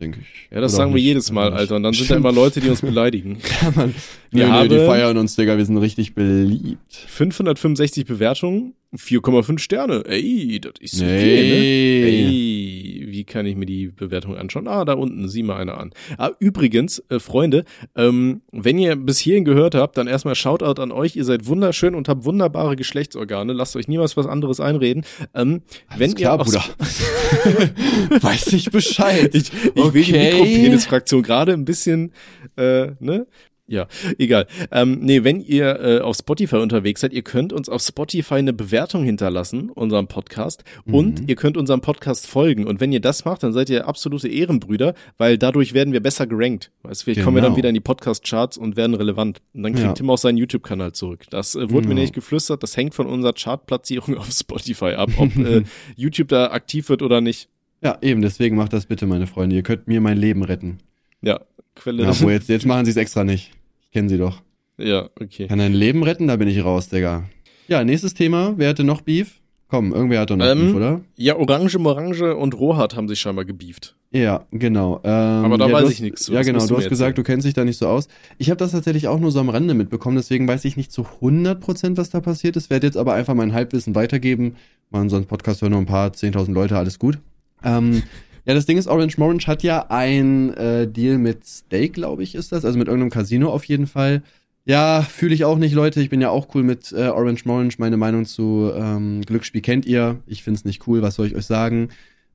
[0.00, 0.48] denke ich.
[0.52, 1.74] Ja, das Oder sagen wir jedes Mal, Alter.
[1.74, 1.98] Und dann nicht.
[1.98, 3.38] sind da immer Leute, die uns beleidigen.
[3.62, 3.94] Ja, Mann.
[4.30, 5.58] Wir Wir haben- die feiern uns, Digga.
[5.58, 6.94] Wir sind richtig beliebt.
[6.94, 10.04] 565 Bewertungen, 4,5 Sterne.
[10.06, 11.58] Ey, das ist okay, ne?
[11.60, 12.04] Nee.
[12.04, 14.66] Ey, wie kann ich mir die Bewertung anschauen?
[14.68, 15.90] Ah, da unten, sieh mal eine an.
[16.18, 17.64] Ah, übrigens, äh, Freunde,
[17.96, 21.16] ähm, wenn ihr bis hierhin gehört habt, dann erstmal Shoutout an euch.
[21.16, 23.52] Ihr seid wunderschön und habt wunderbare Geschlechtsorgane.
[23.52, 25.04] Lasst euch niemals was anderes einreden.
[25.34, 25.62] Ähm,
[25.96, 26.64] wenn Alles klar, ihr Bruder.
[28.22, 29.34] Weiß ich Bescheid.
[29.34, 30.32] Ich, ich will die Okay.
[30.32, 32.12] Mikropenis-Fraktion gerade ein bisschen,
[32.56, 33.26] äh, ne?
[33.66, 33.86] Ja,
[34.18, 34.46] egal.
[34.72, 38.52] Ähm, nee, wenn ihr äh, auf Spotify unterwegs seid, ihr könnt uns auf Spotify eine
[38.52, 41.28] Bewertung hinterlassen, unserem Podcast, und Mhm.
[41.28, 42.66] ihr könnt unserem Podcast folgen.
[42.66, 46.26] Und wenn ihr das macht, dann seid ihr absolute Ehrenbrüder, weil dadurch werden wir besser
[46.26, 46.72] gerankt.
[46.82, 47.56] Weißt, du, vielleicht kommen wir dann Genau.
[47.56, 49.40] wieder in die Podcast-Charts und werden relevant.
[49.54, 49.92] Und dann kriegt Ja.
[49.94, 51.24] Tim auch seinen YouTube-Kanal zurück.
[51.30, 52.00] Das äh, wurde mir Ja.
[52.02, 55.62] nicht geflüstert, das hängt von unserer Chartplatzierung auf Spotify ab, ob äh,
[55.96, 57.48] YouTube da aktiv wird oder nicht.
[57.82, 59.56] Ja, eben, deswegen macht das bitte, meine Freunde.
[59.56, 60.80] Ihr könnt mir mein Leben retten.
[61.24, 61.40] Ja,
[61.74, 62.04] Quelle.
[62.04, 63.52] Ja, jetzt, jetzt machen sie es extra nicht.
[63.82, 64.42] Ich kenne sie doch.
[64.78, 65.46] ja okay.
[65.46, 66.28] Kann ein Leben retten?
[66.28, 67.24] Da bin ich raus, Digga.
[67.68, 68.54] Ja, nächstes Thema.
[68.56, 69.40] Wer hatte noch Beef?
[69.68, 71.00] Komm, irgendwer hat doch noch Ähm, Beef, oder?
[71.16, 73.96] Ja, Orange, Morange und Rohat haben sich scheinbar gebieft.
[74.12, 75.00] Ja, genau.
[75.02, 76.28] Ähm, Aber da ja, weiß ich nichts.
[76.28, 76.64] Ja, genau.
[76.64, 77.14] Du hast gesagt, erzählen.
[77.16, 78.06] du kennst dich da nicht so aus.
[78.38, 81.02] Ich habe das tatsächlich auch nur so am Rande mitbekommen, deswegen weiß ich nicht zu
[81.20, 82.70] 100%, was da passiert ist.
[82.70, 84.54] Werde jetzt aber einfach mein Halbwissen weitergeben.
[84.90, 87.18] Mal so einen Podcast hören nur ein paar 10.000 Leute, alles gut.
[87.64, 88.04] Ähm,
[88.46, 92.34] ja, das Ding ist, Orange Morange hat ja ein äh, Deal mit Stake, glaube ich,
[92.34, 92.64] ist das.
[92.64, 94.22] Also mit irgendeinem Casino auf jeden Fall.
[94.66, 96.00] Ja, fühle ich auch nicht, Leute.
[96.00, 97.74] Ich bin ja auch cool mit äh, Orange Morange.
[97.78, 100.16] Meine Meinung zu ähm, Glücksspiel kennt ihr.
[100.26, 101.88] Ich find's nicht cool, was soll ich euch sagen?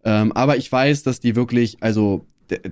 [0.03, 2.25] Ähm, aber ich weiß, dass die wirklich, also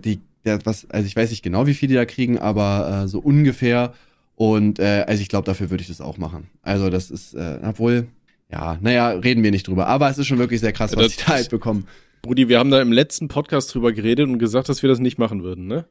[0.03, 3.07] die, der, was, also ich weiß nicht genau, wie viel die da kriegen, aber äh,
[3.07, 3.93] so ungefähr.
[4.35, 6.47] Und äh, also ich glaube, dafür würde ich das auch machen.
[6.61, 8.07] Also das ist, äh, obwohl,
[8.51, 9.87] ja, naja, reden wir nicht drüber.
[9.87, 11.87] Aber es ist schon wirklich sehr krass, was das- die da halt bekommen.
[12.21, 15.17] Brudi, wir haben da im letzten Podcast drüber geredet und gesagt, dass wir das nicht
[15.17, 15.85] machen würden, ne?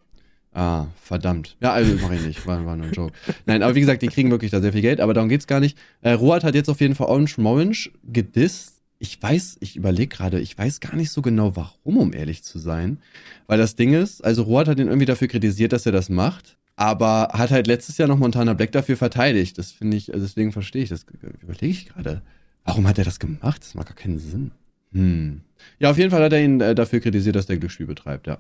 [0.56, 1.56] Ah, verdammt.
[1.60, 2.46] Ja, also mach ich nicht.
[2.46, 3.12] War, war nur ein Joke.
[3.44, 5.60] Nein, aber wie gesagt, die kriegen wirklich da sehr viel Geld, aber darum geht's gar
[5.60, 5.76] nicht.
[6.00, 8.80] Äh, Roat hat jetzt auf jeden Fall Orange Morange gedisst.
[8.98, 12.58] Ich weiß, ich überlege gerade, ich weiß gar nicht so genau, warum, um ehrlich zu
[12.58, 12.98] sein.
[13.46, 16.56] Weil das Ding ist, also Roat hat ihn irgendwie dafür kritisiert, dass er das macht,
[16.76, 19.58] aber hat halt letztes Jahr noch Montana Black dafür verteidigt.
[19.58, 21.04] Das finde ich, also deswegen verstehe ich das,
[21.42, 22.22] überlege ich gerade.
[22.64, 23.60] Warum hat er das gemacht?
[23.60, 24.52] Das macht gar keinen Sinn.
[24.93, 25.41] Hm.
[25.78, 28.39] Ja, auf jeden Fall hat er ihn äh, dafür kritisiert, dass der Glücksspiel betreibt, ja.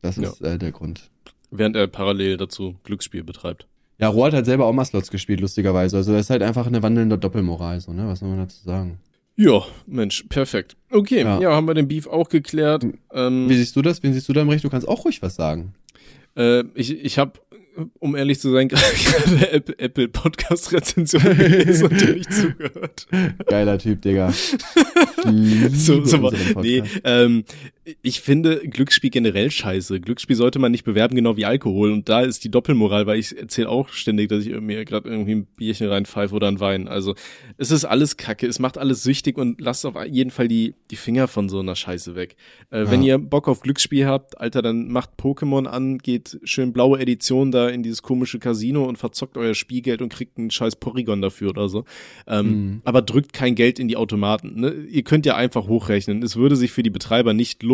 [0.00, 1.10] Das ist äh, der Grund.
[1.50, 3.66] Während er parallel dazu Glücksspiel betreibt.
[3.98, 5.96] Ja, Rohr hat selber auch mal Slots gespielt, lustigerweise.
[5.98, 8.06] Also das ist halt einfach eine wandelnde Doppelmoral, so, ne?
[8.08, 8.98] Was soll man dazu sagen?
[9.36, 10.76] Ja, Mensch, perfekt.
[10.90, 11.52] Okay, ja, Ja.
[11.54, 12.84] haben wir den Beef auch geklärt.
[13.12, 14.02] Ähm, Wie siehst du das?
[14.02, 14.64] Wen siehst du da im Recht?
[14.64, 15.74] Du kannst auch ruhig was sagen.
[16.36, 17.32] äh, ich ich habe,
[17.98, 23.06] um ehrlich zu sein, gerade Apple, Apple Podcast Rezension gelesen und dir nicht zugehört.
[23.46, 24.32] Geiler Typ, Digga.
[25.72, 27.44] So, so, unseren nee, ähm,
[28.02, 30.00] ich finde Glücksspiel generell scheiße.
[30.00, 31.90] Glücksspiel sollte man nicht bewerben, genau wie Alkohol.
[31.90, 35.32] Und da ist die Doppelmoral, weil ich erzähle auch ständig, dass ich mir gerade irgendwie
[35.32, 36.86] ein Bierchen reinpfeife oder ein Wein.
[36.86, 37.14] Also
[37.56, 40.96] es ist alles Kacke, es macht alles süchtig und lasst auf jeden Fall die, die
[40.96, 42.36] Finger von so einer Scheiße weg.
[42.70, 47.00] Äh, Wenn ihr Bock auf Glücksspiel habt, Alter, dann macht Pokémon an, geht schön blaue
[47.00, 51.20] Edition da in dieses komische Casino und verzockt euer Spielgeld und kriegt einen scheiß Porygon
[51.20, 51.84] dafür oder so.
[52.26, 52.80] Ähm, Mhm.
[52.84, 54.60] Aber drückt kein Geld in die Automaten.
[54.60, 54.72] Ne?
[54.90, 56.22] Ihr könnt ja einfach hochrechnen.
[56.22, 57.71] Es würde sich für die Betreiber nicht lohnen,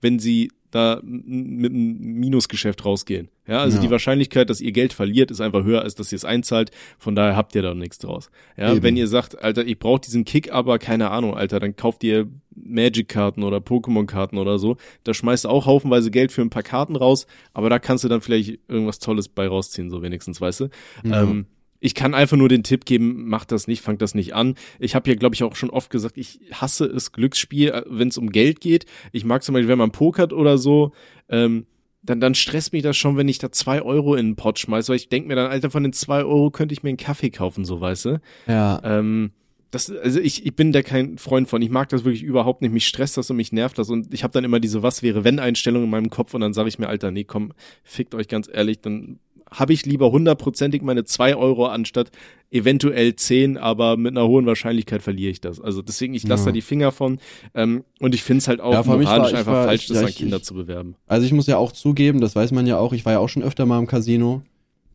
[0.00, 3.28] wenn sie da mit einem Minusgeschäft rausgehen.
[3.48, 3.82] Ja, also Ja.
[3.82, 6.70] die Wahrscheinlichkeit, dass ihr Geld verliert, ist einfach höher, als dass ihr es einzahlt.
[6.96, 8.30] Von daher habt ihr da nichts draus.
[8.56, 8.84] Ja, Eben.
[8.84, 12.28] wenn ihr sagt, Alter, ich brauche diesen Kick, aber keine Ahnung, Alter, dann kauft ihr
[12.54, 14.76] Magic-Karten oder Pokémon-Karten oder so.
[15.02, 18.08] Da schmeißt du auch haufenweise Geld für ein paar Karten raus, aber da kannst du
[18.08, 20.68] dann vielleicht irgendwas Tolles bei rausziehen, so wenigstens, weißt du.
[21.02, 21.22] Ja.
[21.24, 21.46] Ähm,
[21.80, 24.54] ich kann einfach nur den Tipp geben, macht das nicht, fangt das nicht an.
[24.78, 28.18] Ich habe ja, glaube ich, auch schon oft gesagt, ich hasse es Glücksspiel, wenn es
[28.18, 28.86] um Geld geht.
[29.12, 30.92] Ich mag zum Beispiel, wenn man pokert oder so,
[31.28, 31.66] ähm,
[32.02, 34.88] dann, dann stresst mich das schon, wenn ich da zwei Euro in den Pot schmeiße,
[34.88, 37.30] weil ich denke mir dann, Alter, von den zwei Euro könnte ich mir einen Kaffee
[37.30, 38.20] kaufen, so weißt du.
[38.46, 38.80] Ja.
[38.84, 39.32] Ähm,
[39.70, 41.62] das, also ich, ich bin da kein Freund von.
[41.62, 42.72] Ich mag das wirklich überhaupt nicht.
[42.72, 43.88] Mich stresst das und mich nervt das.
[43.88, 46.52] Und ich habe dann immer diese Was wäre wenn Einstellung in meinem Kopf und dann
[46.52, 47.52] sage ich mir, Alter, nee, komm,
[47.84, 49.20] fickt euch ganz ehrlich, dann
[49.50, 52.10] habe ich lieber hundertprozentig meine zwei Euro anstatt
[52.50, 55.60] eventuell zehn, aber mit einer hohen Wahrscheinlichkeit verliere ich das.
[55.60, 56.46] Also deswegen, ich lasse Ja.
[56.46, 57.18] da die Finger von.
[57.54, 60.00] Ähm, und ich finde es halt auch Ja, moralisch war- einfach war- falsch, ich- das
[60.00, 60.94] ja, an Kinder ich- zu bewerben.
[61.06, 63.28] Also ich muss ja auch zugeben, das weiß man ja auch, ich war ja auch
[63.28, 64.42] schon öfter mal im Casino.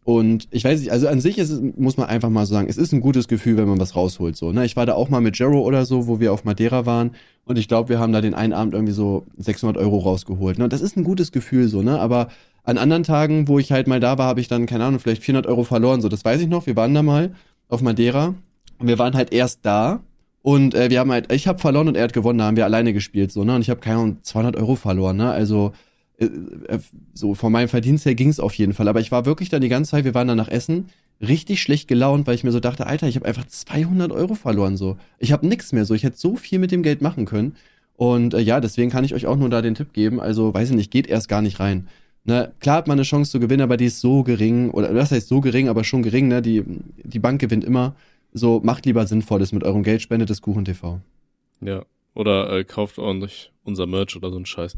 [0.04, 2.78] Und ich weiß nicht, also an sich ist muss man einfach mal so sagen, es
[2.78, 4.36] ist ein gutes Gefühl, wenn man was rausholt.
[4.36, 4.64] So, ne?
[4.64, 7.12] Ich war da auch mal mit Jero oder so, wo wir auf Madeira waren.
[7.46, 10.60] Und ich glaube, wir haben da den einen Abend irgendwie so 600 Euro rausgeholt.
[10.60, 10.66] Ne?
[10.66, 12.00] Und das ist ein gutes Gefühl so, ne?
[12.00, 12.28] Aber
[12.66, 15.24] an anderen Tagen, wo ich halt mal da war, habe ich dann, keine Ahnung, vielleicht
[15.24, 16.02] 400 Euro verloren.
[16.02, 16.66] So, das weiß ich noch.
[16.66, 17.34] Wir waren da mal
[17.70, 18.36] auf Madeira.
[18.78, 20.02] Und wir waren halt erst da.
[20.42, 22.66] Und äh, wir haben halt, ich habe verloren und er hat gewonnen, da haben wir
[22.66, 23.56] alleine gespielt, so, ne?
[23.56, 25.32] Und ich habe, keine Ahnung, 200 Euro verloren, ne?
[25.32, 25.74] Also,
[26.18, 26.80] äh, äh,
[27.14, 28.88] so von meinem Verdienst her ging's auf jeden Fall.
[28.88, 30.90] Aber ich war wirklich dann die ganze Zeit, wir waren dann nach Essen,
[31.20, 34.78] richtig schlecht gelaunt, weil ich mir so dachte, Alter, ich habe einfach 200 Euro verloren,
[34.78, 34.98] so.
[35.18, 35.96] Ich habe nichts mehr, so.
[35.96, 37.56] Ich hätte so viel mit dem Geld machen können.
[37.96, 40.20] Und äh, ja, deswegen kann ich euch auch nur da den Tipp geben.
[40.20, 41.88] Also, weiß ich nicht, geht erst gar nicht rein.
[42.28, 45.12] Ne, klar hat man eine Chance zu gewinnen, aber die ist so gering, oder das
[45.12, 46.42] heißt so gering, aber schon gering, ne?
[46.42, 46.64] Die,
[47.04, 47.96] die Bank gewinnt immer.
[48.34, 51.02] So, macht lieber Sinnvolles mit eurem Geld, spendet es Kuchen TV.
[51.62, 51.86] Ja.
[52.16, 54.76] Oder äh, kauft ordentlich unser Merch oder so ein Scheiß.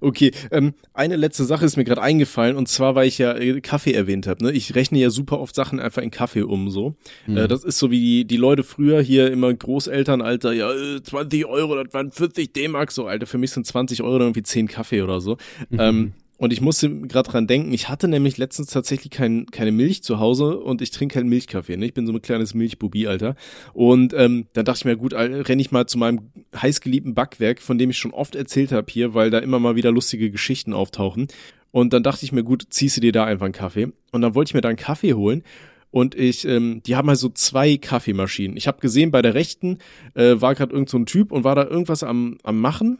[0.00, 3.60] Okay, ähm, eine letzte Sache ist mir gerade eingefallen und zwar, weil ich ja äh,
[3.60, 4.44] Kaffee erwähnt habe.
[4.44, 4.52] Ne?
[4.52, 6.94] Ich rechne ja super oft Sachen einfach in Kaffee um so.
[7.26, 7.36] Mhm.
[7.36, 11.46] Äh, das ist so wie die, die Leute früher hier immer Großelternalter, ja, äh, 20
[11.46, 15.02] Euro, das waren 40 D-Mark, so, Alter, für mich sind 20 Euro irgendwie 10 Kaffee
[15.02, 15.38] oder so.
[15.70, 15.80] Mhm.
[15.80, 20.02] Ähm, und ich musste gerade dran denken, ich hatte nämlich letztens tatsächlich kein, keine Milch
[20.02, 21.76] zu Hause und ich trinke keinen Milchkaffee.
[21.76, 21.86] Ne?
[21.86, 23.36] Ich bin so ein kleines Milchbubi, Alter.
[23.72, 27.78] Und ähm, dann dachte ich mir, gut, renne ich mal zu meinem heißgeliebten Backwerk, von
[27.78, 31.28] dem ich schon oft erzählt habe hier, weil da immer mal wieder lustige Geschichten auftauchen.
[31.70, 33.88] Und dann dachte ich mir, gut, ziehst du dir da einfach einen Kaffee.
[34.12, 35.42] Und dann wollte ich mir da einen Kaffee holen.
[35.90, 38.58] Und ich, ähm, die haben halt so zwei Kaffeemaschinen.
[38.58, 39.78] Ich habe gesehen, bei der rechten
[40.14, 42.98] äh, war gerade irgend so ein Typ und war da irgendwas am, am machen.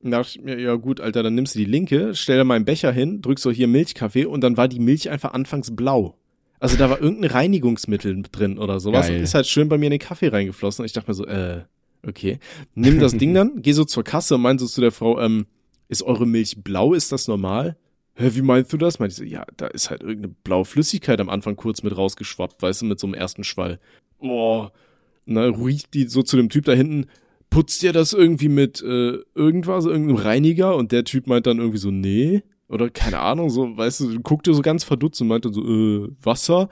[0.00, 2.64] Dachte ich mir, ja gut, Alter, dann nimmst du die linke, stell da mal einen
[2.64, 6.16] Becher hin, drückst so hier Milchkaffee und dann war die Milch einfach anfangs blau.
[6.60, 9.16] Also da war irgendein Reinigungsmittel drin oder sowas Geil.
[9.16, 10.82] und ist halt schön bei mir in den Kaffee reingeflossen.
[10.82, 11.62] Und ich dachte mir so, äh,
[12.06, 12.38] okay.
[12.74, 15.46] Nimm das Ding dann, geh so zur Kasse und meinte so zu der Frau, ähm,
[15.88, 17.76] ist eure Milch blau, ist das normal?
[18.14, 18.98] Hä, wie meinst du das?
[18.98, 22.60] Meinte ich so, ja, da ist halt irgendeine blaue Flüssigkeit am Anfang kurz mit rausgeschwappt,
[22.60, 23.78] weißt du, mit so einem ersten Schwall.
[24.20, 24.72] Boah.
[25.26, 27.06] Dann riecht die so zu dem Typ da hinten,
[27.50, 30.76] putzt ihr das irgendwie mit äh, irgendwas, irgendeinem Reiniger?
[30.76, 32.42] Und der Typ meint dann irgendwie so, nee.
[32.68, 36.68] Oder keine Ahnung, so, weißt du, guckte so ganz verdutzt und meinte so, äh, Wasser?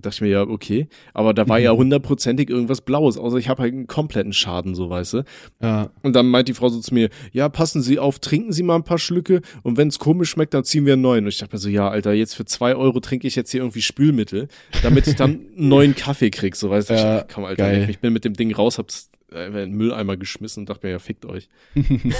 [0.00, 0.88] Dachte ich mir, ja, okay.
[1.14, 4.88] Aber da war ja hundertprozentig irgendwas Blaues, außer ich habe halt einen kompletten Schaden, so,
[4.90, 5.24] weißt du.
[5.60, 5.90] Ja.
[6.02, 8.76] Und dann meint die Frau so zu mir, ja, passen Sie auf, trinken Sie mal
[8.76, 11.24] ein paar Schlücke und wenn es komisch schmeckt, dann ziehen wir einen neuen.
[11.24, 13.60] Und ich dachte mir so, ja, Alter, jetzt für zwei Euro trinke ich jetzt hier
[13.60, 14.48] irgendwie Spülmittel,
[14.82, 16.94] damit ich dann einen neuen Kaffee krieg, so weißt du.
[16.94, 17.86] Ich Ja, dachte, komm, Alter, geil.
[17.90, 20.92] ich bin mit dem Ding raus, hab's einfach in den Mülleimer geschmissen und dachte mir,
[20.92, 21.48] ja, fickt euch.
[21.74, 22.12] bin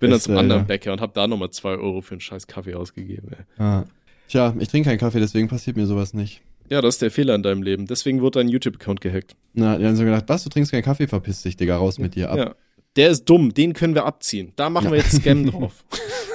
[0.00, 0.66] dann Das, zum äh, anderen ja.
[0.66, 3.28] Bäcker und hab da nochmal zwei Euro für einen scheiß Kaffee ausgegeben.
[3.32, 3.44] Ey.
[3.58, 3.84] ja.
[4.28, 6.42] Tja, ich trinke keinen Kaffee, deswegen passiert mir sowas nicht.
[6.68, 7.86] Ja, das ist der Fehler in deinem Leben.
[7.86, 9.36] Deswegen wurde dein YouTube-Account gehackt.
[9.54, 12.14] Na, die haben so gedacht, was, du trinkst keinen Kaffee, verpiss dich, Digga, raus mit
[12.14, 12.38] dir ab.
[12.38, 12.54] Ja.
[12.96, 14.52] Der ist dumm, den können wir abziehen.
[14.56, 15.84] Da machen wir jetzt Scam drauf.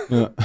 [0.10, 0.32] Ja.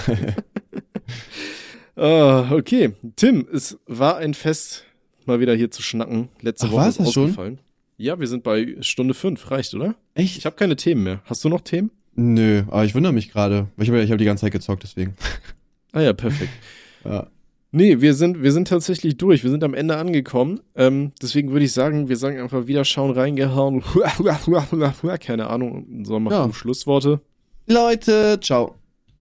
[1.97, 2.93] Ah, okay.
[3.17, 4.85] Tim, es war ein Fest,
[5.25, 6.29] mal wieder hier zu schnacken.
[6.43, 7.25] Letzte Ach, Woche ist das schon?
[7.25, 7.59] ausgefallen.
[7.97, 9.51] Ja, wir sind bei Stunde fünf.
[9.51, 9.95] Reicht, oder?
[10.15, 10.37] Echt?
[10.37, 11.23] Ich habe keine Themen mehr.
[11.25, 11.91] Hast du noch Themen?
[12.15, 13.69] Nö, aber ich wundere mich gerade.
[13.79, 15.15] Ich habe ich hab die ganze Zeit gezockt, deswegen.
[15.93, 16.51] Ah ja, perfekt.
[17.07, 17.29] Ja.
[17.73, 19.43] Nee, wir sind, wir sind tatsächlich durch.
[19.43, 20.61] Wir sind am Ende angekommen.
[20.75, 23.83] Ähm, deswegen würde ich sagen, wir sagen einfach wieder schauen, reingehauen.
[25.21, 26.53] Keine Ahnung, so machen Ja.
[26.53, 27.21] Schlussworte.
[27.67, 28.77] Leute, ciao.